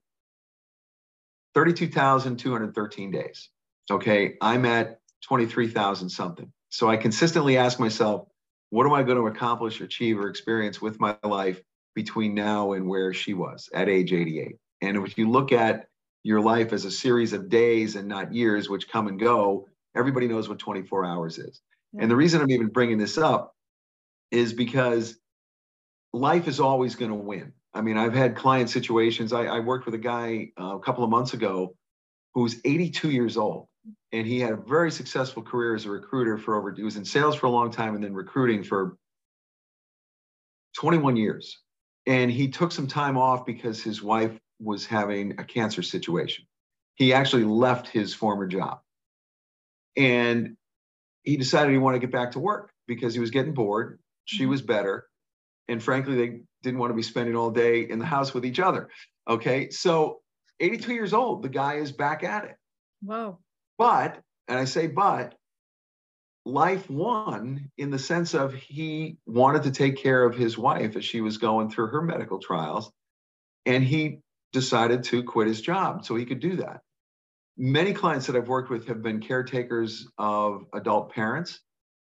32,213 1.53 3.11
days. 3.11 3.49
Okay, 3.91 4.35
I'm 4.41 4.65
at 4.65 4.99
23,000 5.25 6.09
something. 6.09 6.51
So 6.69 6.89
I 6.89 6.97
consistently 6.97 7.57
ask 7.57 7.79
myself, 7.79 8.27
what 8.69 8.87
am 8.87 8.93
I 8.93 9.03
going 9.03 9.17
to 9.17 9.27
accomplish, 9.27 9.81
achieve, 9.81 10.19
or 10.19 10.27
experience 10.27 10.81
with 10.81 10.99
my 10.99 11.15
life 11.23 11.61
between 11.93 12.33
now 12.33 12.71
and 12.73 12.87
where 12.87 13.13
she 13.13 13.33
was 13.33 13.69
at 13.73 13.89
age 13.89 14.13
88? 14.13 14.57
And 14.81 14.97
if 14.97 15.17
you 15.17 15.29
look 15.29 15.51
at 15.51 15.87
your 16.23 16.41
life 16.41 16.73
as 16.73 16.85
a 16.85 16.91
series 16.91 17.33
of 17.33 17.49
days 17.49 17.95
and 17.95 18.07
not 18.07 18.33
years, 18.33 18.69
which 18.69 18.89
come 18.89 19.07
and 19.07 19.19
go, 19.19 19.67
everybody 19.95 20.27
knows 20.27 20.49
what 20.49 20.59
24 20.59 21.05
hours 21.05 21.37
is. 21.37 21.61
Yeah. 21.93 22.01
And 22.01 22.11
the 22.11 22.15
reason 22.15 22.41
I'm 22.41 22.49
even 22.49 22.67
bringing 22.67 22.97
this 22.97 23.17
up 23.17 23.55
is 24.31 24.53
because 24.53 25.15
life 26.11 26.47
is 26.47 26.59
always 26.59 26.95
going 26.95 27.11
to 27.11 27.15
win. 27.15 27.53
I 27.73 27.81
mean, 27.81 27.97
I've 27.97 28.13
had 28.13 28.35
client 28.35 28.69
situations. 28.69 29.33
I, 29.33 29.45
I 29.45 29.59
worked 29.59 29.85
with 29.85 29.95
a 29.95 29.99
guy 29.99 30.51
uh, 30.59 30.75
a 30.75 30.79
couple 30.79 31.03
of 31.03 31.09
months 31.09 31.33
ago 31.33 31.75
who 32.33 32.41
was 32.41 32.57
82 32.63 33.09
years 33.11 33.37
old, 33.37 33.67
and 34.11 34.27
he 34.27 34.39
had 34.39 34.53
a 34.53 34.57
very 34.57 34.91
successful 34.91 35.41
career 35.41 35.75
as 35.75 35.85
a 35.85 35.89
recruiter 35.89 36.37
for 36.37 36.55
over. 36.55 36.71
He 36.71 36.83
was 36.83 36.97
in 36.97 37.05
sales 37.05 37.35
for 37.35 37.47
a 37.47 37.49
long 37.49 37.71
time, 37.71 37.95
and 37.95 38.03
then 38.03 38.13
recruiting 38.13 38.63
for 38.63 38.97
21 40.77 41.15
years. 41.15 41.59
And 42.05 42.29
he 42.29 42.49
took 42.49 42.71
some 42.71 42.87
time 42.87 43.17
off 43.17 43.45
because 43.45 43.81
his 43.81 44.03
wife 44.03 44.37
was 44.59 44.85
having 44.85 45.39
a 45.39 45.43
cancer 45.43 45.81
situation. 45.81 46.45
He 46.95 47.13
actually 47.13 47.45
left 47.45 47.87
his 47.87 48.13
former 48.13 48.45
job, 48.45 48.81
and 49.97 50.57
he 51.23 51.37
decided 51.37 51.71
he 51.71 51.77
wanted 51.79 52.01
to 52.01 52.07
get 52.07 52.13
back 52.13 52.31
to 52.31 52.39
work 52.39 52.71
because 52.87 53.13
he 53.13 53.19
was 53.19 53.31
getting 53.31 53.53
bored. 53.53 53.99
She 54.25 54.43
mm-hmm. 54.43 54.51
was 54.51 54.61
better, 54.61 55.07
and 55.67 55.81
frankly, 55.81 56.15
they 56.15 56.41
didn't 56.61 56.79
want 56.79 56.91
to 56.91 56.95
be 56.95 57.03
spending 57.03 57.35
all 57.35 57.51
day 57.51 57.81
in 57.81 57.99
the 57.99 58.05
house 58.05 58.33
with 58.33 58.45
each 58.45 58.59
other. 58.59 58.89
Okay. 59.27 59.69
So 59.69 60.21
82 60.59 60.93
years 60.93 61.13
old, 61.13 61.43
the 61.43 61.49
guy 61.49 61.75
is 61.75 61.91
back 61.91 62.23
at 62.23 62.45
it. 62.45 62.55
Wow. 63.03 63.39
But, 63.77 64.19
and 64.47 64.57
I 64.57 64.65
say, 64.65 64.87
but 64.87 65.35
life 66.45 66.89
won 66.89 67.71
in 67.77 67.89
the 67.89 67.99
sense 67.99 68.33
of 68.33 68.53
he 68.53 69.17
wanted 69.25 69.63
to 69.63 69.71
take 69.71 69.97
care 69.97 70.23
of 70.23 70.35
his 70.35 70.57
wife 70.57 70.95
as 70.95 71.05
she 71.05 71.21
was 71.21 71.37
going 71.37 71.69
through 71.69 71.87
her 71.87 72.01
medical 72.01 72.39
trials. 72.39 72.91
And 73.65 73.83
he 73.83 74.19
decided 74.51 75.03
to 75.05 75.23
quit 75.23 75.47
his 75.47 75.61
job 75.61 76.05
so 76.05 76.15
he 76.15 76.25
could 76.25 76.39
do 76.39 76.57
that. 76.57 76.81
Many 77.57 77.93
clients 77.93 78.27
that 78.27 78.35
I've 78.35 78.47
worked 78.47 78.69
with 78.69 78.87
have 78.87 79.01
been 79.01 79.19
caretakers 79.19 80.07
of 80.17 80.65
adult 80.73 81.13
parents. 81.13 81.59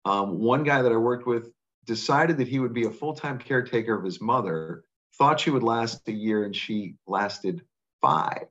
Um, 0.04 0.38
one 0.38 0.64
guy 0.64 0.82
that 0.82 0.92
I 0.92 0.96
worked 0.96 1.26
with 1.26 1.50
decided 1.86 2.38
that 2.38 2.48
he 2.48 2.58
would 2.58 2.74
be 2.74 2.86
a 2.86 2.90
full-time 2.90 3.38
caretaker 3.38 3.96
of 3.96 4.04
his 4.04 4.20
mother 4.20 4.84
thought 5.18 5.40
she 5.40 5.50
would 5.50 5.62
last 5.62 6.06
a 6.08 6.12
year 6.12 6.44
and 6.44 6.54
she 6.54 6.94
lasted 7.06 7.62
five. 8.00 8.46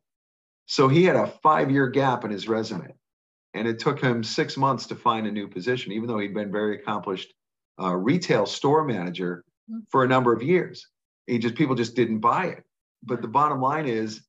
So 0.65 0.87
he 0.87 1.03
had 1.03 1.15
a 1.15 1.27
five-year 1.27 1.87
gap 1.87 2.23
in 2.25 2.31
his 2.31 2.47
resume 2.47 2.93
and 3.53 3.67
it 3.67 3.79
took 3.79 3.99
him 3.99 4.23
six 4.23 4.57
months 4.57 4.87
to 4.87 4.95
find 4.95 5.25
a 5.25 5.31
new 5.31 5.47
position 5.47 5.91
even 5.91 6.07
though 6.07 6.19
he'd 6.19 6.33
been 6.33 6.51
very 6.51 6.75
accomplished 6.75 7.33
uh, 7.81 7.95
retail 7.95 8.45
store 8.45 8.83
manager 8.83 9.43
mm-hmm. 9.69 9.79
for 9.89 10.03
a 10.03 10.07
number 10.07 10.33
of 10.33 10.43
years. 10.43 10.87
He 11.27 11.39
just 11.39 11.55
people 11.55 11.75
just 11.75 11.95
didn't 11.95 12.19
buy 12.19 12.47
it. 12.47 12.63
But 13.03 13.21
the 13.21 13.27
bottom 13.27 13.61
line 13.61 13.87
is 13.87 14.21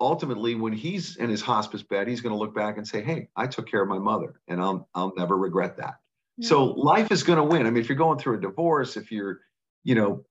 ultimately 0.00 0.54
when 0.54 0.72
he's 0.72 1.16
in 1.16 1.30
his 1.30 1.40
hospice 1.40 1.82
bed 1.82 2.08
he's 2.08 2.20
going 2.20 2.32
to 2.32 2.38
look 2.38 2.54
back 2.54 2.76
and 2.76 2.86
say 2.86 3.02
hey 3.02 3.28
i 3.36 3.46
took 3.46 3.70
care 3.70 3.82
of 3.82 3.88
my 3.88 3.98
mother 3.98 4.40
and 4.48 4.60
i'll 4.60 4.88
i'll 4.94 5.12
never 5.16 5.36
regret 5.36 5.76
that 5.76 5.94
so 6.40 6.64
life 6.64 7.12
is 7.12 7.22
going 7.22 7.38
to 7.38 7.44
win. 7.44 7.66
I 7.66 7.70
mean, 7.70 7.82
if 7.82 7.88
you're 7.88 7.98
going 7.98 8.18
through 8.18 8.38
a 8.38 8.40
divorce, 8.40 8.96
if 8.96 9.12
you're, 9.12 9.40
you 9.84 9.94
know, 9.94 10.24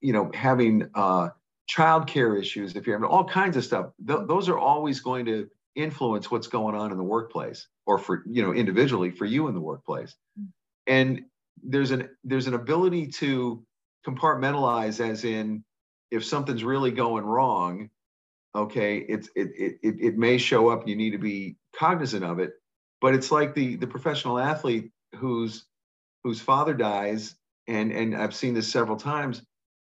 you 0.00 0.12
know, 0.12 0.30
having 0.32 0.88
uh, 0.94 1.30
childcare 1.70 2.40
issues, 2.40 2.76
if 2.76 2.86
you're 2.86 2.96
having 2.96 3.10
all 3.10 3.24
kinds 3.24 3.56
of 3.56 3.64
stuff, 3.64 3.90
th- 4.06 4.20
those 4.26 4.48
are 4.48 4.58
always 4.58 5.00
going 5.00 5.26
to 5.26 5.48
influence 5.76 6.30
what's 6.30 6.46
going 6.46 6.74
on 6.74 6.92
in 6.92 6.98
the 6.98 7.04
workplace, 7.04 7.68
or 7.86 7.98
for 7.98 8.22
you 8.26 8.42
know, 8.42 8.52
individually 8.52 9.10
for 9.10 9.26
you 9.26 9.48
in 9.48 9.54
the 9.54 9.60
workplace. 9.60 10.16
Mm. 10.40 10.46
And 10.86 11.24
there's 11.62 11.90
an 11.90 12.08
there's 12.24 12.46
an 12.46 12.54
ability 12.54 13.08
to 13.08 13.62
compartmentalize, 14.06 15.06
as 15.06 15.24
in, 15.24 15.62
if 16.10 16.24
something's 16.24 16.64
really 16.64 16.90
going 16.90 17.24
wrong, 17.24 17.90
okay, 18.54 18.96
it's 18.96 19.28
it 19.36 19.48
it 19.56 19.78
it, 19.82 19.94
it 20.00 20.18
may 20.18 20.38
show 20.38 20.68
up. 20.70 20.88
You 20.88 20.96
need 20.96 21.10
to 21.10 21.18
be 21.18 21.56
cognizant 21.76 22.24
of 22.24 22.38
it. 22.38 22.52
But 23.00 23.14
it's 23.14 23.30
like 23.30 23.54
the 23.54 23.76
the 23.76 23.86
professional 23.86 24.38
athlete 24.38 24.90
whose 25.16 25.66
whose 26.24 26.40
father 26.40 26.74
dies, 26.74 27.34
and 27.66 27.92
and 27.92 28.16
I've 28.16 28.34
seen 28.34 28.54
this 28.54 28.70
several 28.70 28.96
times, 28.96 29.42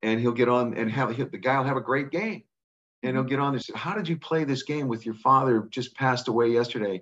and 0.02 0.20
he'll 0.20 0.32
get 0.32 0.48
on 0.48 0.74
and 0.74 0.90
have 0.90 1.16
the 1.16 1.38
guy 1.38 1.58
will 1.58 1.66
have 1.66 1.76
a 1.76 1.82
great 1.82 2.10
game, 2.10 2.42
and 3.02 3.12
he'll 3.12 3.22
mm-hmm. 3.22 3.30
get 3.30 3.38
on 3.40 3.54
this. 3.54 3.70
How 3.74 3.94
did 3.94 4.08
you 4.08 4.18
play 4.18 4.44
this 4.44 4.62
game 4.62 4.88
with 4.88 5.04
your 5.04 5.14
father 5.14 5.66
just 5.70 5.94
passed 5.94 6.28
away 6.28 6.48
yesterday? 6.48 7.00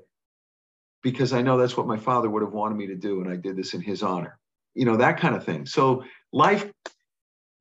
Because 1.02 1.32
I 1.32 1.42
know 1.42 1.56
that's 1.56 1.76
what 1.76 1.86
my 1.86 1.96
father 1.96 2.28
would 2.28 2.42
have 2.42 2.52
wanted 2.52 2.76
me 2.76 2.86
to 2.88 2.96
do, 2.96 3.20
and 3.20 3.30
I 3.30 3.36
did 3.36 3.56
this 3.56 3.74
in 3.74 3.80
his 3.80 4.02
honor. 4.02 4.38
You 4.74 4.84
know 4.84 4.96
that 4.96 5.18
kind 5.18 5.34
of 5.34 5.44
thing. 5.44 5.66
So 5.66 6.04
life 6.32 6.70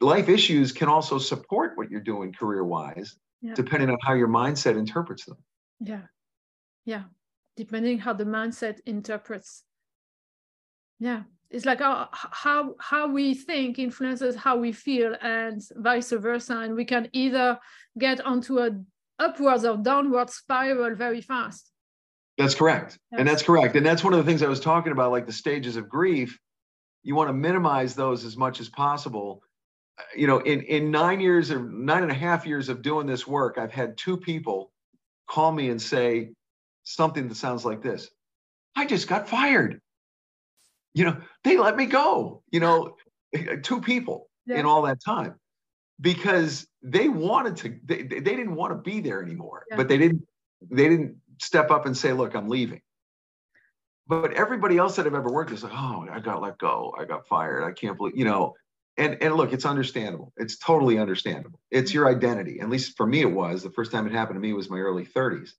life 0.01 0.29
issues 0.29 0.71
can 0.71 0.87
also 0.87 1.17
support 1.17 1.71
what 1.75 1.89
you're 1.89 2.01
doing 2.01 2.33
career 2.33 2.63
wise, 2.63 3.15
yeah. 3.41 3.53
depending 3.53 3.89
on 3.89 3.97
how 4.01 4.13
your 4.13 4.27
mindset 4.27 4.77
interprets 4.77 5.25
them. 5.25 5.37
Yeah, 5.79 6.03
yeah, 6.85 7.03
depending 7.55 7.99
how 7.99 8.13
the 8.13 8.25
mindset 8.25 8.79
interprets 8.85 9.63
yeah. 10.99 11.23
It's 11.49 11.65
like 11.65 11.79
uh, 11.79 12.07
how, 12.11 12.29
how 12.31 12.75
how 12.79 13.07
we 13.07 13.33
think 13.33 13.79
influences 13.79 14.35
how 14.35 14.57
we 14.57 14.73
feel 14.73 15.15
and 15.21 15.61
vice 15.77 16.11
versa. 16.11 16.57
And 16.57 16.75
we 16.75 16.83
can 16.83 17.07
either 17.13 17.57
get 17.97 18.19
onto 18.21 18.59
a 18.59 18.71
upwards 19.19 19.63
or 19.63 19.77
downward 19.77 20.29
spiral 20.29 20.95
very 20.95 21.21
fast. 21.21 21.71
That's 22.37 22.53
correct. 22.53 22.99
Yes. 23.11 23.19
and 23.19 23.27
that's 23.27 23.43
correct. 23.43 23.75
And 23.75 23.85
that's 23.85 24.03
one 24.03 24.13
of 24.13 24.19
the 24.19 24.25
things 24.25 24.43
i 24.43 24.47
was 24.47 24.59
talking 24.59 24.91
about 24.91 25.11
like 25.11 25.25
the 25.25 25.33
stages 25.33 25.77
of 25.77 25.87
grief. 25.87 26.37
You 27.03 27.15
want 27.15 27.29
to 27.29 27.33
minimize 27.33 27.95
those 27.95 28.25
as 28.25 28.35
much 28.35 28.59
as 28.59 28.67
possible. 28.67 29.41
You 30.15 30.27
know 30.27 30.39
in 30.39 30.61
in 30.63 30.91
nine 30.91 31.21
years 31.21 31.49
or 31.49 31.59
nine 31.63 32.03
and 32.03 32.11
a 32.11 32.15
half 32.15 32.45
years 32.45 32.67
of 32.67 32.81
doing 32.81 33.07
this 33.07 33.25
work 33.25 33.57
i've 33.57 33.71
had 33.71 33.97
two 33.97 34.17
people 34.17 34.71
call 35.27 35.51
me 35.51 35.69
and 35.69 35.81
say 35.81 36.33
something 36.83 37.27
that 37.27 37.35
sounds 37.35 37.65
like 37.65 37.81
this. 37.81 38.09
I 38.75 38.85
just 38.85 39.07
got 39.07 39.27
fired 39.27 39.81
you 40.97 41.05
know, 41.05 41.17
they 41.43 41.57
let 41.57 41.77
me 41.77 41.85
go, 41.85 42.41
you 42.49 42.59
know, 42.59 42.95
two 43.61 43.81
people 43.81 44.29
yeah. 44.47 44.59
in 44.59 44.65
all 44.65 44.81
that 44.81 44.99
time 44.99 45.35
because 46.01 46.65
they 46.81 47.07
wanted 47.07 47.57
to, 47.57 47.77
they, 47.85 48.01
they 48.01 48.19
didn't 48.19 48.55
want 48.55 48.71
to 48.71 48.77
be 48.77 48.99
there 48.99 49.21
anymore, 49.21 49.63
yeah. 49.69 49.77
but 49.77 49.87
they 49.87 49.99
didn't, 49.99 50.23
they 50.71 50.89
didn't 50.89 51.17
step 51.39 51.69
up 51.69 51.85
and 51.85 51.95
say, 51.95 52.13
look, 52.13 52.35
I'm 52.35 52.49
leaving. 52.49 52.81
But 54.07 54.33
everybody 54.33 54.77
else 54.77 54.95
that 54.95 55.05
I've 55.05 55.13
ever 55.13 55.31
worked 55.31 55.51
is 55.51 55.63
like, 55.63 55.73
oh, 55.75 56.07
I 56.11 56.19
got 56.19 56.41
let 56.41 56.57
go. 56.57 56.95
I 56.97 57.05
got 57.05 57.27
fired. 57.27 57.63
I 57.63 57.73
can't 57.73 57.95
believe, 57.95 58.17
you 58.17 58.25
know, 58.25 58.55
and, 58.97 59.17
and 59.21 59.35
look, 59.35 59.53
it's 59.53 59.65
understandable. 59.65 60.33
It's 60.37 60.57
totally 60.57 60.97
understandable. 60.97 61.59
It's 61.69 61.91
mm-hmm. 61.91 61.97
your 61.97 62.09
identity. 62.09 62.59
At 62.59 62.69
least 62.69 62.97
for 62.97 63.05
me, 63.05 63.21
it 63.21 63.31
was. 63.31 63.61
The 63.61 63.69
first 63.69 63.91
time 63.91 64.07
it 64.07 64.13
happened 64.13 64.37
to 64.37 64.41
me 64.41 64.53
was 64.53 64.69
my 64.69 64.79
early 64.79 65.05
30s 65.05 65.51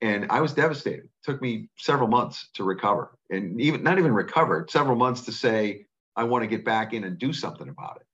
and 0.00 0.26
I 0.30 0.40
was 0.40 0.52
devastated. 0.52 1.04
It 1.04 1.10
took 1.24 1.42
me 1.42 1.68
several 1.76 2.08
months 2.08 2.48
to 2.54 2.64
recover, 2.64 3.16
and 3.30 3.60
even 3.60 3.82
not 3.82 3.98
even 3.98 4.12
recover, 4.12 4.66
several 4.68 4.96
months 4.96 5.22
to 5.22 5.32
say 5.32 5.86
I 6.16 6.24
want 6.24 6.42
to 6.42 6.48
get 6.48 6.64
back 6.64 6.92
in 6.92 7.04
and 7.04 7.18
do 7.18 7.32
something 7.32 7.68
about 7.68 7.98
it. 8.00 8.06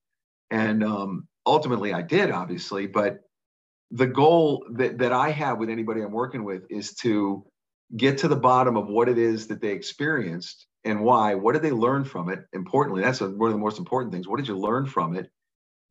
And 0.50 0.84
um, 0.84 1.28
ultimately, 1.44 1.92
I 1.92 2.02
did, 2.02 2.30
obviously. 2.30 2.86
But 2.86 3.20
the 3.90 4.06
goal 4.06 4.66
that 4.72 4.98
that 4.98 5.12
I 5.12 5.30
have 5.30 5.58
with 5.58 5.70
anybody 5.70 6.02
I'm 6.02 6.12
working 6.12 6.44
with 6.44 6.64
is 6.70 6.94
to 6.96 7.44
get 7.96 8.18
to 8.18 8.28
the 8.28 8.36
bottom 8.36 8.76
of 8.76 8.88
what 8.88 9.08
it 9.08 9.18
is 9.18 9.46
that 9.46 9.60
they 9.60 9.70
experienced 9.70 10.66
and 10.84 11.02
why. 11.02 11.34
What 11.34 11.52
did 11.52 11.62
they 11.62 11.70
learn 11.70 12.04
from 12.04 12.28
it? 12.30 12.40
Importantly, 12.52 13.02
that's 13.02 13.20
one 13.20 13.50
of 13.50 13.54
the 13.54 13.58
most 13.58 13.78
important 13.78 14.12
things. 14.12 14.26
What 14.26 14.38
did 14.38 14.48
you 14.48 14.58
learn 14.58 14.86
from 14.86 15.16
it? 15.16 15.30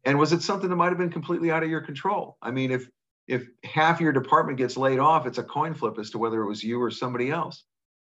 And 0.03 0.19
was 0.19 0.33
it 0.33 0.41
something 0.41 0.69
that 0.69 0.75
might 0.75 0.89
have 0.89 0.97
been 0.97 1.09
completely 1.09 1.51
out 1.51 1.63
of 1.63 1.69
your 1.69 1.81
control? 1.81 2.37
I 2.41 2.51
mean, 2.51 2.71
if 2.71 2.87
if 3.27 3.47
half 3.63 3.99
your 3.99 4.11
department 4.11 4.57
gets 4.57 4.77
laid 4.77 4.99
off, 4.99 5.25
it's 5.25 5.37
a 5.37 5.43
coin 5.43 5.73
flip 5.73 5.97
as 5.99 6.11
to 6.11 6.17
whether 6.17 6.41
it 6.41 6.47
was 6.47 6.63
you 6.63 6.81
or 6.81 6.91
somebody 6.91 7.31
else. 7.31 7.63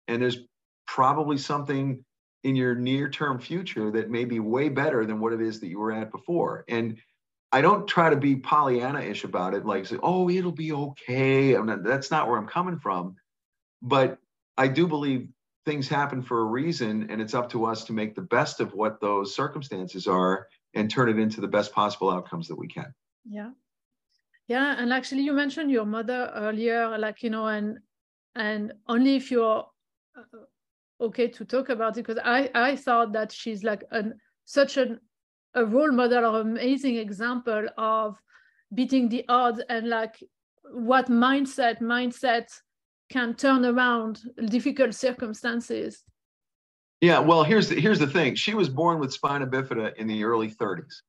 And 0.07 0.21
there's 0.21 0.37
probably 0.87 1.37
something 1.37 2.03
in 2.43 2.55
your 2.55 2.75
near 2.75 3.09
term 3.09 3.39
future 3.39 3.91
that 3.91 4.09
may 4.09 4.25
be 4.25 4.39
way 4.39 4.69
better 4.69 5.05
than 5.05 5.19
what 5.19 5.33
it 5.33 5.41
is 5.41 5.59
that 5.59 5.67
you 5.67 5.79
were 5.79 5.91
at 5.91 6.11
before. 6.11 6.63
And 6.67 6.97
I 7.51 7.61
don't 7.61 7.87
try 7.87 8.09
to 8.09 8.15
be 8.15 8.35
Pollyanna 8.35 9.01
ish 9.01 9.23
about 9.23 9.53
it, 9.53 9.65
like 9.65 9.85
say, 9.85 9.97
oh, 10.01 10.29
it'll 10.29 10.51
be 10.51 10.71
okay. 10.71 11.57
Mean, 11.57 11.83
that's 11.83 12.11
not 12.11 12.27
where 12.27 12.37
I'm 12.37 12.47
coming 12.47 12.77
from. 12.77 13.15
But 13.81 14.19
I 14.57 14.67
do 14.67 14.87
believe 14.87 15.29
things 15.65 15.87
happen 15.87 16.21
for 16.21 16.41
a 16.41 16.45
reason, 16.45 17.09
and 17.09 17.21
it's 17.21 17.33
up 17.33 17.49
to 17.51 17.65
us 17.65 17.85
to 17.85 17.93
make 17.93 18.15
the 18.15 18.21
best 18.21 18.59
of 18.59 18.73
what 18.73 19.01
those 19.01 19.35
circumstances 19.35 20.07
are 20.07 20.47
and 20.73 20.89
turn 20.89 21.09
it 21.09 21.17
into 21.17 21.41
the 21.41 21.47
best 21.47 21.73
possible 21.73 22.09
outcomes 22.09 22.47
that 22.47 22.57
we 22.57 22.67
can. 22.67 22.93
Yeah. 23.25 23.51
Yeah, 24.49 24.75
and 24.79 24.91
actually, 24.91 25.21
you 25.21 25.33
mentioned 25.33 25.69
your 25.69 25.85
mother 25.85 26.31
earlier, 26.35 26.97
like 26.97 27.21
you 27.21 27.29
know, 27.29 27.47
and 27.47 27.77
and 28.35 28.73
only 28.87 29.15
if 29.15 29.29
you're 29.29 29.63
uh, 30.17 30.39
okay 30.99 31.27
to 31.27 31.45
talk 31.45 31.69
about 31.69 31.97
it, 31.97 32.07
because 32.07 32.21
I 32.25 32.49
I 32.55 32.75
thought 32.75 33.13
that 33.13 33.31
she's 33.31 33.63
like 33.63 33.83
an 33.91 34.19
such 34.45 34.77
an 34.77 34.99
a 35.53 35.63
role 35.63 35.91
model 35.91 36.25
or 36.35 36.41
amazing 36.41 36.95
example 36.95 37.67
of 37.77 38.17
beating 38.73 39.07
the 39.07 39.23
odds 39.29 39.61
and 39.69 39.87
like 39.87 40.15
what 40.71 41.09
mindset 41.09 41.79
mindset 41.79 42.47
can 43.11 43.35
turn 43.35 43.65
around 43.65 44.21
difficult 44.47 44.95
circumstances. 44.95 46.03
Yeah, 47.01 47.19
well, 47.19 47.43
here's 47.43 47.69
the, 47.69 47.79
here's 47.79 47.99
the 47.99 48.07
thing. 48.07 48.33
She 48.33 48.55
was 48.55 48.67
born 48.67 48.99
with 48.99 49.13
spina 49.13 49.45
bifida 49.45 49.95
in 49.97 50.07
the 50.07 50.23
early 50.23 50.49
30s 50.49 51.01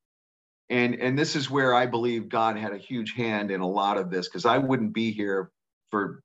and 0.70 0.94
and 0.94 1.18
this 1.18 1.36
is 1.36 1.50
where 1.50 1.74
i 1.74 1.84
believe 1.84 2.28
god 2.28 2.56
had 2.56 2.72
a 2.72 2.78
huge 2.78 3.14
hand 3.14 3.50
in 3.50 3.60
a 3.60 3.68
lot 3.68 3.98
of 3.98 4.10
this 4.10 4.28
because 4.28 4.46
i 4.46 4.56
wouldn't 4.56 4.94
be 4.94 5.12
here 5.12 5.50
for 5.90 6.22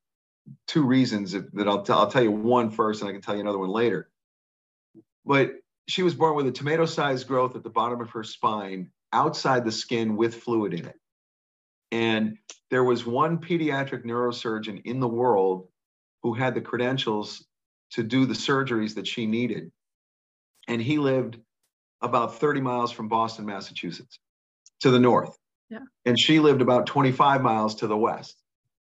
two 0.68 0.86
reasons 0.86 1.32
that 1.32 1.66
I'll, 1.66 1.82
t- 1.82 1.92
I'll 1.92 2.10
tell 2.10 2.22
you 2.22 2.30
one 2.30 2.70
first 2.70 3.02
and 3.02 3.10
i 3.10 3.12
can 3.12 3.20
tell 3.20 3.34
you 3.34 3.40
another 3.40 3.58
one 3.58 3.70
later 3.70 4.08
but 5.26 5.56
she 5.88 6.02
was 6.02 6.14
born 6.14 6.36
with 6.36 6.46
a 6.46 6.52
tomato 6.52 6.86
sized 6.86 7.26
growth 7.28 7.56
at 7.56 7.62
the 7.62 7.70
bottom 7.70 8.00
of 8.00 8.10
her 8.10 8.22
spine 8.22 8.90
outside 9.12 9.64
the 9.64 9.72
skin 9.72 10.16
with 10.16 10.34
fluid 10.34 10.74
in 10.74 10.86
it. 10.86 10.96
And 11.92 12.38
there 12.70 12.84
was 12.84 13.06
one 13.06 13.38
pediatric 13.38 14.04
neurosurgeon 14.04 14.82
in 14.84 15.00
the 15.00 15.08
world 15.08 15.68
who 16.22 16.34
had 16.34 16.54
the 16.54 16.60
credentials 16.60 17.44
to 17.92 18.02
do 18.02 18.26
the 18.26 18.34
surgeries 18.34 18.94
that 18.96 19.06
she 19.06 19.26
needed. 19.26 19.70
And 20.68 20.82
he 20.82 20.98
lived 20.98 21.38
about 22.02 22.38
30 22.38 22.60
miles 22.60 22.90
from 22.90 23.08
Boston, 23.08 23.46
Massachusetts, 23.46 24.18
to 24.80 24.90
the 24.90 25.00
north. 25.00 25.36
Yeah. 25.70 25.80
And 26.04 26.18
she 26.18 26.38
lived 26.40 26.62
about 26.62 26.86
25 26.86 27.42
miles 27.42 27.76
to 27.76 27.86
the 27.86 27.96
west. 27.96 28.40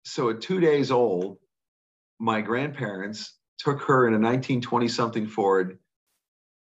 So 0.04 0.30
at 0.30 0.42
two 0.42 0.60
days 0.60 0.92
old, 0.92 1.38
my 2.20 2.42
grandparents 2.42 3.34
took 3.58 3.82
her 3.84 4.08
in 4.08 4.14
a 4.14 4.18
1920 4.18 4.88
something 4.88 5.28
Ford 5.28 5.78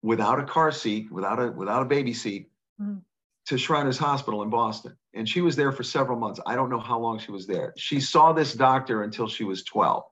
without 0.02 0.40
a 0.40 0.44
car 0.44 0.72
seat, 0.72 1.10
without 1.10 1.38
a 1.38 1.50
without 1.50 1.82
a 1.82 1.86
baby 1.86 2.14
seat, 2.14 2.48
mm. 2.80 3.00
to 3.46 3.58
Shriners 3.58 3.98
Hospital 3.98 4.42
in 4.42 4.50
Boston. 4.50 4.96
And 5.14 5.28
she 5.28 5.40
was 5.40 5.56
there 5.56 5.72
for 5.72 5.82
several 5.82 6.18
months. 6.18 6.40
I 6.46 6.54
don't 6.54 6.70
know 6.70 6.80
how 6.80 6.98
long 6.98 7.18
she 7.18 7.32
was 7.32 7.46
there. 7.46 7.74
She 7.76 8.00
saw 8.00 8.32
this 8.32 8.54
doctor 8.54 9.02
until 9.02 9.28
she 9.28 9.44
was 9.44 9.64
12. 9.64 10.04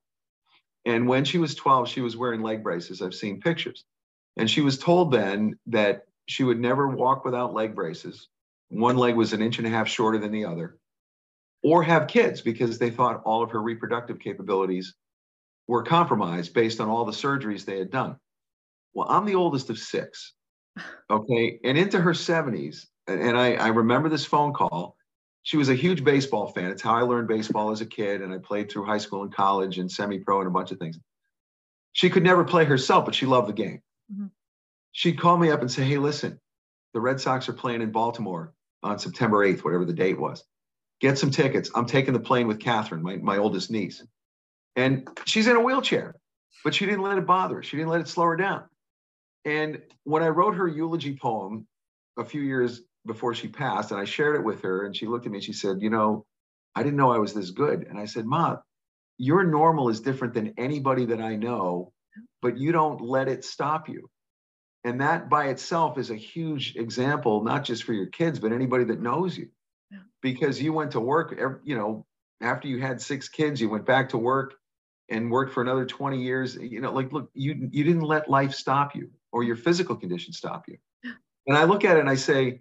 And 0.85 1.09
when 1.09 1.25
she 1.25 1.39
was 1.39 1.55
12, 1.55 1.89
she 1.89 2.01
was 2.01 2.17
wearing 2.17 2.43
leg 2.43 2.63
braces. 2.63 3.03
I've 3.03 3.15
seen 3.15 3.41
pictures. 3.41 3.85
And 4.37 4.51
she 4.51 4.61
was 4.61 4.79
told 4.79 5.13
then 5.13 5.59
that 5.67 6.07
she 6.27 6.45
would 6.45 6.61
never 6.61 6.89
walk 6.89 7.25
without 7.25 7.55
leg 7.55 7.75
braces. 7.75 8.29
One 8.69 8.97
leg 8.97 9.17
was 9.17 9.33
an 9.33 9.43
inch 9.43 9.59
and 9.59 9.67
a 9.67 9.71
half 9.71 9.89
shorter 9.89 10.19
than 10.19 10.33
the 10.33 10.45
other, 10.45 10.79
or 11.63 11.83
have 11.83 12.09
kids 12.09 12.41
because 12.41 12.79
they 12.79 12.91
thought 12.91 13.23
all 13.25 13.43
of 13.43 13.51
her 13.53 13.63
reproductive 13.63 14.19
capabilities 14.19 14.95
were 15.69 15.83
compromised 15.83 16.55
based 16.55 16.81
on 16.81 16.89
all 16.89 17.05
the 17.05 17.13
surgeries 17.13 17.65
they 17.65 17.79
had 17.79 17.91
done. 17.91 18.17
Well, 18.95 19.09
I'm 19.09 19.27
the 19.27 19.35
oldest 19.35 19.71
of 19.71 19.79
six. 19.79 20.33
Okay. 21.09 21.61
And 21.63 21.79
into 21.79 22.01
her 22.01 22.13
70s, 22.13 22.87
and 23.07 23.39
I, 23.39 23.55
I 23.55 23.69
remember 23.69 24.09
this 24.09 24.25
phone 24.25 24.53
call. 24.53 24.97
She 25.45 25.57
was 25.57 25.69
a 25.69 25.75
huge 25.75 26.03
baseball 26.03 26.49
fan. 26.49 26.73
It's 26.73 26.83
how 26.83 26.97
I 26.97 27.03
learned 27.03 27.29
baseball 27.29 27.71
as 27.71 27.81
a 27.81 27.87
kid. 27.87 28.21
And 28.21 28.33
I 28.33 28.39
played 28.39 28.71
through 28.71 28.87
high 28.87 28.99
school 28.99 29.23
and 29.23 29.33
college 29.33 29.79
and 29.79 29.91
semi 29.91 30.19
pro 30.19 30.41
and 30.41 30.49
a 30.49 30.51
bunch 30.51 30.73
of 30.73 30.79
things. 30.79 30.99
She 31.93 32.11
could 32.11 32.25
never 32.25 32.45
play 32.45 32.65
herself, 32.65 33.05
but 33.05 33.15
she 33.15 33.25
loved 33.25 33.49
the 33.49 33.53
game. 33.53 33.81
Mm-hmm. 34.13 34.27
She'd 34.91 35.21
call 35.21 35.39
me 35.39 35.51
up 35.51 35.61
and 35.61 35.71
say, 35.71 35.85
Hey, 35.85 35.99
listen, 35.99 36.41
the 36.97 37.01
Red 37.03 37.21
Sox 37.21 37.47
are 37.51 37.53
playing 37.53 37.83
in 37.83 37.93
Baltimore 37.93 38.55
on 38.83 38.99
September 38.99 39.47
8th, 39.47 39.63
whatever 39.63 39.85
the 39.85 39.93
date 39.93 40.19
was. 40.19 40.43
Get 40.99 41.19
some 41.19 41.31
tickets. 41.31 41.71
I'm 41.75 41.85
taking 41.85 42.15
the 42.15 42.21
plane 42.21 42.47
with 42.47 42.59
Catherine, 42.59 43.03
my, 43.03 43.17
my 43.17 43.37
oldest 43.37 43.71
niece. 43.71 44.03
And 44.77 45.07
she's 45.27 45.47
in 45.47 45.57
a 45.57 45.61
wheelchair, 45.61 46.17
but 46.65 46.75
she 46.75 46.87
didn't 46.87 47.03
let 47.03 47.19
it 47.19 47.27
bother 47.27 47.57
her. 47.57 47.63
She 47.63 47.77
didn't 47.77 47.91
let 47.91 48.01
it 48.01 48.09
slow 48.09 48.25
her 48.25 48.37
down. 48.37 48.65
And 49.45 49.83
when 50.05 50.23
I 50.23 50.29
wrote 50.29 50.55
her 50.55 50.67
eulogy 50.67 51.15
poem 51.15 51.67
a 52.19 52.25
few 52.25 52.41
years 52.41 52.81
before 53.05 53.35
she 53.35 53.49
passed, 53.49 53.91
and 53.91 54.01
I 54.01 54.07
shared 54.07 54.37
it 54.37 54.43
with 54.43 54.63
her, 54.63 54.87
and 54.87 54.97
she 54.97 55.07
looked 55.07 55.27
at 55.27 55.33
me 55.33 55.37
and 55.37 55.45
she 55.45 55.53
said, 55.53 55.83
You 55.83 55.91
know, 55.91 56.25
I 56.75 56.83
didn't 56.83 56.97
know 56.97 57.13
I 57.13 57.19
was 57.19 57.35
this 57.35 57.51
good. 57.51 57.83
And 57.91 57.99
I 57.99 58.07
said, 58.07 58.25
Ma, 58.25 58.57
your 59.19 59.45
normal 59.45 59.91
is 59.91 60.01
different 60.01 60.33
than 60.33 60.55
anybody 60.57 61.05
that 61.05 61.21
I 61.21 61.37
know, 61.37 61.93
but 62.41 62.57
you 62.57 62.73
don't 62.73 63.03
let 63.03 63.29
it 63.29 63.45
stop 63.45 63.87
you. 63.87 64.09
And 64.87 65.01
that 65.01 65.29
by 65.29 65.47
itself 65.47 65.99
is 65.99 66.11
a 66.11 66.17
huge 66.17 66.77
example, 66.77 67.43
not 67.43 67.65
just 67.65 67.83
for 67.83 67.93
your 67.93 68.07
kids, 68.07 68.39
but 68.39 68.53
anybody 68.53 68.85
that 68.85 69.01
knows 69.01 69.37
you. 69.37 69.49
Yeah. 69.91 69.99
Because 70.23 70.63
you 70.63 70.73
went 70.73 70.93
to 70.93 71.01
work, 71.01 71.37
you 71.65 71.77
know, 71.77 72.07
after 72.41 72.69
you 72.69 72.81
had 72.81 73.01
six 73.01 73.29
kids, 73.29 73.61
you 73.61 73.69
went 73.69 73.85
back 73.85 74.11
to 74.11 74.17
work 74.17 74.55
and 75.09 75.29
worked 75.29 75.53
for 75.53 75.61
another 75.61 75.87
20 75.87 76.23
years. 76.23 76.55
You 76.55 76.81
know, 76.81 76.93
like, 76.93 77.13
look, 77.13 77.31
you, 77.35 77.69
you 77.73 77.83
didn't 77.83 78.03
let 78.03 78.31
life 78.31 78.55
stop 78.55 78.95
you 78.95 79.11
or 79.33 79.43
your 79.43 79.57
physical 79.57 79.97
condition 79.97 80.33
stop 80.33 80.67
you. 80.69 80.79
And 81.49 81.59
I 81.59 81.65
look 81.65 81.85
at 81.85 81.97
it 81.97 82.01
and 82.01 82.09
I 82.09 82.15
say, 82.15 82.61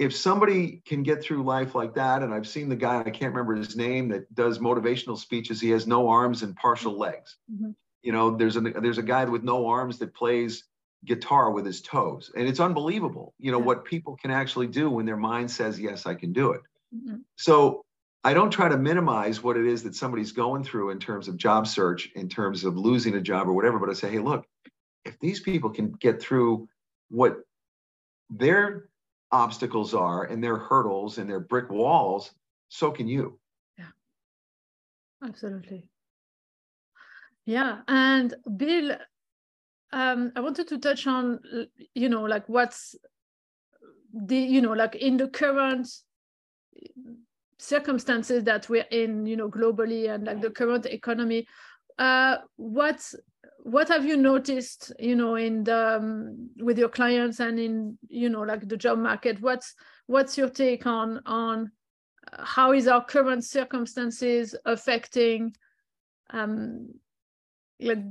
if 0.00 0.16
somebody 0.16 0.82
can 0.84 1.04
get 1.04 1.22
through 1.22 1.44
life 1.44 1.76
like 1.76 1.94
that, 1.94 2.24
and 2.24 2.34
I've 2.34 2.48
seen 2.48 2.70
the 2.70 2.76
guy, 2.76 3.02
I 3.06 3.10
can't 3.10 3.32
remember 3.32 3.54
his 3.54 3.76
name, 3.76 4.08
that 4.08 4.34
does 4.34 4.58
motivational 4.58 5.16
speeches. 5.16 5.60
He 5.60 5.70
has 5.70 5.86
no 5.86 6.08
arms 6.08 6.42
and 6.42 6.56
partial 6.56 6.98
legs. 6.98 7.36
Mm-hmm. 7.52 7.70
You 8.02 8.10
know, 8.10 8.36
there's 8.36 8.56
a 8.56 8.60
there's 8.62 8.98
a 8.98 9.02
guy 9.02 9.26
with 9.26 9.44
no 9.44 9.68
arms 9.68 9.98
that 9.98 10.12
plays 10.12 10.64
guitar 11.04 11.50
with 11.50 11.66
his 11.66 11.80
toes, 11.80 12.30
and 12.36 12.46
it's 12.46 12.60
unbelievable. 12.60 13.34
You 13.38 13.52
know 13.52 13.58
yeah. 13.58 13.64
what 13.64 13.84
people 13.84 14.16
can 14.16 14.30
actually 14.30 14.68
do 14.68 14.90
when 14.90 15.06
their 15.06 15.16
mind 15.16 15.50
says, 15.50 15.80
"Yes, 15.80 16.06
I 16.06 16.14
can 16.14 16.32
do 16.32 16.52
it." 16.52 16.60
Mm-hmm. 16.94 17.16
So 17.36 17.84
I 18.24 18.34
don't 18.34 18.50
try 18.50 18.68
to 18.68 18.78
minimize 18.78 19.42
what 19.42 19.56
it 19.56 19.66
is 19.66 19.82
that 19.82 19.94
somebody's 19.94 20.32
going 20.32 20.62
through 20.62 20.90
in 20.90 21.00
terms 21.00 21.26
of 21.26 21.36
job 21.36 21.66
search, 21.66 22.10
in 22.14 22.28
terms 22.28 22.64
of 22.64 22.76
losing 22.76 23.14
a 23.16 23.20
job 23.20 23.48
or 23.48 23.52
whatever. 23.52 23.78
But 23.78 23.90
I 23.90 23.94
say, 23.94 24.10
hey, 24.10 24.20
look, 24.20 24.46
if 25.04 25.18
these 25.18 25.40
people 25.40 25.70
can 25.70 25.92
get 25.92 26.22
through 26.22 26.68
what 27.10 27.38
their 28.30 28.88
obstacles 29.32 29.92
are 29.92 30.24
and 30.24 30.42
their 30.42 30.56
hurdles 30.56 31.18
and 31.18 31.28
their 31.28 31.40
brick 31.40 31.68
walls, 31.70 32.30
so 32.68 32.92
can 32.92 33.08
you. 33.08 33.38
Yeah, 33.76 33.86
absolutely. 35.24 35.88
Yeah. 37.44 37.80
And 37.88 38.34
Bill, 38.56 38.96
um, 39.92 40.32
I 40.34 40.40
wanted 40.40 40.68
to 40.68 40.78
touch 40.78 41.06
on, 41.06 41.40
you 41.94 42.08
know, 42.08 42.22
like 42.22 42.48
what's 42.48 42.94
the, 44.14 44.36
you 44.36 44.60
know, 44.60 44.72
like 44.72 44.94
in 44.94 45.16
the 45.16 45.28
current 45.28 45.88
circumstances 47.58 48.44
that 48.44 48.68
we're 48.68 48.86
in, 48.90 49.26
you 49.26 49.36
know, 49.36 49.50
globally 49.50 50.12
and 50.12 50.24
like 50.24 50.40
the 50.40 50.50
current 50.50 50.86
economy, 50.86 51.46
uh, 51.98 52.38
what 52.56 53.12
what 53.64 53.86
have 53.88 54.04
you 54.04 54.16
noticed 54.16 54.92
you 54.98 55.14
know 55.14 55.36
in 55.36 55.62
the 55.62 55.96
um, 55.96 56.50
with 56.56 56.76
your 56.78 56.88
clients 56.88 57.38
and 57.38 57.60
in 57.60 57.96
you 58.08 58.28
know 58.28 58.40
like 58.40 58.68
the 58.68 58.76
job 58.76 58.98
market? 58.98 59.40
What's 59.40 59.74
what's 60.06 60.36
your 60.36 60.48
take 60.48 60.86
on 60.86 61.20
on 61.26 61.70
how 62.38 62.72
is 62.72 62.88
our 62.88 63.04
current 63.04 63.44
circumstances 63.44 64.54
affecting 64.64 65.54
um 66.30 66.88
like 67.80 68.02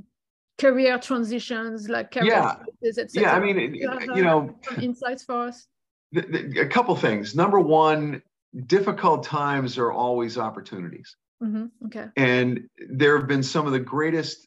career 0.62 0.94
transitions 0.98 1.88
like 1.94 2.08
career 2.16 2.40
yeah. 2.80 3.04
yeah 3.22 3.32
i 3.36 3.40
mean 3.44 3.56
you, 3.74 3.88
have, 3.90 4.16
you 4.16 4.24
know 4.28 4.38
insights 4.80 5.24
for 5.24 5.48
us? 5.48 5.66
A 6.14 6.66
couple 6.66 6.94
things. 6.96 7.34
Number 7.34 7.58
one 7.58 8.22
difficult 8.66 9.24
times 9.24 9.78
are 9.78 9.92
always 9.92 10.36
opportunities. 10.36 11.16
Mm-hmm. 11.42 11.86
okay. 11.86 12.06
And 12.16 12.68
there 12.90 13.18
have 13.18 13.26
been 13.26 13.42
some 13.42 13.66
of 13.66 13.72
the 13.72 13.80
greatest 13.80 14.46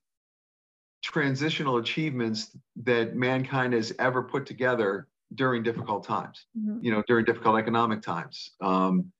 transitional 1.03 1.77
achievements 1.77 2.55
that 2.83 3.15
mankind 3.15 3.73
has 3.73 3.93
ever 3.99 4.23
put 4.23 4.45
together 4.45 5.07
during 5.33 5.63
difficult 5.63 6.03
times 6.03 6.45
mm-hmm. 6.57 6.77
you 6.81 6.91
know 6.91 7.03
during 7.07 7.25
difficult 7.25 7.57
economic 7.59 8.01
times 8.01 8.51
um, 8.61 9.11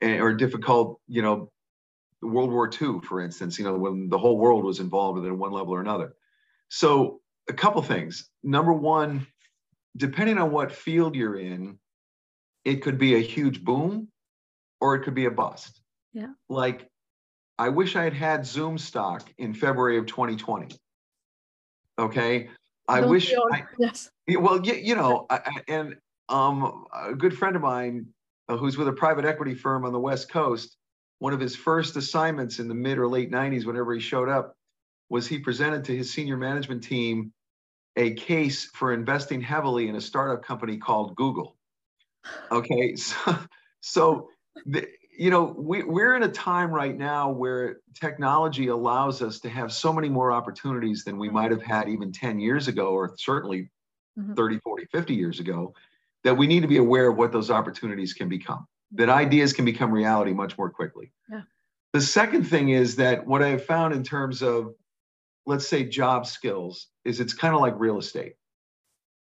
and, 0.00 0.20
or 0.20 0.34
difficult 0.34 1.00
you 1.06 1.22
know 1.22 1.50
world 2.20 2.50
war 2.50 2.68
ii 2.82 3.00
for 3.04 3.20
instance 3.20 3.58
you 3.58 3.64
know 3.64 3.74
when 3.74 4.08
the 4.08 4.18
whole 4.18 4.38
world 4.38 4.64
was 4.64 4.80
involved 4.80 5.24
in 5.24 5.38
one 5.38 5.52
level 5.52 5.72
or 5.72 5.80
another 5.80 6.14
so 6.70 7.20
a 7.48 7.52
couple 7.52 7.82
things 7.82 8.30
number 8.42 8.72
one 8.72 9.26
depending 9.96 10.38
on 10.38 10.50
what 10.50 10.72
field 10.72 11.14
you're 11.14 11.38
in 11.38 11.78
it 12.64 12.82
could 12.82 12.96
be 12.96 13.16
a 13.16 13.20
huge 13.20 13.62
boom 13.62 14.08
or 14.80 14.94
it 14.94 15.00
could 15.02 15.14
be 15.14 15.26
a 15.26 15.30
bust 15.30 15.82
yeah 16.14 16.28
like 16.48 16.88
i 17.58 17.68
wish 17.68 17.94
i 17.96 18.04
had 18.04 18.14
had 18.14 18.46
zoom 18.46 18.78
stock 18.78 19.30
in 19.36 19.52
february 19.52 19.98
of 19.98 20.06
2020 20.06 20.78
Okay. 22.00 22.48
I 22.88 23.00
Don't 23.00 23.10
wish. 23.10 23.32
I, 23.52 23.64
yes. 23.78 24.10
Well, 24.28 24.64
you, 24.64 24.74
you 24.74 24.94
know, 24.94 25.26
I, 25.30 25.40
and 25.68 25.96
um, 26.28 26.86
a 26.92 27.14
good 27.14 27.36
friend 27.36 27.54
of 27.54 27.62
mine 27.62 28.06
uh, 28.48 28.56
who's 28.56 28.76
with 28.76 28.88
a 28.88 28.92
private 28.92 29.24
equity 29.24 29.54
firm 29.54 29.84
on 29.84 29.92
the 29.92 30.00
West 30.00 30.30
Coast, 30.30 30.76
one 31.18 31.32
of 31.32 31.40
his 31.40 31.54
first 31.54 31.96
assignments 31.96 32.58
in 32.58 32.68
the 32.68 32.74
mid 32.74 32.98
or 32.98 33.06
late 33.06 33.30
90s, 33.30 33.64
whenever 33.66 33.94
he 33.94 34.00
showed 34.00 34.28
up, 34.28 34.54
was 35.10 35.26
he 35.26 35.38
presented 35.38 35.84
to 35.84 35.96
his 35.96 36.10
senior 36.10 36.36
management 36.36 36.82
team 36.82 37.32
a 37.96 38.14
case 38.14 38.66
for 38.66 38.94
investing 38.94 39.40
heavily 39.40 39.88
in 39.88 39.96
a 39.96 40.00
startup 40.00 40.42
company 40.42 40.78
called 40.78 41.14
Google. 41.16 41.56
Okay. 42.50 42.96
So, 43.04 43.38
so 43.82 44.28
the, 44.66 44.86
you 45.18 45.30
know, 45.30 45.54
we, 45.56 45.82
we're 45.82 46.16
in 46.16 46.22
a 46.22 46.28
time 46.28 46.70
right 46.70 46.96
now 46.96 47.30
where 47.30 47.78
technology 47.94 48.68
allows 48.68 49.20
us 49.20 49.40
to 49.40 49.48
have 49.48 49.72
so 49.72 49.92
many 49.92 50.08
more 50.08 50.32
opportunities 50.32 51.04
than 51.04 51.18
we 51.18 51.26
mm-hmm. 51.26 51.36
might 51.36 51.50
have 51.50 51.62
had 51.62 51.88
even 51.88 52.12
10 52.12 52.40
years 52.40 52.68
ago, 52.68 52.88
or 52.88 53.14
certainly 53.18 53.70
mm-hmm. 54.18 54.34
30, 54.34 54.60
40, 54.60 54.86
50 54.92 55.14
years 55.14 55.40
ago, 55.40 55.74
that 56.24 56.36
we 56.36 56.46
need 56.46 56.60
to 56.60 56.68
be 56.68 56.76
aware 56.76 57.10
of 57.10 57.16
what 57.16 57.32
those 57.32 57.50
opportunities 57.50 58.12
can 58.12 58.28
become, 58.28 58.66
that 58.92 59.08
ideas 59.08 59.52
can 59.52 59.64
become 59.64 59.90
reality 59.90 60.32
much 60.32 60.56
more 60.56 60.70
quickly. 60.70 61.12
Yeah. 61.30 61.42
The 61.92 62.00
second 62.00 62.44
thing 62.44 62.70
is 62.70 62.96
that 62.96 63.26
what 63.26 63.42
I've 63.42 63.64
found 63.64 63.94
in 63.94 64.04
terms 64.04 64.42
of, 64.42 64.74
let's 65.50 65.68
say, 65.68 65.84
job 65.84 66.26
skills 66.26 66.86
is 67.04 67.20
it's 67.20 67.34
kind 67.34 67.54
of 67.54 67.60
like 67.60 67.74
real 67.76 67.98
estate. 67.98 68.34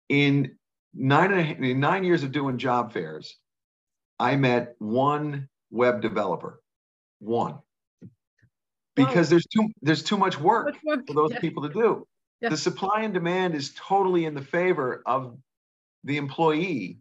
In 0.10 0.56
nine, 0.94 1.32
in 1.64 1.80
nine 1.80 2.04
years 2.04 2.24
of 2.24 2.32
doing 2.32 2.58
job 2.58 2.94
fairs, 2.94 3.38
I 4.20 4.36
met 4.36 4.76
one 4.80 5.48
web 5.72 6.02
developer. 6.02 6.62
One. 7.20 7.60
Because 8.96 9.28
wow. 9.28 9.30
there's 9.30 9.46
too 9.48 9.68
there's 9.82 10.04
too 10.04 10.18
much 10.18 10.38
work, 10.40 10.66
much 10.66 10.78
work. 10.84 11.08
for 11.08 11.14
those 11.14 11.32
yeah. 11.32 11.40
people 11.40 11.64
to 11.64 11.70
do. 11.70 12.06
Yeah. 12.42 12.50
The 12.50 12.58
supply 12.58 13.02
and 13.02 13.14
demand 13.14 13.56
is 13.56 13.74
totally 13.76 14.26
in 14.26 14.34
the 14.34 14.42
favor 14.42 15.02
of 15.06 15.38
the 16.04 16.18
employee 16.18 17.00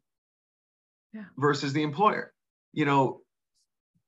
yeah. 1.12 1.24
versus 1.36 1.72
the 1.72 1.82
employer. 1.82 2.32
You 2.72 2.84
know, 2.84 3.20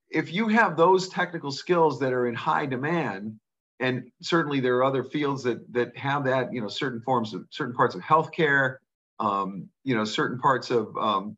if 0.09 0.33
you 0.33 0.49
have 0.49 0.77
those 0.77 1.09
technical 1.09 1.51
skills 1.51 1.99
that 2.01 2.13
are 2.13 2.27
in 2.29 2.35
high 2.35 2.67
demand, 2.67 3.41
and 3.81 4.11
certainly 4.23 4.61
there 4.61 4.77
are 4.77 4.85
other 4.85 5.03
fields 5.03 5.43
that 5.45 5.73
that 5.73 5.97
have 5.97 6.25
that, 6.25 6.53
you 6.53 6.61
know, 6.61 6.69
certain 6.69 7.01
forms 7.01 7.35
of 7.35 7.47
certain 7.51 7.75
parts 7.75 7.95
of 7.95 8.03
healthcare, 8.03 8.77
um, 9.19 9.69
you 9.85 9.95
know, 9.95 10.05
certain 10.05 10.39
parts 10.39 10.71
of 10.71 10.97
um, 10.97 11.37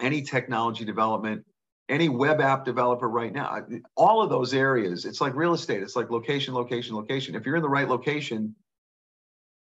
any 0.00 0.22
technology 0.22 0.84
development, 0.84 1.44
any 1.88 2.08
web 2.08 2.40
app 2.40 2.64
developer 2.64 3.08
right 3.08 3.32
now, 3.32 3.66
all 3.96 4.22
of 4.22 4.30
those 4.30 4.54
areas, 4.54 5.04
it's 5.04 5.20
like 5.20 5.34
real 5.34 5.54
estate. 5.54 5.82
It's 5.82 5.96
like 5.96 6.10
location, 6.10 6.54
location, 6.54 6.94
location. 6.94 7.34
If 7.34 7.44
you're 7.44 7.56
in 7.56 7.62
the 7.62 7.68
right 7.68 7.88
location, 7.88 8.54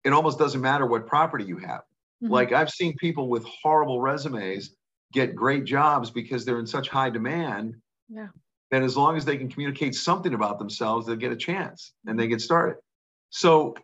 it 0.04 0.14
almost 0.14 0.38
doesn't 0.38 0.62
matter 0.62 0.86
what 0.86 1.08
property 1.08 1.46
you 1.46 1.58
have. 1.58 1.82
Mm-hmm. 2.24 2.34
Like 2.34 2.52
I've 2.52 2.70
seen 2.70 2.96
people 2.98 3.30
with 3.30 3.46
horrible 3.46 4.02
resumes 4.02 4.76
get 5.14 5.36
great 5.36 5.64
jobs 5.64 6.12
because 6.12 6.46
they're 6.46 6.60
in 6.60 6.68
such 6.68 6.90
high 6.90 7.10
demand. 7.10 7.76
Yeah. 8.10 8.28
That 8.72 8.84
as 8.84 8.96
long 8.96 9.18
as 9.18 9.26
they 9.26 9.38
can 9.38 9.50
communicate 9.50 9.96
something 9.96 10.34
about 10.34 10.60
themselves, 10.60 11.08
they'll 11.08 11.16
get 11.16 11.32
a 11.32 11.36
chance 11.36 11.94
and 12.06 12.20
they 12.20 12.28
get 12.28 12.40
started. 12.40 12.78
So, 13.32 13.76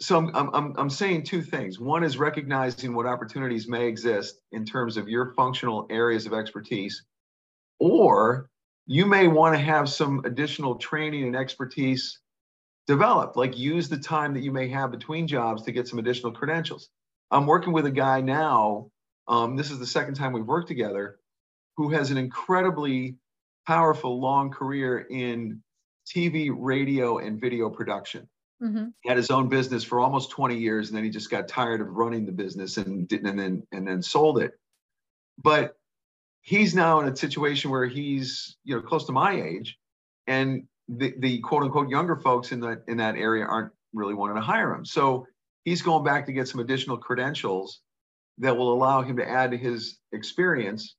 so 0.00 0.18
I'm, 0.18 0.50
I'm, 0.54 0.74
I'm 0.76 0.90
saying 0.90 1.22
two 1.22 1.42
things. 1.42 1.78
One 1.78 2.02
is 2.02 2.18
recognizing 2.18 2.94
what 2.94 3.06
opportunities 3.06 3.68
may 3.68 3.86
exist 3.86 4.40
in 4.50 4.64
terms 4.64 4.96
of 4.96 5.08
your 5.08 5.32
functional 5.34 5.86
areas 5.90 6.26
of 6.26 6.32
expertise, 6.32 7.04
or 7.78 8.50
you 8.86 9.06
may 9.06 9.28
want 9.28 9.54
to 9.54 9.60
have 9.60 9.88
some 9.88 10.22
additional 10.24 10.76
training 10.76 11.24
and 11.24 11.36
expertise 11.36 12.20
developed, 12.86 13.36
like 13.36 13.58
use 13.58 13.88
the 13.88 13.98
time 13.98 14.34
that 14.34 14.42
you 14.42 14.52
may 14.52 14.68
have 14.68 14.90
between 14.90 15.26
jobs 15.26 15.62
to 15.62 15.72
get 15.72 15.88
some 15.88 15.98
additional 15.98 16.32
credentials. 16.32 16.88
I'm 17.30 17.46
working 17.46 17.72
with 17.72 17.86
a 17.86 17.90
guy 17.90 18.20
now. 18.20 18.90
Um, 19.28 19.56
this 19.56 19.70
is 19.70 19.78
the 19.78 19.86
second 19.86 20.14
time 20.14 20.32
we've 20.32 20.44
worked 20.44 20.68
together, 20.68 21.18
who 21.76 21.90
has 21.90 22.10
an 22.10 22.16
incredibly 22.16 23.16
powerful 23.66 24.20
long 24.20 24.50
career 24.50 25.06
in 25.10 25.62
TV, 26.06 26.50
radio, 26.54 27.18
and 27.18 27.40
video 27.40 27.68
production. 27.68 28.28
Mm-hmm. 28.62 28.86
He 29.02 29.08
had 29.08 29.18
his 29.18 29.30
own 29.30 29.48
business 29.48 29.84
for 29.84 30.00
almost 30.00 30.30
20 30.30 30.56
years, 30.56 30.88
and 30.88 30.96
then 30.96 31.04
he 31.04 31.10
just 31.10 31.30
got 31.30 31.48
tired 31.48 31.80
of 31.80 31.88
running 31.88 32.24
the 32.24 32.32
business 32.32 32.76
and 32.78 33.06
didn't, 33.06 33.26
and 33.26 33.38
then 33.38 33.62
and 33.72 33.86
then 33.86 34.02
sold 34.02 34.40
it. 34.40 34.52
But 35.42 35.76
he's 36.40 36.74
now 36.74 37.00
in 37.00 37.08
a 37.08 37.16
situation 37.16 37.70
where 37.70 37.86
he's 37.86 38.56
you 38.64 38.74
know 38.74 38.82
close 38.82 39.04
to 39.06 39.12
my 39.12 39.42
age, 39.42 39.76
and 40.26 40.66
the, 40.88 41.14
the 41.18 41.40
quote 41.40 41.64
unquote 41.64 41.90
younger 41.90 42.16
folks 42.16 42.52
in 42.52 42.60
that 42.60 42.84
in 42.88 42.96
that 42.98 43.16
area 43.16 43.44
aren't 43.44 43.72
really 43.92 44.14
wanting 44.14 44.36
to 44.36 44.42
hire 44.42 44.72
him. 44.72 44.84
So 44.84 45.26
he's 45.64 45.82
going 45.82 46.04
back 46.04 46.26
to 46.26 46.32
get 46.32 46.48
some 46.48 46.60
additional 46.60 46.96
credentials 46.96 47.80
that 48.38 48.56
will 48.56 48.72
allow 48.72 49.02
him 49.02 49.16
to 49.16 49.28
add 49.28 49.50
to 49.50 49.56
his 49.58 49.98
experience 50.12 50.94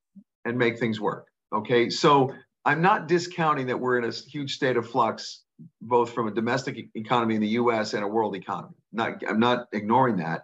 and 0.45 0.57
make 0.57 0.79
things 0.79 0.99
work. 0.99 1.27
Okay. 1.55 1.89
So 1.89 2.33
I'm 2.67 2.81
not 2.81 3.07
discounting 3.07 3.67
that 3.67 3.79
we're 3.79 3.97
in 3.97 4.03
a 4.03 4.11
huge 4.11 4.53
state 4.53 4.75
of 4.75 4.89
flux, 4.89 5.43
both 5.81 6.11
from 6.11 6.27
a 6.27 6.31
domestic 6.31 6.89
economy 6.95 7.35
in 7.35 7.41
the 7.41 7.47
US 7.61 7.93
and 7.93 8.03
a 8.03 8.07
world 8.07 8.35
economy. 8.35 8.75
Not, 8.91 9.23
I'm 9.27 9.39
not 9.39 9.67
ignoring 9.71 10.17
that. 10.17 10.43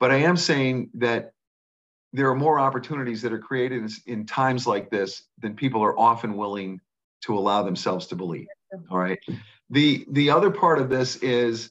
But 0.00 0.10
I 0.10 0.16
am 0.16 0.38
saying 0.38 0.88
that 0.94 1.32
there 2.14 2.30
are 2.30 2.34
more 2.34 2.58
opportunities 2.58 3.20
that 3.20 3.34
are 3.34 3.38
created 3.38 3.82
in, 3.82 3.90
in 4.06 4.26
times 4.26 4.66
like 4.66 4.88
this 4.88 5.24
than 5.42 5.54
people 5.54 5.84
are 5.84 5.98
often 5.98 6.38
willing 6.38 6.80
to 7.24 7.36
allow 7.36 7.62
themselves 7.62 8.06
to 8.06 8.16
believe. 8.16 8.46
All 8.90 8.98
right. 8.98 9.18
The 9.68 10.06
the 10.12 10.30
other 10.30 10.50
part 10.50 10.78
of 10.78 10.88
this 10.88 11.16
is 11.16 11.70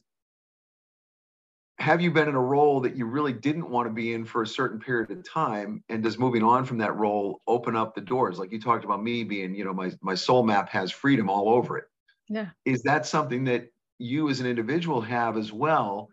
have 1.78 2.00
you 2.00 2.10
been 2.10 2.28
in 2.28 2.34
a 2.34 2.40
role 2.40 2.80
that 2.80 2.96
you 2.96 3.06
really 3.06 3.32
didn't 3.32 3.70
want 3.70 3.86
to 3.86 3.92
be 3.92 4.12
in 4.12 4.24
for 4.24 4.42
a 4.42 4.46
certain 4.46 4.80
period 4.80 5.10
of 5.10 5.22
time? 5.28 5.82
And 5.88 6.02
does 6.02 6.18
moving 6.18 6.42
on 6.42 6.64
from 6.64 6.78
that 6.78 6.96
role 6.96 7.40
open 7.46 7.76
up 7.76 7.94
the 7.94 8.00
doors? 8.00 8.38
Like 8.38 8.50
you 8.50 8.60
talked 8.60 8.84
about 8.84 9.02
me 9.02 9.24
being 9.24 9.54
you 9.54 9.64
know 9.64 9.72
my 9.72 9.92
my 10.00 10.14
soul 10.14 10.42
map 10.42 10.68
has 10.70 10.90
freedom 10.90 11.30
all 11.30 11.48
over 11.48 11.78
it. 11.78 11.84
Yeah. 12.28 12.48
Is 12.64 12.82
that 12.82 13.06
something 13.06 13.44
that 13.44 13.68
you 13.98 14.28
as 14.28 14.40
an 14.40 14.46
individual 14.46 15.00
have 15.00 15.36
as 15.36 15.52
well? 15.52 16.08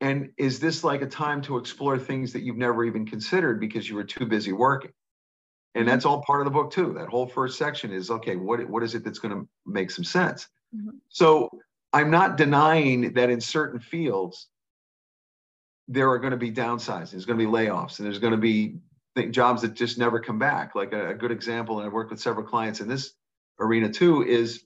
And 0.00 0.30
is 0.36 0.60
this 0.60 0.84
like 0.84 1.00
a 1.00 1.06
time 1.06 1.42
to 1.42 1.58
explore 1.58 1.98
things 1.98 2.32
that 2.32 2.42
you've 2.42 2.56
never 2.56 2.84
even 2.84 3.06
considered 3.06 3.60
because 3.60 3.88
you 3.88 3.94
were 3.94 4.04
too 4.04 4.26
busy 4.26 4.52
working? 4.52 4.92
And 5.74 5.88
that's 5.88 6.04
all 6.04 6.22
part 6.22 6.40
of 6.40 6.44
the 6.44 6.50
book 6.50 6.70
too. 6.70 6.92
That 6.98 7.08
whole 7.08 7.26
first 7.26 7.56
section 7.56 7.92
is 7.92 8.10
okay 8.10 8.36
what 8.36 8.68
what 8.68 8.82
is 8.82 8.94
it 8.94 9.04
that's 9.04 9.18
going 9.18 9.34
to 9.34 9.48
make 9.64 9.90
some 9.90 10.04
sense? 10.04 10.48
Mm-hmm. 10.74 10.96
so 11.10 11.50
i'm 11.92 12.10
not 12.10 12.38
denying 12.38 13.12
that 13.12 13.28
in 13.28 13.42
certain 13.42 13.78
fields 13.78 14.48
there 15.92 16.10
are 16.10 16.18
going 16.18 16.32
to 16.32 16.36
be 16.36 16.50
downsizing. 16.50 17.10
There's 17.10 17.26
going 17.26 17.38
to 17.38 17.44
be 17.44 17.50
layoffs, 17.50 17.98
and 17.98 18.06
there's 18.06 18.18
going 18.18 18.32
to 18.32 18.38
be 18.38 18.76
jobs 19.30 19.62
that 19.62 19.74
just 19.74 19.98
never 19.98 20.20
come 20.20 20.38
back. 20.38 20.74
Like 20.74 20.92
a, 20.92 21.10
a, 21.10 21.14
good 21.14 21.30
example, 21.30 21.78
and 21.78 21.86
I've 21.86 21.92
worked 21.92 22.10
with 22.10 22.20
several 22.20 22.46
clients 22.46 22.80
in 22.80 22.88
this 22.88 23.12
arena 23.60 23.90
too, 23.90 24.22
is 24.26 24.64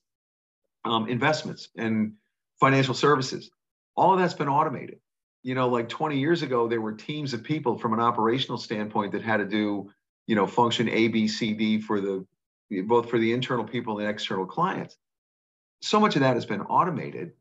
um, 0.85 1.09
investments 1.09 1.69
and 1.77 2.13
financial 2.61 2.95
services. 2.95 3.51
All 3.97 4.13
of 4.13 4.21
that's 4.21 4.35
been 4.35 4.49
automated. 4.49 5.01
You 5.43 5.55
know, 5.55 5.69
like 5.69 5.89
20 5.89 6.19
years 6.19 6.43
ago, 6.43 6.69
there 6.69 6.81
were 6.81 6.93
teams 6.93 7.33
of 7.35 7.43
people 7.43 7.79
from 7.79 7.93
an 7.93 8.01
operational 8.01 8.59
standpoint 8.59 9.13
that 9.13 9.23
had 9.23 9.39
to 9.39 9.45
do, 9.45 9.91
you 10.27 10.37
know, 10.37 10.47
function 10.47 10.89
A, 10.89 11.09
B, 11.09 11.29
C, 11.29 11.55
D 11.55 11.81
for 11.81 12.01
the 12.01 12.25
both 12.87 13.11
for 13.11 13.19
the 13.19 13.33
internal 13.33 13.65
people 13.65 13.99
and 13.99 14.09
external 14.09 14.45
clients. 14.45 14.97
So 15.83 16.01
much 16.01 16.17
of 16.17 16.21
that 16.23 16.35
has 16.35 16.47
been 16.47 16.63
automated 16.63 17.33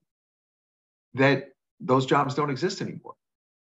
that 1.15 1.55
those 1.79 2.05
jobs 2.05 2.36
don't 2.36 2.51
exist 2.51 2.81
anymore. 2.81 3.15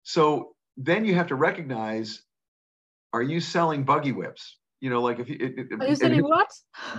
So 0.04 0.54
then 0.76 1.04
you 1.04 1.14
have 1.14 1.26
to 1.28 1.34
recognize, 1.34 2.22
are 3.12 3.22
you 3.22 3.40
selling 3.40 3.84
buggy 3.84 4.12
whips? 4.12 4.58
You 4.80 4.90
know, 4.90 5.00
like 5.00 5.18
if 5.18 5.28
you, 5.28 5.36
it, 5.40 5.80
are 5.80 5.88
you 5.88 5.96
selling 5.96 6.22
what? 6.22 6.48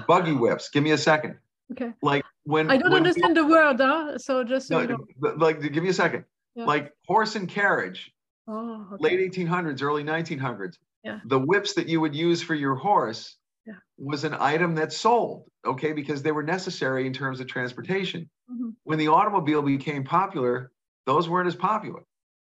Buggy 0.07 0.33
whips. 0.33 0.69
Give 0.69 0.83
me 0.83 0.91
a 0.91 0.97
second. 0.97 1.37
Okay. 1.71 1.93
Like 2.01 2.23
when 2.43 2.69
I 2.69 2.77
don't 2.77 2.91
when 2.91 2.97
understand 2.97 3.37
the 3.37 3.45
word, 3.45 3.79
huh? 3.79 4.17
So 4.17 4.43
just 4.43 4.67
so 4.67 4.75
no, 4.75 4.81
you 4.81 4.87
know. 5.19 5.33
like 5.37 5.61
give 5.61 5.83
me 5.83 5.89
a 5.89 5.93
second. 5.93 6.25
Yeah. 6.55 6.65
Like 6.65 6.93
horse 7.07 7.35
and 7.35 7.47
carriage. 7.47 8.11
Oh, 8.47 8.87
okay. 8.93 9.17
Late 9.17 9.33
1800s, 9.33 9.81
early 9.81 10.03
1900s. 10.03 10.77
Yeah. 11.03 11.19
The 11.25 11.39
whips 11.39 11.73
that 11.73 11.87
you 11.87 12.01
would 12.01 12.15
use 12.15 12.41
for 12.41 12.55
your 12.55 12.75
horse 12.75 13.37
yeah. 13.65 13.75
was 13.97 14.23
an 14.23 14.35
item 14.39 14.75
that 14.75 14.93
sold, 14.93 15.45
okay, 15.65 15.93
because 15.93 16.21
they 16.21 16.31
were 16.31 16.43
necessary 16.43 17.07
in 17.07 17.13
terms 17.13 17.39
of 17.39 17.47
transportation. 17.47 18.29
Mm-hmm. 18.51 18.69
When 18.83 18.99
the 18.99 19.07
automobile 19.07 19.61
became 19.61 20.03
popular, 20.03 20.71
those 21.05 21.27
weren't 21.27 21.47
as 21.47 21.55
popular. 21.55 22.01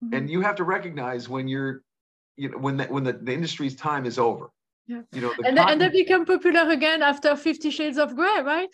Mm-hmm. 0.03 0.13
And 0.13 0.29
you 0.29 0.41
have 0.41 0.55
to 0.55 0.63
recognize 0.63 1.29
when 1.29 1.47
you're, 1.47 1.81
you 2.37 2.49
know, 2.49 2.57
when 2.57 2.77
the, 2.77 2.85
when 2.85 3.03
the, 3.03 3.13
the 3.13 3.33
industry's 3.33 3.75
time 3.75 4.05
is 4.05 4.19
over. 4.19 4.49
Yeah. 4.87 5.01
You 5.13 5.21
know, 5.21 5.33
the 5.37 5.47
and, 5.47 5.57
cotton, 5.57 5.73
and 5.73 5.81
they 5.81 6.03
become 6.03 6.25
popular 6.25 6.69
again 6.69 7.01
after 7.01 7.35
Fifty 7.35 7.71
Shades 7.71 7.97
of 7.97 8.15
Grey, 8.15 8.41
right? 8.41 8.69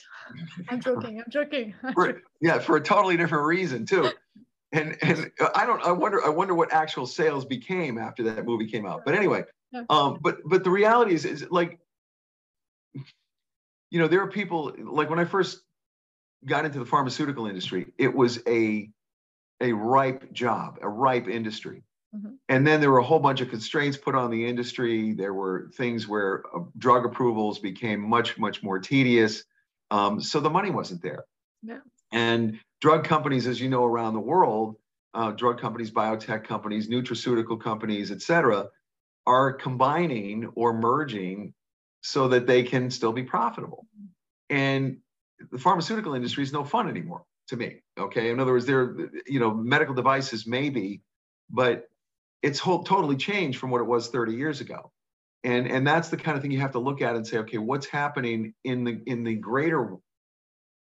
I'm 0.68 0.82
joking. 0.90 1.22
I'm 1.22 1.32
joking. 1.32 1.74
for, 1.94 2.22
yeah, 2.42 2.60
for 2.60 2.76
a 2.76 2.82
totally 2.82 3.16
different 3.16 3.46
reason 3.46 3.86
too. 3.86 4.12
And 4.74 4.98
and 5.02 5.32
I 5.56 5.66
don't. 5.66 5.82
I 5.84 5.92
wonder. 5.92 6.24
I 6.26 6.30
wonder 6.30 6.54
what 6.54 6.74
actual 6.74 7.08
sales 7.08 7.46
became 7.46 7.98
after 7.98 8.24
that 8.24 8.46
movie 8.46 8.68
came 8.68 8.86
out. 8.86 9.04
But 9.06 9.16
anyway, 9.16 9.44
yeah. 9.72 9.84
um, 9.90 10.18
but 10.22 10.40
but 10.44 10.66
the 10.66 10.70
reality 10.70 11.14
is, 11.14 11.24
is 11.24 11.46
like, 11.50 11.80
you 13.90 14.00
know, 14.00 14.08
there 14.08 14.22
are 14.22 14.28
people 14.28 14.74
like 14.80 15.10
when 15.10 15.20
I 15.20 15.26
first 15.26 15.62
got 16.46 16.66
into 16.66 16.80
the 16.80 16.86
pharmaceutical 16.86 17.48
industry, 17.48 17.88
it 17.98 18.14
was 18.14 18.40
a 18.48 18.90
a 19.62 19.72
ripe 19.72 20.34
job, 20.34 20.80
a 20.82 20.90
ripe 20.90 21.28
industry. 21.28 21.84
Mm-hmm. 22.14 22.34
And 22.50 22.68
then 22.68 22.82
there 22.82 22.92
were 22.92 22.98
a 22.98 23.04
whole 23.04 23.20
bunch 23.20 23.40
of 23.40 23.50
constraints 23.50 23.98
put 23.98 24.16
on 24.16 24.32
the 24.32 24.46
industry. 24.46 25.14
There 25.14 25.34
were 25.34 25.72
things 25.76 26.08
where 26.08 26.44
uh, 26.54 26.64
drug 26.78 27.06
approvals 27.06 27.60
became 27.60 28.02
much, 28.02 28.38
much 28.38 28.62
more 28.64 28.80
tedious. 28.80 29.44
Um, 29.92 30.20
so 30.20 30.40
the 30.42 30.50
money 30.50 30.72
wasn't 30.72 31.02
there. 31.02 31.24
Yeah. 31.64 31.80
And 32.12 32.60
drug 32.82 33.06
companies, 33.06 33.48
as 33.48 33.62
you 33.62 33.70
know, 33.70 33.86
around 33.86 34.16
the 34.16 34.20
world, 34.20 34.76
uh, 35.14 35.32
drug 35.32 35.62
companies, 35.62 35.92
biotech 35.92 36.44
companies, 36.44 36.90
nutraceutical 36.90 37.62
companies, 37.62 38.12
et 38.12 38.22
cetera, 38.22 38.68
are 39.26 39.54
combining 39.54 40.52
or 40.56 40.74
merging 40.74 41.54
so 42.02 42.28
that 42.30 42.48
they 42.48 42.64
can 42.64 42.90
still 42.90 43.14
be 43.14 43.24
profitable. 43.24 43.86
Mm-hmm. 43.96 44.56
And 44.56 44.98
the 45.52 45.60
pharmaceutical 45.60 46.14
industry 46.16 46.44
is 46.44 46.52
no 46.52 46.64
fun 46.64 46.90
anymore 46.90 47.24
to 47.52 47.58
me. 47.58 47.82
Okay. 48.00 48.32
In 48.32 48.40
other 48.40 48.54
words, 48.54 48.66
there, 48.66 48.96
you 49.28 49.40
know, 49.40 49.54
medical 49.54 49.94
devices 49.94 50.48
maybe, 50.48 51.02
but 51.50 51.88
it's 52.42 52.60
whole, 52.60 52.84
totally 52.84 53.18
changed 53.18 53.60
from 53.60 53.70
what 53.70 53.82
it 53.82 53.88
was 53.88 54.08
30 54.08 54.34
years 54.34 54.62
ago. 54.62 54.92
And, 55.44 55.68
and 55.68 55.86
that's 55.86 56.10
the 56.10 56.18
kind 56.18 56.36
of 56.36 56.42
thing 56.42 56.52
you 56.52 56.62
have 56.62 56.72
to 56.72 56.80
look 56.80 57.02
at 57.02 57.16
and 57.16 57.28
say, 57.28 57.38
okay, 57.40 57.58
what's 57.58 57.86
happening 57.86 58.54
in 58.64 58.84
the 58.84 59.02
in 59.06 59.24
the 59.24 59.36
greater 59.36 59.96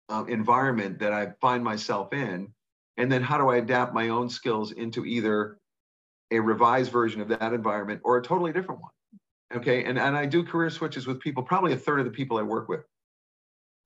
uh, 0.08 0.24
environment 0.28 1.00
that 1.00 1.12
I 1.12 1.32
find 1.40 1.64
myself 1.64 2.12
in, 2.12 2.52
and 2.96 3.10
then 3.10 3.22
how 3.22 3.36
do 3.36 3.48
I 3.48 3.56
adapt 3.56 3.94
my 3.94 4.10
own 4.10 4.28
skills 4.28 4.70
into 4.70 5.04
either 5.04 5.58
a 6.30 6.38
revised 6.38 6.92
version 6.92 7.20
of 7.20 7.28
that 7.28 7.52
environment 7.52 8.00
or 8.04 8.16
a 8.18 8.22
totally 8.22 8.52
different 8.52 8.80
one. 8.80 8.92
Okay, 9.56 9.84
and 9.84 9.98
and 9.98 10.16
I 10.16 10.26
do 10.26 10.44
career 10.44 10.70
switches 10.70 11.06
with 11.06 11.18
people. 11.20 11.42
Probably 11.42 11.72
a 11.72 11.76
third 11.76 11.98
of 11.98 12.04
the 12.04 12.12
people 12.12 12.38
I 12.38 12.42
work 12.42 12.68
with 12.68 12.84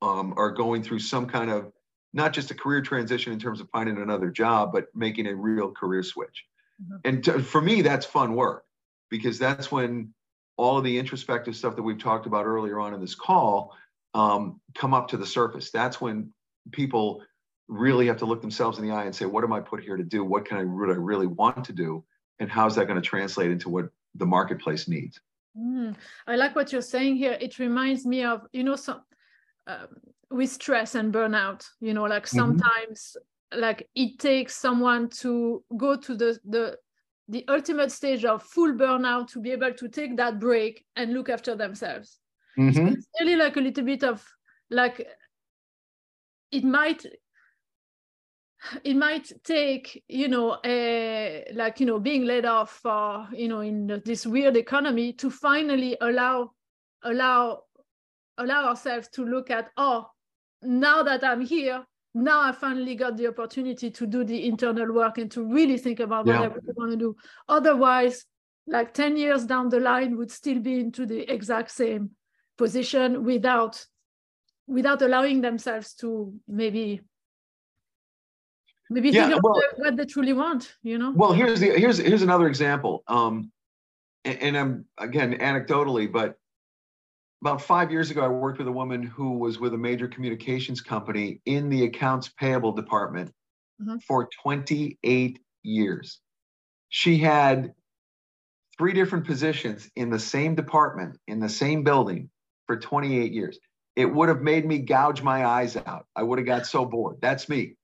um, 0.02 0.34
are 0.36 0.50
going 0.50 0.82
through 0.82 1.00
some 1.00 1.26
kind 1.26 1.50
of 1.50 1.72
not 2.12 2.32
just 2.32 2.50
a 2.50 2.54
career 2.54 2.80
transition 2.80 3.32
in 3.32 3.38
terms 3.38 3.60
of 3.60 3.68
finding 3.70 3.98
another 3.98 4.30
job, 4.30 4.72
but 4.72 4.86
making 4.94 5.26
a 5.26 5.34
real 5.34 5.70
career 5.70 6.02
switch. 6.02 6.44
Mm-hmm. 6.82 6.96
And 7.04 7.24
to, 7.24 7.42
for 7.42 7.60
me, 7.60 7.82
that's 7.82 8.06
fun 8.06 8.34
work 8.34 8.64
because 9.10 9.38
that's 9.38 9.70
when 9.70 10.14
all 10.56 10.78
of 10.78 10.84
the 10.84 10.98
introspective 10.98 11.54
stuff 11.54 11.76
that 11.76 11.82
we've 11.82 12.02
talked 12.02 12.26
about 12.26 12.46
earlier 12.46 12.80
on 12.80 12.94
in 12.94 13.00
this 13.00 13.14
call 13.14 13.76
um, 14.14 14.60
come 14.74 14.94
up 14.94 15.08
to 15.08 15.16
the 15.16 15.26
surface. 15.26 15.70
That's 15.70 16.00
when 16.00 16.32
people 16.72 17.22
really 17.68 18.06
have 18.06 18.16
to 18.18 18.24
look 18.24 18.40
themselves 18.40 18.78
in 18.78 18.86
the 18.86 18.94
eye 18.94 19.04
and 19.04 19.14
say, 19.14 19.26
what 19.26 19.44
am 19.44 19.52
I 19.52 19.60
put 19.60 19.82
here 19.82 19.96
to 19.96 20.02
do? 20.02 20.24
What 20.24 20.46
can 20.46 20.56
I, 20.56 20.64
what 20.64 20.88
I 20.88 20.94
really 20.94 21.26
want 21.26 21.64
to 21.64 21.72
do? 21.72 22.04
And 22.40 22.50
how's 22.50 22.76
that 22.76 22.86
going 22.86 23.00
to 23.00 23.06
translate 23.06 23.50
into 23.50 23.68
what 23.68 23.90
the 24.14 24.26
marketplace 24.26 24.88
needs? 24.88 25.20
Mm, 25.56 25.94
I 26.26 26.36
like 26.36 26.56
what 26.56 26.72
you're 26.72 26.82
saying 26.82 27.16
here. 27.16 27.36
It 27.40 27.58
reminds 27.58 28.06
me 28.06 28.24
of, 28.24 28.46
you 28.52 28.64
know, 28.64 28.76
some 28.76 29.02
uh, 29.66 29.86
with 30.30 30.50
stress 30.50 30.94
and 30.94 31.12
burnout, 31.12 31.66
you 31.80 31.94
know, 31.94 32.04
like 32.04 32.24
mm-hmm. 32.24 32.38
sometimes 32.38 33.16
mm-hmm. 33.52 33.60
like 33.60 33.88
it 33.94 34.18
takes 34.18 34.54
someone 34.54 35.08
to 35.08 35.62
go 35.76 35.96
to 35.96 36.14
the, 36.14 36.38
the, 36.44 36.76
the 37.28 37.44
ultimate 37.48 37.92
stage 37.92 38.24
of 38.24 38.42
full 38.42 38.72
burnout 38.72 39.28
to 39.32 39.40
be 39.40 39.50
able 39.50 39.72
to 39.72 39.88
take 39.88 40.16
that 40.16 40.38
break 40.38 40.84
and 40.96 41.12
look 41.12 41.28
after 41.28 41.54
themselves. 41.54 42.18
Mm-hmm. 42.58 42.72
So 42.72 42.92
it's 42.92 43.06
really 43.20 43.36
like 43.36 43.56
a 43.56 43.60
little 43.60 43.84
bit 43.84 44.02
of 44.02 44.24
like 44.70 45.06
it 46.50 46.64
might 46.64 47.04
it 48.82 48.96
might 48.96 49.30
take 49.44 50.02
you 50.08 50.28
know 50.28 50.58
a, 50.64 51.46
like 51.54 51.80
you 51.80 51.86
know 51.86 52.00
being 52.00 52.24
laid 52.24 52.44
off 52.44 52.80
for 52.82 53.28
you 53.32 53.48
know 53.48 53.60
in 53.60 54.02
this 54.04 54.26
weird 54.26 54.56
economy 54.56 55.12
to 55.12 55.30
finally 55.30 55.96
allow 56.00 56.50
allow 57.04 57.60
allow 58.38 58.64
ourselves 58.68 59.08
to 59.08 59.24
look 59.24 59.50
at 59.50 59.70
oh 59.76 60.08
now 60.62 61.02
that 61.02 61.22
i'm 61.24 61.40
here 61.40 61.84
now 62.14 62.40
i 62.40 62.52
finally 62.52 62.94
got 62.94 63.16
the 63.16 63.26
opportunity 63.26 63.90
to 63.90 64.06
do 64.06 64.24
the 64.24 64.46
internal 64.46 64.92
work 64.92 65.18
and 65.18 65.30
to 65.30 65.44
really 65.44 65.78
think 65.78 66.00
about 66.00 66.26
yeah. 66.26 66.40
what 66.40 66.52
i 66.52 66.72
want 66.76 66.90
to 66.90 66.96
do. 66.96 67.16
Otherwise 67.48 68.24
like 68.66 68.92
10 68.92 69.16
years 69.16 69.44
down 69.44 69.68
the 69.68 69.80
line 69.80 70.16
would 70.16 70.30
still 70.30 70.58
be 70.58 70.80
into 70.80 71.06
the 71.06 71.20
exact 71.32 71.70
same 71.70 72.10
position 72.56 73.24
without 73.24 73.84
without 74.66 75.00
allowing 75.00 75.40
themselves 75.40 75.94
to 75.94 76.34
maybe 76.46 77.00
maybe 78.90 79.10
yeah, 79.10 79.38
well, 79.42 79.62
what 79.76 79.96
they 79.96 80.04
truly 80.04 80.32
want 80.32 80.74
you 80.82 80.98
know? 80.98 81.12
Well 81.12 81.32
here's 81.32 81.60
the 81.60 81.70
here's 81.70 81.98
here's 81.98 82.22
another 82.22 82.46
example. 82.46 83.04
Um 83.06 83.52
and, 84.24 84.38
and 84.42 84.58
i'm 84.58 84.84
again 84.98 85.34
anecdotally 85.38 86.10
but 86.10 86.36
about 87.42 87.62
five 87.62 87.90
years 87.90 88.10
ago 88.10 88.22
i 88.22 88.28
worked 88.28 88.58
with 88.58 88.68
a 88.68 88.72
woman 88.72 89.02
who 89.02 89.38
was 89.38 89.58
with 89.58 89.74
a 89.74 89.78
major 89.78 90.08
communications 90.08 90.80
company 90.80 91.40
in 91.44 91.68
the 91.68 91.84
accounts 91.84 92.28
payable 92.28 92.72
department 92.72 93.32
mm-hmm. 93.80 93.98
for 93.98 94.28
28 94.42 95.40
years 95.62 96.20
she 96.88 97.18
had 97.18 97.72
three 98.76 98.92
different 98.92 99.26
positions 99.26 99.90
in 99.96 100.10
the 100.10 100.18
same 100.18 100.54
department 100.54 101.18
in 101.26 101.40
the 101.40 101.48
same 101.48 101.82
building 101.82 102.30
for 102.66 102.76
28 102.76 103.32
years 103.32 103.58
it 103.96 104.06
would 104.06 104.28
have 104.28 104.40
made 104.40 104.64
me 104.64 104.78
gouge 104.78 105.22
my 105.22 105.44
eyes 105.44 105.76
out 105.76 106.06
i 106.16 106.22
would 106.22 106.38
have 106.38 106.46
got 106.46 106.66
so 106.66 106.84
bored 106.84 107.16
that's 107.20 107.48
me 107.48 107.74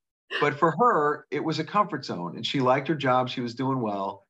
but 0.40 0.59
for 0.59 0.72
her, 0.72 1.26
it 1.30 1.42
was 1.42 1.59
a 1.59 1.64
comfort 1.64 2.05
zone 2.05 2.36
and 2.36 2.46
she 2.46 2.61
liked 2.61 2.88
her 2.88 2.94
job. 2.94 3.28
She 3.28 3.40
was 3.40 3.55
doing 3.55 3.80
well. 3.80 4.24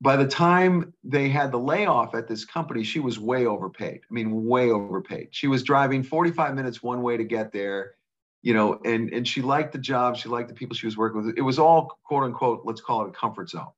By 0.00 0.16
the 0.16 0.26
time 0.26 0.92
they 1.02 1.28
had 1.28 1.50
the 1.50 1.58
layoff 1.58 2.14
at 2.14 2.28
this 2.28 2.44
company, 2.44 2.84
she 2.84 3.00
was 3.00 3.18
way 3.18 3.46
overpaid. 3.46 4.00
I 4.08 4.14
mean, 4.14 4.46
way 4.46 4.70
overpaid. 4.70 5.28
She 5.32 5.48
was 5.48 5.62
driving 5.64 6.02
45 6.04 6.54
minutes 6.54 6.82
one 6.82 7.02
way 7.02 7.16
to 7.16 7.24
get 7.24 7.52
there, 7.52 7.96
you 8.42 8.54
know, 8.54 8.80
and, 8.84 9.12
and 9.12 9.26
she 9.26 9.42
liked 9.42 9.72
the 9.72 9.78
job. 9.78 10.16
She 10.16 10.28
liked 10.28 10.48
the 10.48 10.54
people 10.54 10.76
she 10.76 10.86
was 10.86 10.96
working 10.96 11.24
with. 11.24 11.36
It 11.36 11.42
was 11.42 11.58
all 11.58 11.98
quote 12.04 12.22
unquote, 12.22 12.62
let's 12.64 12.80
call 12.80 13.04
it 13.04 13.08
a 13.08 13.12
comfort 13.12 13.50
zone, 13.50 13.72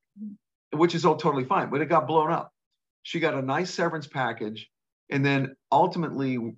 which 0.73 0.95
is 0.95 1.07
all 1.07 1.17
totally 1.17 1.45
fine, 1.45 1.71
but 1.71 1.81
it 1.81 1.87
got 1.87 2.07
blown 2.07 2.31
up. 2.31 2.53
She 3.03 3.19
got 3.19 3.33
a 3.33 3.41
nice 3.41 3.73
severance 3.73 4.07
package. 4.07 4.71
And 5.09 5.25
then 5.25 5.57
ultimately, 5.73 6.55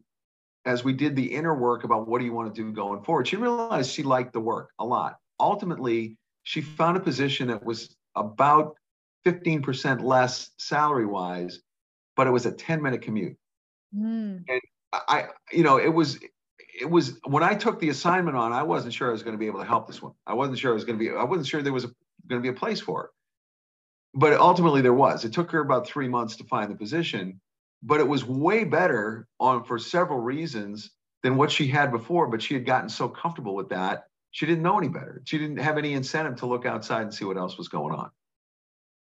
as 0.65 0.83
we 0.83 0.93
did 0.93 1.15
the 1.15 1.25
inner 1.25 1.55
work 1.55 1.85
about 1.85 2.09
what 2.09 2.19
do 2.19 2.25
you 2.25 2.33
want 2.33 2.53
to 2.53 2.63
do 2.63 2.73
going 2.73 3.03
forward, 3.03 3.29
she 3.29 3.37
realized 3.37 3.93
she 3.93 4.03
liked 4.03 4.33
the 4.33 4.41
work 4.41 4.71
a 4.81 4.85
lot. 4.85 5.19
Ultimately, 5.41 6.17
she 6.43 6.61
found 6.61 6.97
a 6.97 7.01
position 7.01 7.49
that 7.49 7.65
was 7.65 7.97
about 8.17 8.77
15% 9.27 10.03
less 10.03 10.51
salary 10.59 11.07
wise, 11.07 11.61
but 12.17 12.27
it 12.27 12.31
was 12.31 12.47
a 12.47 12.53
10 12.53 12.83
minute 12.83 13.03
commute. 13.03 13.37
Mm. 13.95 14.45
And 14.49 14.61
I, 14.93 15.27
you 15.53 15.63
know, 15.63 15.79
it 15.79 15.89
was, 15.89 16.19
it 16.81 16.89
was 16.89 17.19
when 17.25 17.43
I 17.43 17.55
took 17.55 17.81
the 17.81 17.91
assignment 17.91 18.37
on, 18.37 18.53
I 18.53 18.63
wasn't 18.63 18.95
sure 18.95 19.09
I 19.09 19.13
was 19.13 19.23
going 19.23 19.35
to 19.35 19.39
be 19.39 19.47
able 19.47 19.61
to 19.61 19.67
help 19.67 19.87
this 19.87 20.03
one. 20.03 20.13
I 20.27 20.35
wasn't 20.35 20.59
sure 20.59 20.71
I 20.71 20.75
was 20.75 20.85
going 20.85 20.99
to 20.99 21.05
be, 21.05 21.11
I 21.11 21.25
wasn't 21.25 21.47
sure 21.47 21.63
there 21.63 21.73
was 21.73 21.85
a, 21.85 21.91
going 22.29 22.43
to 22.43 22.43
be 22.43 22.55
a 22.55 22.59
place 22.59 22.81
for 22.81 23.05
it. 23.05 23.11
But 24.15 24.35
ultimately 24.35 24.83
there 24.83 24.93
was. 24.93 25.25
It 25.25 25.33
took 25.33 25.51
her 25.53 25.61
about 25.61 25.87
three 25.87 26.09
months 26.09 26.37
to 26.37 26.45
find 26.45 26.71
the 26.71 26.77
position 26.77 27.41
but 27.83 28.01
it 28.01 28.07
was 28.07 28.25
way 28.25 28.65
better 28.65 29.27
on 29.41 29.65
for 29.65 29.79
several 29.79 30.21
reasons 30.21 30.91
than 31.23 31.37
what 31.37 31.51
she 31.51 31.67
had 31.67 31.91
before. 31.91 32.29
But 32.29 32.43
she 32.43 32.55
had 32.55 32.65
gotten 32.65 32.89
so 32.89 33.09
comfortable 33.09 33.55
with 33.55 33.71
that, 33.71 34.05
she 34.31 34.47
didn't 34.47 34.63
know 34.63 34.79
any 34.79 34.89
better. 34.89 35.23
She 35.25 35.39
didn't 35.39 35.59
have 35.59 35.79
any 35.79 35.93
incentive 35.93 36.37
to 36.37 36.47
look 36.47 36.65
outside 36.65 37.03
and 37.03 37.13
see 37.13 37.25
what 37.25 37.37
else 37.37 37.59
was 37.59 37.69
going 37.69 37.95
on. 37.95 38.11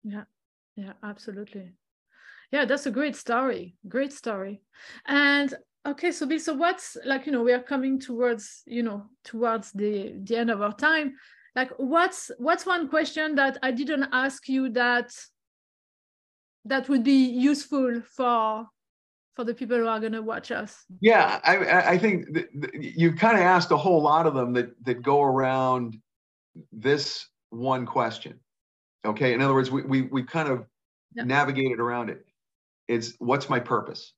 Yeah, 0.03 0.25
yeah, 0.77 0.93
absolutely. 1.03 1.73
Yeah, 2.53 2.65
that's 2.65 2.87
a 2.87 2.91
great 2.91 3.17
story. 3.17 3.77
Great 3.89 4.13
story. 4.13 4.63
And 5.07 5.55
okay, 5.87 6.11
so 6.11 6.29
so 6.39 6.55
what's 6.55 6.97
like 7.05 7.27
you 7.27 7.33
know 7.33 7.43
we 7.43 7.53
are 7.53 7.63
coming 7.63 8.01
towards 8.01 8.63
you 8.67 8.83
know 8.83 9.07
towards 9.25 9.73
the 9.73 10.15
the 10.25 10.37
end 10.37 10.51
of 10.51 10.63
our 10.63 10.75
time. 10.75 11.15
Like 11.55 11.71
what's 11.77 12.31
what's 12.39 12.67
one 12.67 12.89
question 12.89 13.35
that 13.37 13.59
I 13.63 13.71
didn't 13.71 14.09
ask 14.13 14.49
you 14.49 14.71
that 14.71 15.13
that 16.65 16.89
would 16.89 17.05
be 17.05 17.25
useful 17.25 18.03
for 18.03 18.67
for 19.35 19.45
the 19.45 19.55
people 19.55 19.77
who 19.77 19.87
are 19.87 20.01
going 20.01 20.13
to 20.13 20.23
watch 20.23 20.51
us 20.51 20.85
yeah 21.01 21.41
i 21.45 21.93
i 21.93 21.99
think 21.99 22.27
you 22.75 23.13
kind 23.15 23.37
of 23.37 23.43
asked 23.43 23.71
a 23.71 23.77
whole 23.77 24.03
lot 24.03 24.27
of 24.27 24.35
them 24.35 24.53
that 24.53 24.69
that 24.85 25.03
go 25.03 25.23
around 25.23 25.97
this 26.73 27.27
one 27.51 27.87
question 27.87 28.39
okay 29.05 29.33
in 29.33 29.41
other 29.41 29.55
words 29.55 29.71
we 29.71 29.83
we, 29.83 30.03
we 30.03 30.23
kind 30.23 30.49
of 30.49 30.67
yeah. 31.15 31.25
navigated 31.25 31.81
around 31.81 32.11
it 32.11 32.25
it's 32.89 33.15
what's 33.19 33.49
my 33.49 33.61
purpose 33.61 34.13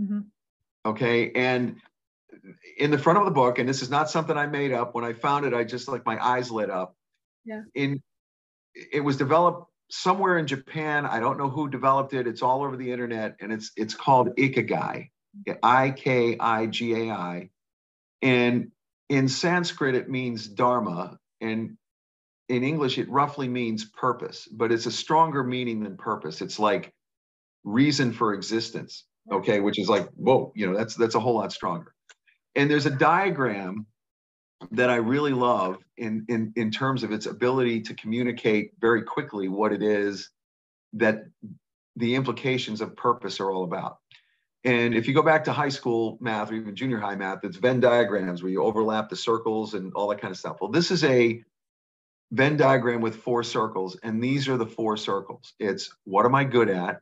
mm-hmm. 0.00 0.20
okay 0.84 1.32
and 1.34 1.76
in 2.78 2.90
the 2.90 2.98
front 2.98 3.18
of 3.18 3.24
the 3.24 3.30
book 3.30 3.58
and 3.58 3.68
this 3.68 3.82
is 3.82 3.90
not 3.90 4.10
something 4.10 4.36
i 4.36 4.46
made 4.46 4.72
up 4.72 4.94
when 4.94 5.04
i 5.04 5.12
found 5.12 5.46
it 5.46 5.54
i 5.54 5.64
just 5.64 5.88
like 5.88 6.04
my 6.04 6.22
eyes 6.24 6.50
lit 6.50 6.70
up 6.70 6.94
yeah 7.44 7.62
in 7.74 8.02
it 8.92 9.00
was 9.00 9.16
developed 9.16 9.68
somewhere 9.90 10.38
in 10.38 10.46
Japan. 10.46 11.06
I 11.06 11.20
don't 11.20 11.38
know 11.38 11.48
who 11.48 11.68
developed 11.68 12.14
it. 12.14 12.26
It's 12.26 12.42
all 12.42 12.62
over 12.62 12.76
the 12.76 12.92
internet, 12.92 13.36
and 13.40 13.52
it's 13.52 13.72
it's 13.76 13.94
called 13.94 14.36
Ikigai, 14.36 15.10
I 15.62 15.90
K 15.90 16.36
I 16.38 16.66
G 16.66 17.08
A 17.08 17.12
I, 17.12 17.50
and 18.22 18.70
in 19.08 19.28
Sanskrit 19.28 19.94
it 19.94 20.08
means 20.08 20.46
dharma, 20.46 21.18
and 21.40 21.76
in 22.48 22.62
English 22.62 22.98
it 22.98 23.08
roughly 23.10 23.48
means 23.48 23.84
purpose, 23.84 24.48
but 24.50 24.72
it's 24.72 24.86
a 24.86 24.92
stronger 24.92 25.44
meaning 25.44 25.82
than 25.82 25.96
purpose. 25.96 26.40
It's 26.40 26.58
like 26.58 26.92
reason 27.64 28.12
for 28.12 28.34
existence. 28.34 29.04
Mm-hmm. 29.28 29.38
Okay, 29.38 29.60
which 29.60 29.78
is 29.78 29.88
like 29.88 30.08
whoa, 30.14 30.52
you 30.54 30.66
know 30.70 30.76
that's 30.76 30.94
that's 30.94 31.14
a 31.14 31.20
whole 31.20 31.34
lot 31.34 31.52
stronger. 31.52 31.94
And 32.54 32.70
there's 32.70 32.86
a 32.86 32.90
diagram 32.90 33.86
that 34.72 34.90
I 34.90 34.96
really 34.96 35.32
love 35.32 35.78
in, 35.96 36.24
in, 36.28 36.52
in 36.56 36.70
terms 36.70 37.02
of 37.02 37.12
its 37.12 37.26
ability 37.26 37.80
to 37.82 37.94
communicate 37.94 38.72
very 38.80 39.02
quickly 39.02 39.48
what 39.48 39.72
it 39.72 39.82
is 39.82 40.30
that 40.94 41.24
the 41.96 42.14
implications 42.14 42.80
of 42.80 42.96
purpose 42.96 43.40
are 43.40 43.50
all 43.50 43.64
about. 43.64 43.98
And 44.64 44.94
if 44.94 45.06
you 45.06 45.14
go 45.14 45.22
back 45.22 45.44
to 45.44 45.52
high 45.52 45.68
school 45.68 46.18
math 46.20 46.50
or 46.50 46.54
even 46.54 46.74
junior 46.74 46.98
high 46.98 47.14
math, 47.14 47.44
it's 47.44 47.56
Venn 47.56 47.80
diagrams 47.80 48.42
where 48.42 48.50
you 48.50 48.62
overlap 48.62 49.08
the 49.08 49.16
circles 49.16 49.74
and 49.74 49.92
all 49.94 50.08
that 50.08 50.20
kind 50.20 50.32
of 50.32 50.38
stuff. 50.38 50.56
Well, 50.60 50.70
this 50.70 50.90
is 50.90 51.04
a 51.04 51.42
Venn 52.30 52.56
diagram 52.56 53.00
with 53.00 53.16
four 53.16 53.42
circles, 53.42 53.96
and 54.02 54.22
these 54.22 54.48
are 54.48 54.56
the 54.56 54.66
four 54.66 54.96
circles. 54.96 55.54
It's 55.58 55.94
what 56.04 56.26
am 56.26 56.34
I 56.34 56.44
good 56.44 56.68
at? 56.68 57.00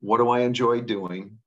What 0.00 0.18
do 0.18 0.28
I 0.28 0.40
enjoy 0.40 0.80
doing? 0.80 1.38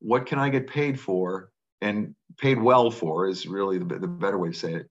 What 0.00 0.26
can 0.26 0.38
I 0.38 0.48
get 0.50 0.66
paid 0.66 1.00
for? 1.00 1.50
and 1.80 2.14
paid 2.38 2.60
well 2.60 2.90
for 2.90 3.28
is 3.28 3.46
really 3.46 3.78
the, 3.78 3.98
the 3.98 4.08
better 4.08 4.38
way 4.38 4.50
to 4.50 4.58
say 4.58 4.74
it. 4.74 4.90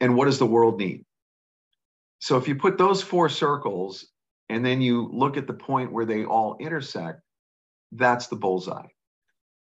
And 0.00 0.16
what 0.16 0.26
does 0.26 0.38
the 0.38 0.46
world 0.46 0.78
need? 0.78 1.04
So 2.18 2.36
if 2.36 2.48
you 2.48 2.56
put 2.56 2.78
those 2.78 3.02
four 3.02 3.28
circles 3.28 4.06
and 4.48 4.64
then 4.64 4.80
you 4.80 5.10
look 5.12 5.36
at 5.36 5.46
the 5.46 5.54
point 5.54 5.92
where 5.92 6.06
they 6.06 6.24
all 6.24 6.56
intersect, 6.58 7.20
that's 7.92 8.28
the 8.28 8.36
bullseye. 8.36 8.86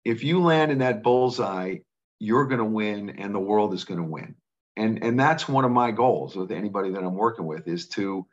If 0.05 0.25
you 0.25 0.43
land 0.43 0.73
in 0.73 0.79
that 0.79 1.03
bullseye, 1.03 1.77
you're 2.19 2.47
going 2.47 2.59
to 2.59 2.65
win 2.65 3.11
and 3.11 3.35
the 3.35 3.41
world 3.41 3.75
is 3.75 3.85
going 3.85 3.99
to 3.99 4.07
win. 4.07 4.35
And, 4.77 5.03
and 5.05 5.19
that's 5.19 5.49
one 5.49 5.65
of 5.65 5.71
my 5.71 5.91
goals 5.91 6.35
with 6.35 6.51
anybody 6.51 6.91
that 6.91 7.03
I'm 7.03 7.15
working 7.15 7.47
with 7.47 7.69
is 7.69 7.89
to, 7.89 8.27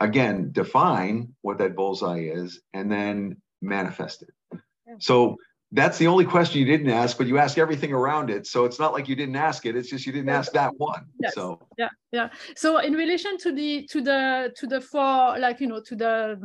again, 0.00 0.50
define 0.52 1.34
what 1.42 1.58
that 1.58 1.76
bullseye 1.76 2.30
is 2.32 2.60
and 2.72 2.90
then 2.90 3.36
manifest 3.60 4.22
it. 4.22 4.60
So 4.98 5.36
that's 5.72 5.96
the 5.96 6.06
only 6.06 6.26
question 6.26 6.60
you 6.60 6.66
didn't 6.66 6.90
ask, 6.90 7.16
but 7.16 7.26
you 7.26 7.38
ask 7.38 7.56
everything 7.56 7.92
around 7.92 8.28
it. 8.28 8.46
So 8.46 8.66
it's 8.66 8.78
not 8.78 8.92
like 8.92 9.08
you 9.08 9.16
didn't 9.16 9.36
ask 9.36 9.64
it. 9.64 9.74
It's 9.74 9.88
just 9.88 10.04
you 10.06 10.12
didn't 10.12 10.28
ask 10.28 10.52
that 10.52 10.72
one. 10.76 11.06
Yes. 11.18 11.34
So 11.34 11.60
yeah, 11.78 11.88
yeah. 12.12 12.28
So 12.56 12.78
in 12.78 12.92
relation 12.92 13.38
to 13.38 13.52
the 13.52 13.86
to 13.86 14.02
the 14.02 14.52
to 14.56 14.66
the 14.66 14.80
four, 14.80 15.38
like 15.38 15.60
you 15.60 15.68
know, 15.68 15.80
to 15.80 15.96
the 15.96 16.38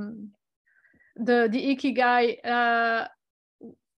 the 1.17 1.49
the 1.51 1.75
ikigai, 1.75 2.37
uh, 2.45 3.07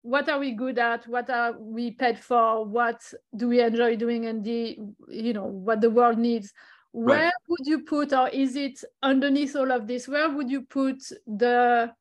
what 0.02 0.28
are 0.28 0.38
we 0.38 0.52
good 0.52 0.78
at? 0.78 1.06
What 1.06 1.28
are 1.30 1.52
we 1.58 1.90
paid 1.90 2.18
for? 2.18 2.64
What 2.64 3.00
do 3.36 3.48
we 3.48 3.60
enjoy 3.60 3.96
doing 3.96 4.26
and 4.26 4.44
the 4.44 4.78
you 5.08 5.32
know 5.32 5.44
what 5.44 5.80
the 5.80 5.90
world 5.90 6.18
needs? 6.18 6.52
Where 6.92 7.24
right. 7.24 7.32
would 7.48 7.66
you 7.66 7.84
put 7.84 8.12
or 8.12 8.28
is 8.28 8.56
it 8.56 8.82
underneath 9.02 9.54
all 9.54 9.70
of 9.70 9.86
this 9.86 10.08
where 10.08 10.28
would 10.28 10.50
you 10.50 10.62
put 10.62 11.00
the 11.26 11.92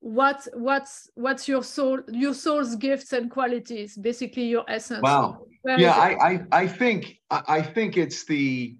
what 0.00 0.46
what's 0.54 1.10
what's 1.14 1.48
your 1.48 1.64
soul 1.64 2.00
your 2.12 2.34
soul's 2.34 2.76
gifts 2.76 3.12
and 3.12 3.30
qualities 3.30 3.96
basically 3.96 4.44
your 4.44 4.64
essence? 4.68 5.02
Wow. 5.02 5.44
Where 5.62 5.80
yeah 5.80 5.94
I, 5.94 6.32
I 6.32 6.40
i 6.52 6.68
think 6.68 7.18
i 7.30 7.60
think 7.60 7.96
it's 7.96 8.24
the 8.24 8.76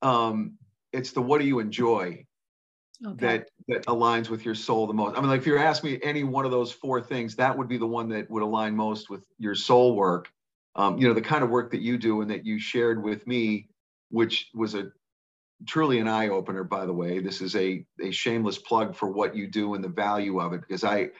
um 0.00 0.54
it's 0.92 1.12
the 1.12 1.20
what 1.20 1.40
do 1.40 1.46
you 1.46 1.58
enjoy 1.58 2.24
okay. 3.06 3.26
that 3.26 3.48
that 3.68 3.86
aligns 3.86 4.28
with 4.28 4.44
your 4.44 4.54
soul 4.54 4.86
the 4.86 4.92
most. 4.92 5.16
I 5.16 5.20
mean 5.20 5.30
like 5.30 5.40
if 5.40 5.46
you're 5.46 5.58
asking 5.58 5.92
me 5.92 6.00
any 6.02 6.24
one 6.24 6.44
of 6.44 6.50
those 6.50 6.72
four 6.72 7.00
things 7.00 7.36
that 7.36 7.56
would 7.56 7.68
be 7.68 7.78
the 7.78 7.86
one 7.86 8.08
that 8.10 8.30
would 8.30 8.42
align 8.42 8.76
most 8.76 9.10
with 9.10 9.22
your 9.38 9.54
soul 9.54 9.94
work. 9.96 10.28
Um 10.76 10.98
you 10.98 11.08
know 11.08 11.14
the 11.14 11.22
kind 11.22 11.44
of 11.44 11.50
work 11.50 11.70
that 11.72 11.80
you 11.80 11.98
do 11.98 12.20
and 12.20 12.30
that 12.30 12.44
you 12.44 12.58
shared 12.58 13.02
with 13.02 13.26
me 13.26 13.68
which 14.10 14.50
was 14.54 14.74
a 14.74 14.92
truly 15.66 15.98
an 15.98 16.08
eye 16.08 16.28
opener 16.28 16.64
by 16.64 16.86
the 16.86 16.92
way. 16.92 17.20
This 17.20 17.40
is 17.40 17.56
a 17.56 17.84
a 18.02 18.10
shameless 18.10 18.58
plug 18.58 18.94
for 18.94 19.08
what 19.08 19.34
you 19.34 19.46
do 19.46 19.74
and 19.74 19.82
the 19.82 19.88
value 19.88 20.40
of 20.40 20.52
it 20.52 20.60
because 20.60 20.84
i 20.84 21.10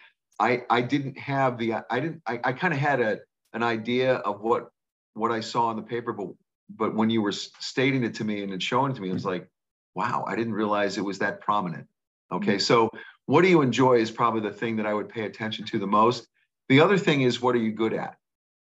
i 0.41 0.63
i 0.71 0.81
didn't 0.81 1.19
have 1.19 1.59
the 1.59 1.75
i 1.91 2.01
didn't 2.01 2.23
i, 2.27 2.41
I 2.45 2.53
kind 2.53 2.75
of 2.75 2.81
had 2.81 3.01
a 3.01 3.19
an 3.53 3.63
idea 3.63 4.17
of 4.17 4.41
what 4.41 4.69
what 5.15 5.31
i 5.31 5.41
saw 5.41 5.71
in 5.71 5.77
the 5.77 5.83
paper 5.83 6.13
but 6.13 6.29
but 6.71 6.95
when 6.95 7.11
you 7.11 7.23
were 7.23 7.33
stating 7.33 8.05
it 8.05 8.15
to 8.15 8.25
me 8.25 8.43
and 8.43 8.53
then 8.53 8.61
showing 8.61 8.91
it 8.91 8.95
to 8.95 9.01
me 9.01 9.11
i 9.11 9.13
was 9.13 9.25
like 9.25 9.49
wow 9.95 10.25
i 10.27 10.35
didn't 10.37 10.55
realize 10.55 10.99
it 10.99 11.05
was 11.05 11.19
that 11.19 11.41
prominent. 11.41 11.87
Okay 12.33 12.59
so 12.59 12.91
what 13.27 13.43
do 13.43 13.49
you 13.49 13.63
enjoy 13.63 13.95
is 13.95 14.11
probably 14.11 14.41
the 14.41 14.53
thing 14.53 14.77
that 14.77 14.87
i 14.87 14.95
would 14.95 15.09
pay 15.09 15.23
attention 15.25 15.65
to 15.67 15.79
the 15.79 15.87
most. 15.87 16.27
The 16.69 16.81
other 16.81 16.99
thing 16.99 17.23
is 17.23 17.41
what 17.41 17.55
are 17.55 17.59
you 17.59 17.73
good 17.73 17.93
at? 17.93 18.17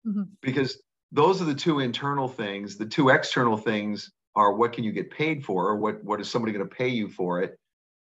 Mm-hmm. 0.06 0.22
because 0.40 0.80
those 1.10 1.42
are 1.42 1.46
the 1.46 1.54
two 1.54 1.80
internal 1.80 2.28
things 2.28 2.76
the 2.76 2.86
two 2.86 3.08
external 3.08 3.56
things 3.56 4.12
are 4.36 4.52
what 4.52 4.72
can 4.72 4.84
you 4.84 4.92
get 4.92 5.10
paid 5.10 5.44
for 5.44 5.68
or 5.68 5.76
what 5.76 6.04
what 6.04 6.20
is 6.20 6.30
somebody 6.30 6.52
going 6.52 6.68
to 6.68 6.72
pay 6.72 6.88
you 6.88 7.08
for 7.08 7.42
it 7.42 7.58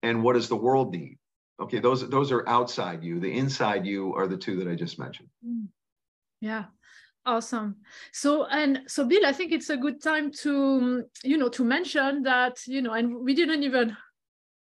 and 0.03 0.21
what 0.21 0.33
does 0.33 0.47
the 0.47 0.55
world 0.55 0.91
need? 0.91 1.17
Okay 1.59 1.79
those 1.79 2.07
those 2.09 2.31
are 2.31 2.47
outside 2.47 3.03
you. 3.03 3.19
The 3.19 3.31
inside 3.31 3.85
you 3.85 4.13
are 4.15 4.27
the 4.27 4.37
two 4.37 4.57
that 4.57 4.67
i 4.67 4.75
just 4.75 4.99
mentioned. 4.99 5.29
Mm. 5.45 5.67
yeah 6.39 6.65
awesome 7.27 7.75
so 8.13 8.45
and 8.45 8.81
so 8.87 9.05
bill 9.05 9.25
i 9.25 9.33
think 9.33 9.51
it's 9.51 9.69
a 9.69 9.77
good 9.77 10.01
time 10.01 10.31
to 10.31 11.03
you 11.23 11.37
know 11.37 11.49
to 11.49 11.63
mention 11.63 12.23
that 12.23 12.55
you 12.65 12.81
know 12.81 12.93
and 12.93 13.13
we 13.23 13.35
didn't 13.35 13.63
even 13.63 13.95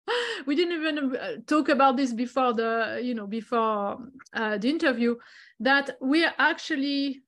we 0.48 0.56
didn't 0.56 0.74
even 0.74 1.16
uh, 1.16 1.36
talk 1.46 1.70
about 1.70 1.96
this 1.96 2.12
before 2.12 2.54
the 2.54 3.00
you 3.04 3.14
know 3.14 3.28
before 3.28 3.98
uh, 4.34 4.58
the 4.58 4.68
interview 4.68 5.16
that 5.60 5.92
we 6.02 6.26
are 6.26 6.34
actually 6.40 7.22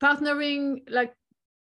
partnering 0.00 0.78
like 0.88 1.12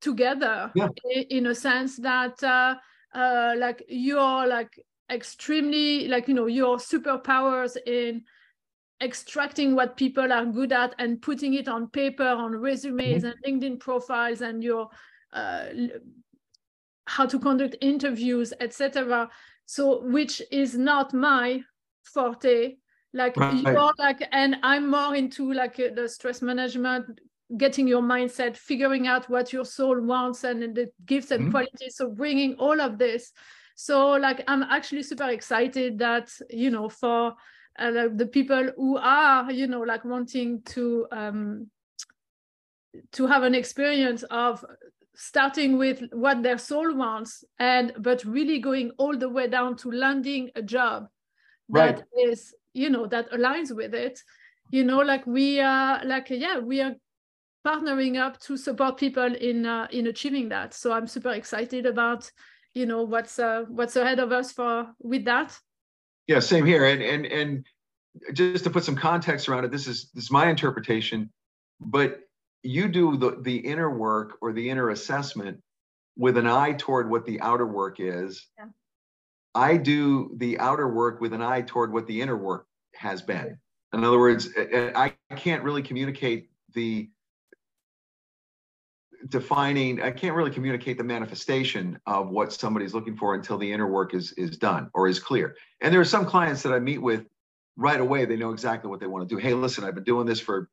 together 0.00 0.70
yeah. 0.74 0.88
in, 1.10 1.22
in, 1.30 1.46
a 1.46 1.54
sense 1.54 1.96
that 1.96 2.42
uh, 2.42 2.74
uh, 3.14 3.54
like 3.58 3.82
you're 3.88 4.46
like 4.46 4.78
extremely 5.10 6.08
like 6.08 6.28
you 6.28 6.34
know 6.34 6.46
your 6.46 6.78
superpowers 6.78 7.76
in 7.86 8.22
extracting 9.02 9.74
what 9.74 9.96
people 9.96 10.32
are 10.32 10.46
good 10.46 10.72
at 10.72 10.94
and 10.98 11.20
putting 11.20 11.54
it 11.54 11.68
on 11.68 11.88
paper 11.88 12.26
on 12.26 12.52
resumes 12.54 13.24
mm-hmm. 13.24 13.32
and 13.46 13.62
linkedin 13.62 13.78
profiles 13.78 14.40
and 14.40 14.62
your 14.62 14.88
uh, 15.32 15.64
how 17.06 17.26
to 17.26 17.38
conduct 17.38 17.76
interviews 17.80 18.52
etc 18.60 19.28
so 19.66 20.02
which 20.04 20.40
is 20.50 20.76
not 20.76 21.12
my 21.12 21.60
forte 22.04 22.76
like 23.12 23.36
right. 23.36 23.62
you're 23.62 23.92
like 23.98 24.26
and 24.32 24.56
i'm 24.62 24.88
more 24.88 25.14
into 25.14 25.52
like 25.52 25.76
the 25.76 26.08
stress 26.08 26.40
management 26.40 27.20
getting 27.56 27.86
your 27.86 28.02
mindset, 28.02 28.56
figuring 28.56 29.06
out 29.06 29.28
what 29.28 29.52
your 29.52 29.64
soul 29.64 30.00
wants 30.00 30.44
and 30.44 30.74
the 30.74 30.90
gifts 31.04 31.30
and 31.30 31.42
mm-hmm. 31.42 31.50
qualities. 31.50 31.96
So 31.96 32.10
bringing 32.10 32.54
all 32.54 32.80
of 32.80 32.98
this. 32.98 33.32
So 33.76 34.12
like 34.12 34.42
I'm 34.48 34.62
actually 34.62 35.02
super 35.02 35.28
excited 35.28 35.98
that 35.98 36.30
you 36.50 36.70
know 36.70 36.88
for 36.88 37.34
uh, 37.78 38.08
the 38.14 38.26
people 38.26 38.70
who 38.76 38.96
are 38.98 39.50
you 39.50 39.66
know 39.66 39.80
like 39.80 40.04
wanting 40.04 40.62
to 40.62 41.06
um, 41.10 41.70
to 43.12 43.26
have 43.26 43.42
an 43.42 43.54
experience 43.54 44.22
of 44.24 44.64
starting 45.16 45.78
with 45.78 46.02
what 46.12 46.42
their 46.42 46.58
soul 46.58 46.94
wants 46.94 47.44
and 47.58 47.92
but 47.98 48.24
really 48.24 48.58
going 48.58 48.90
all 48.98 49.16
the 49.16 49.28
way 49.28 49.48
down 49.48 49.76
to 49.76 49.90
landing 49.90 50.50
a 50.56 50.62
job 50.62 51.06
that 51.68 51.96
right. 51.96 52.28
is 52.28 52.54
you 52.72 52.90
know 52.90 53.06
that 53.06 53.30
aligns 53.30 53.74
with 53.74 53.94
it 53.94 54.20
you 54.70 54.82
know 54.82 54.98
like 54.98 55.24
we 55.26 55.60
are 55.60 56.04
like 56.04 56.30
yeah 56.30 56.58
we 56.58 56.80
are 56.80 56.94
partnering 57.64 58.20
up 58.20 58.38
to 58.40 58.56
support 58.56 58.98
people 58.98 59.34
in 59.34 59.66
uh, 59.66 59.88
in 59.90 60.06
achieving 60.06 60.48
that. 60.50 60.74
So 60.74 60.92
I'm 60.92 61.06
super 61.06 61.30
excited 61.30 61.86
about 61.86 62.30
you 62.74 62.86
know 62.86 63.02
what's 63.02 63.38
uh, 63.38 63.64
what's 63.68 63.96
ahead 63.96 64.18
of 64.18 64.32
us 64.32 64.52
for 64.52 64.86
with 64.98 65.24
that. 65.24 65.58
Yeah, 66.26 66.40
same 66.40 66.64
here. 66.64 66.84
And 66.86 67.02
and 67.02 67.26
and 67.26 67.64
just 68.32 68.64
to 68.64 68.70
put 68.70 68.84
some 68.84 68.96
context 68.96 69.48
around 69.48 69.64
it, 69.64 69.70
this 69.70 69.86
is 69.86 70.10
this 70.14 70.24
is 70.24 70.30
my 70.30 70.48
interpretation, 70.48 71.30
but 71.80 72.20
you 72.62 72.88
do 72.88 73.16
the 73.16 73.38
the 73.42 73.56
inner 73.56 73.90
work 73.90 74.38
or 74.40 74.52
the 74.52 74.70
inner 74.70 74.90
assessment 74.90 75.60
with 76.16 76.36
an 76.36 76.46
eye 76.46 76.72
toward 76.72 77.10
what 77.10 77.26
the 77.26 77.40
outer 77.40 77.66
work 77.66 77.96
is. 77.98 78.46
Yeah. 78.58 78.66
I 79.54 79.76
do 79.76 80.32
the 80.36 80.58
outer 80.58 80.88
work 80.88 81.20
with 81.20 81.32
an 81.32 81.42
eye 81.42 81.62
toward 81.62 81.92
what 81.92 82.06
the 82.06 82.20
inner 82.20 82.36
work 82.36 82.66
has 82.94 83.22
been. 83.22 83.58
In 83.92 84.02
other 84.02 84.18
words, 84.18 84.48
I 84.56 85.14
can't 85.36 85.62
really 85.62 85.82
communicate 85.82 86.48
the 86.74 87.08
defining 89.28 90.02
i 90.02 90.10
can't 90.10 90.34
really 90.34 90.50
communicate 90.50 90.98
the 90.98 91.04
manifestation 91.04 91.98
of 92.06 92.28
what 92.28 92.52
somebody's 92.52 92.94
looking 92.94 93.16
for 93.16 93.34
until 93.34 93.56
the 93.56 93.70
inner 93.70 93.86
work 93.86 94.14
is 94.14 94.32
is 94.32 94.56
done 94.56 94.90
or 94.94 95.08
is 95.08 95.18
clear. 95.18 95.56
And 95.80 95.92
there 95.92 96.00
are 96.00 96.04
some 96.04 96.26
clients 96.26 96.62
that 96.62 96.72
i 96.72 96.78
meet 96.78 97.00
with 97.00 97.24
right 97.76 98.00
away 98.00 98.24
they 98.24 98.36
know 98.36 98.52
exactly 98.52 98.90
what 98.90 99.00
they 99.00 99.06
want 99.06 99.28
to 99.28 99.34
do. 99.34 99.40
Hey 99.40 99.54
listen 99.54 99.84
i've 99.84 99.94
been 99.94 100.04
doing 100.04 100.26
this 100.26 100.40
for 100.40 100.68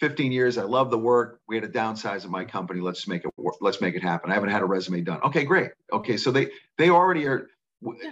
15 0.00 0.30
years 0.30 0.58
i 0.58 0.62
love 0.62 0.90
the 0.90 0.98
work 0.98 1.40
we 1.48 1.56
had 1.56 1.64
a 1.64 1.68
downsize 1.68 2.24
of 2.24 2.30
my 2.30 2.44
company 2.44 2.80
let's 2.80 3.08
make 3.08 3.24
it 3.24 3.30
work 3.36 3.56
let's 3.60 3.80
make 3.80 3.94
it 3.94 4.02
happen 4.02 4.30
i 4.30 4.34
haven't 4.34 4.50
had 4.50 4.62
a 4.62 4.66
resume 4.66 5.00
done. 5.00 5.20
Okay 5.22 5.44
great 5.44 5.70
okay 5.92 6.16
so 6.16 6.30
they 6.30 6.48
they 6.78 6.90
already 6.90 7.26
are 7.26 7.48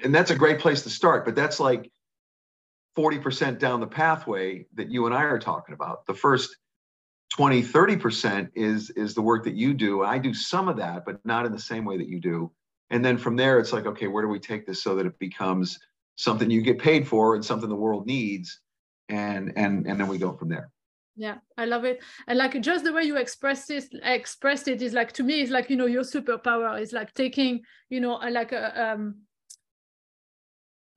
and 0.02 0.14
that's 0.14 0.30
a 0.30 0.36
great 0.36 0.58
place 0.58 0.82
to 0.82 0.90
start 0.90 1.24
but 1.24 1.34
that's 1.34 1.60
like 1.60 1.90
40% 2.96 3.58
down 3.58 3.80
the 3.80 3.86
pathway 3.86 4.66
that 4.74 4.90
you 4.90 5.06
and 5.06 5.14
i 5.14 5.22
are 5.22 5.38
talking 5.38 5.74
about. 5.74 6.06
The 6.06 6.14
first 6.14 6.56
20 7.34 7.64
30% 7.64 8.48
is 8.54 8.90
is 8.90 9.12
the 9.12 9.20
work 9.20 9.42
that 9.42 9.54
you 9.54 9.74
do. 9.74 10.04
I 10.04 10.18
do 10.18 10.32
some 10.32 10.68
of 10.68 10.76
that 10.76 11.04
but 11.04 11.18
not 11.24 11.46
in 11.46 11.52
the 11.52 11.58
same 11.58 11.84
way 11.84 11.96
that 11.98 12.06
you 12.06 12.20
do. 12.20 12.52
And 12.90 13.04
then 13.04 13.18
from 13.18 13.34
there 13.34 13.58
it's 13.58 13.72
like 13.72 13.86
okay 13.86 14.06
where 14.06 14.22
do 14.22 14.28
we 14.28 14.38
take 14.38 14.66
this 14.66 14.82
so 14.84 14.94
that 14.94 15.04
it 15.04 15.18
becomes 15.18 15.80
something 16.14 16.48
you 16.48 16.62
get 16.62 16.78
paid 16.78 17.08
for 17.08 17.34
and 17.34 17.44
something 17.44 17.68
the 17.68 17.74
world 17.74 18.06
needs? 18.06 18.60
And 19.08 19.52
and 19.56 19.84
and 19.88 19.98
then 19.98 20.06
we 20.06 20.16
go 20.16 20.32
from 20.32 20.48
there. 20.48 20.70
Yeah 21.16 21.38
i 21.58 21.64
love 21.64 21.84
it. 21.84 22.04
And 22.28 22.38
like 22.38 22.60
just 22.60 22.84
the 22.84 22.92
way 22.92 23.02
you 23.02 23.16
expressed 23.16 23.68
it 23.72 23.84
expressed 24.04 24.68
it 24.68 24.80
is 24.80 24.92
like 24.92 25.10
to 25.14 25.24
me 25.24 25.40
it's 25.40 25.50
like 25.50 25.68
you 25.70 25.76
know 25.76 25.86
your 25.86 26.04
superpower 26.04 26.80
is 26.80 26.92
like 26.92 27.12
taking 27.14 27.62
you 27.88 28.00
know 28.00 28.14
like 28.14 28.52
a 28.52 28.92
um 28.92 29.16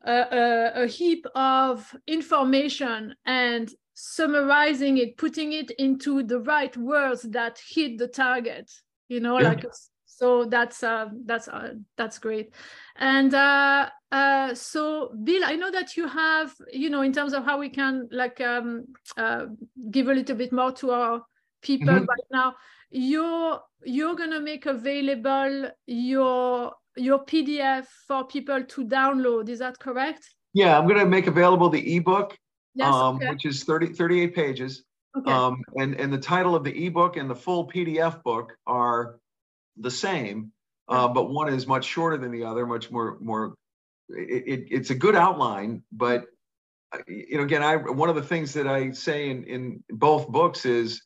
a, 0.06 0.14
a, 0.14 0.84
a 0.84 0.88
heap 0.88 1.26
of 1.34 1.96
information 2.06 3.16
and 3.26 3.74
summarizing 4.00 5.00
it 5.00 5.18
putting 5.18 5.54
it 5.54 5.72
into 5.72 6.22
the 6.22 6.40
right 6.42 6.78
words 6.78 7.24
that 7.24 7.60
hit 7.68 7.98
the 7.98 8.08
target 8.08 8.72
you 9.08 9.20
know 9.20 9.40
yeah. 9.40 9.50
like 9.50 9.66
so 10.06 10.46
that's 10.46 10.84
uh 10.84 11.08
that's 11.26 11.48
uh, 11.48 11.74
that's 11.98 12.20
great 12.20 12.54
and 12.98 13.34
uh 13.34 13.90
uh 14.12 14.54
so 14.54 15.12
bill 15.24 15.44
i 15.44 15.56
know 15.56 15.72
that 15.72 15.98
you 15.98 16.08
have 16.08 16.54
you 16.72 16.92
know 16.92 17.02
in 17.02 17.12
terms 17.12 17.34
of 17.34 17.44
how 17.44 17.58
we 17.58 17.70
can 17.70 18.08
like 18.12 18.40
um 18.40 18.86
uh 19.18 19.46
give 19.90 20.10
a 20.10 20.14
little 20.14 20.36
bit 20.36 20.52
more 20.52 20.72
to 20.72 20.92
our 20.92 21.24
people 21.64 21.88
mm-hmm. 21.88 22.06
right 22.06 22.28
now 22.32 22.54
you're 22.92 23.60
you're 23.84 24.16
gonna 24.16 24.40
make 24.40 24.68
available 24.68 25.72
your 25.88 26.72
your 26.96 27.26
pdf 27.26 27.88
for 28.08 28.28
people 28.28 28.64
to 28.64 28.86
download 28.86 29.50
is 29.50 29.58
that 29.58 29.80
correct 29.80 30.36
yeah 30.54 30.78
i'm 30.78 30.88
gonna 30.88 31.04
make 31.04 31.26
available 31.26 31.68
the 31.68 31.96
ebook 31.96 32.38
yes, 32.78 32.94
um, 32.94 33.16
okay. 33.18 33.30
which 33.30 33.46
is 33.46 33.64
30, 33.64 33.88
38 33.88 34.36
pages. 34.36 34.84
Okay. 35.18 35.32
Um, 35.32 35.64
and, 35.76 35.96
and 35.96 36.14
the 36.14 36.18
title 36.18 36.56
of 36.56 36.64
the 36.64 36.86
ebook 36.86 37.18
and 37.18 37.30
the 37.30 37.36
full 37.36 37.68
PDF 37.68 38.22
book 38.24 38.56
are 38.68 39.20
the 39.78 39.92
same, 39.92 40.52
uh, 40.88 41.08
but 41.08 41.30
one 41.32 41.52
is 41.52 41.66
much 41.66 41.86
shorter 41.86 42.18
than 42.18 42.32
the 42.32 42.44
other, 42.44 42.66
much 42.66 42.92
more, 42.92 43.18
more 43.20 43.56
it, 44.10 44.44
it, 44.48 44.68
it's 44.70 44.90
a 44.92 44.96
good 44.96 45.16
outline, 45.16 45.84
but 45.92 46.26
uh, 46.94 47.00
you 47.08 47.38
know, 47.38 47.44
again, 47.44 47.64
I, 47.64 47.76
one 47.76 48.10
of 48.10 48.16
the 48.16 48.22
things 48.22 48.54
that 48.54 48.68
I 48.68 48.92
say 48.92 49.30
in, 49.30 49.44
in 49.46 49.84
both 49.90 50.30
books 50.30 50.66
is 50.66 51.02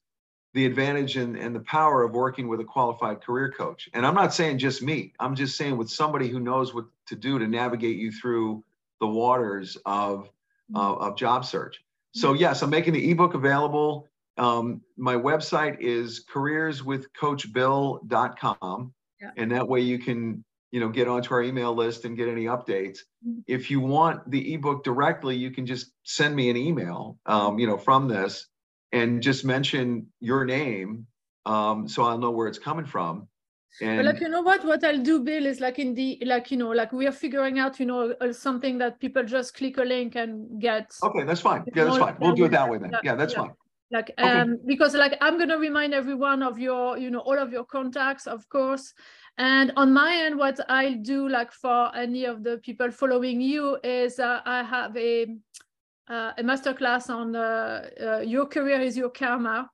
the 0.54 0.66
advantage 0.66 1.16
and, 1.16 1.38
and 1.38 1.56
the 1.56 1.62
power 1.62 2.04
of 2.04 2.12
working 2.12 2.48
with 2.48 2.60
a 2.60 2.66
qualified 2.66 3.22
career 3.22 3.52
coach. 3.58 3.90
And 3.94 4.06
I'm 4.06 4.14
not 4.14 4.34
saying 4.34 4.58
just 4.58 4.82
me, 4.82 5.14
I'm 5.20 5.36
just 5.36 5.58
saying 5.58 5.78
with 5.78 5.90
somebody 5.90 6.28
who 6.28 6.40
knows 6.40 6.74
what 6.74 6.86
to 7.08 7.16
do 7.16 7.40
to 7.40 7.48
navigate 7.48 7.98
you 7.98 8.12
through 8.12 8.64
the 9.00 9.08
waters 9.08 9.78
of 9.86 10.30
uh, 10.76 10.96
of 10.96 11.18
job 11.18 11.46
search. 11.46 11.82
So 12.14 12.30
mm-hmm. 12.30 12.42
yes, 12.42 12.62
I'm 12.62 12.70
making 12.70 12.94
the 12.94 13.12
ebook 13.12 13.34
available. 13.34 14.08
um, 14.38 14.82
my 14.98 15.16
website 15.16 15.78
is 15.80 16.26
careerswithcoachbill.com. 16.34 18.94
Yeah. 19.20 19.32
And 19.38 19.52
that 19.52 19.68
way 19.68 19.82
you 19.82 20.00
can, 20.00 20.44
you 20.72 20.80
know, 20.80 20.90
get 20.90 21.08
onto 21.08 21.34
our 21.34 21.44
email 21.44 21.76
list 21.76 22.06
and 22.06 22.18
get 22.18 22.28
any 22.28 22.46
updates. 22.46 23.00
Mm-hmm. 23.28 23.40
If 23.48 23.70
you 23.70 23.82
want 23.82 24.30
the 24.30 24.54
ebook 24.54 24.84
directly, 24.84 25.36
you 25.36 25.52
can 25.52 25.66
just 25.66 25.92
send 26.04 26.36
me 26.36 26.50
an 26.50 26.58
email, 26.58 27.20
um, 27.26 27.60
you 27.60 27.68
know, 27.68 27.78
from 27.78 28.08
this 28.08 28.48
and 28.92 29.22
just 29.22 29.46
mention 29.46 30.08
your 30.20 30.46
name 30.46 31.08
um, 31.46 31.88
so 31.88 32.04
I'll 32.04 32.18
know 32.18 32.32
where 32.32 32.48
it's 32.48 32.60
coming 32.60 32.86
from. 32.86 33.28
And 33.80 33.98
but 33.98 34.06
like 34.06 34.22
you 34.22 34.28
know 34.28 34.42
what 34.42 34.66
what 34.66 34.84
I'll 34.84 35.02
do, 35.02 35.22
Bill, 35.22 35.46
is 35.46 35.60
like 35.60 35.80
in 35.80 35.94
the 35.94 36.22
like 36.26 36.52
you 36.52 36.58
know 36.58 36.70
like 36.70 36.92
we 36.92 37.08
are 37.08 37.12
figuring 37.12 37.58
out 37.58 37.80
you 37.80 37.86
know 37.86 38.14
uh, 38.20 38.34
something 38.34 38.78
that 38.80 39.00
people 39.00 39.24
just 39.24 39.54
click 39.54 39.78
a 39.78 39.84
link 39.84 40.16
and 40.16 40.60
get. 40.60 40.94
Okay, 41.02 41.24
that's 41.24 41.42
fine. 41.42 41.64
Yeah, 41.74 41.86
that's 41.86 41.98
fine. 41.98 42.18
We'll 42.20 42.36
do 42.36 42.46
it 42.46 42.52
that 42.52 42.70
way 42.70 42.80
then. 42.80 42.92
Yeah, 43.04 43.16
that's 43.16 43.34
yeah. 43.34 43.40
fine. 43.40 43.52
Like 43.92 44.12
okay. 44.18 44.30
um 44.30 44.58
because 44.66 44.94
like 44.96 45.18
I'm 45.22 45.38
gonna 45.38 45.58
remind 45.58 45.94
everyone 45.94 46.44
of 46.44 46.60
your 46.60 46.98
you 46.98 47.12
know 47.12 47.20
all 47.20 47.38
of 47.38 47.52
your 47.52 47.66
contacts 47.66 48.28
of 48.28 48.48
course. 48.50 48.94
And 49.38 49.72
on 49.78 49.94
my 49.94 50.16
end, 50.16 50.38
what 50.38 50.60
I'll 50.70 51.02
do 51.02 51.30
like 51.30 51.52
for 51.54 51.96
any 51.96 52.26
of 52.26 52.44
the 52.44 52.58
people 52.58 52.92
following 52.92 53.40
you 53.40 53.78
is 53.84 54.20
uh, 54.20 54.42
I 54.46 54.64
have 54.64 54.96
a 54.98 55.28
uh, 56.10 56.32
a 56.38 56.44
masterclass 56.44 57.10
on 57.10 57.36
uh, 57.36 57.90
uh 58.02 58.20
your 58.20 58.46
career 58.46 58.82
is 58.82 58.98
your 58.98 59.10
karma 59.10 59.70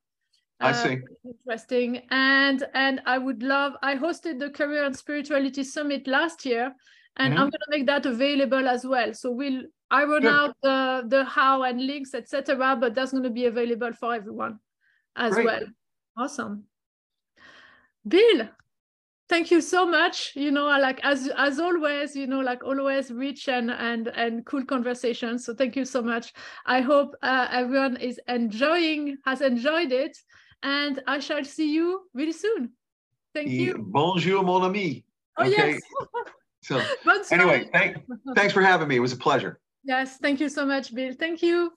I 0.60 0.72
uh, 0.72 0.96
interesting. 1.24 2.02
And 2.10 2.64
and 2.74 3.02
I 3.06 3.18
would 3.18 3.44
love. 3.44 3.74
I 3.82 3.96
hosted 3.96 4.40
the 4.40 4.50
Career 4.50 4.86
and 4.86 4.96
Spirituality 4.96 5.64
Summit 5.64 6.08
last 6.08 6.46
year, 6.46 6.74
and 7.18 7.34
mm-hmm. 7.34 7.44
I'm 7.44 7.50
going 7.50 7.52
to 7.52 7.70
make 7.70 7.86
that 7.88 8.06
available 8.06 8.68
as 8.68 8.86
well. 8.86 9.14
So 9.14 9.32
we'll 9.32 9.64
iron 9.92 10.24
Good. 10.24 10.34
out 10.34 10.56
the 10.64 11.04
the 11.08 11.26
how 11.26 11.64
and 11.64 11.86
links, 11.86 12.14
etc. 12.14 12.76
But 12.76 12.96
that's 12.96 13.12
going 13.12 13.24
to 13.24 13.30
be 13.30 13.46
available 13.46 13.94
for 13.94 14.16
everyone 14.16 14.60
as 15.16 15.34
Great. 15.34 15.46
well. 15.46 15.64
Awesome. 16.18 16.64
Bill, 18.08 18.50
thank 19.30 19.52
you 19.52 19.60
so 19.60 19.86
much 19.86 20.32
you 20.36 20.52
know 20.52 20.66
like 20.66 21.00
as 21.04 21.30
as 21.38 21.60
always 21.60 22.16
you 22.16 22.28
know 22.28 22.40
like 22.40 22.64
always 22.64 23.12
rich 23.12 23.50
and 23.50 23.70
and 23.72 24.08
and 24.10 24.46
cool 24.46 24.64
conversations 24.64 25.46
so 25.46 25.54
thank 25.54 25.76
you 25.76 25.84
so 25.84 26.02
much 26.02 26.34
i 26.66 26.80
hope 26.80 27.14
uh, 27.22 27.48
everyone 27.52 27.98
is 27.98 28.20
enjoying 28.28 29.18
has 29.26 29.42
enjoyed 29.42 29.92
it 29.92 30.18
and 30.64 31.02
I 31.08 31.20
shall 31.20 31.44
see 31.44 31.74
you 31.74 32.02
really 32.14 32.32
soon. 32.32 32.72
Thank 33.34 33.50
you. 33.50 33.78
Bonjour, 33.80 34.44
mon 34.44 34.64
ami. 34.64 35.04
Oh, 35.38 35.46
okay. 35.46 35.78
yes. 35.78 35.82
so, 36.64 36.82
anyway, 37.32 37.70
thank, 37.72 37.98
thanks 38.36 38.54
for 38.54 38.62
having 38.62 38.88
me. 38.88 38.96
It 38.96 39.00
was 39.00 39.14
a 39.14 39.18
pleasure. 39.18 39.60
Yes, 39.84 40.18
thank 40.18 40.40
you 40.40 40.50
so 40.50 40.66
much, 40.66 40.94
Bill. 40.94 41.14
Thank 41.14 41.42
you. 41.42 41.72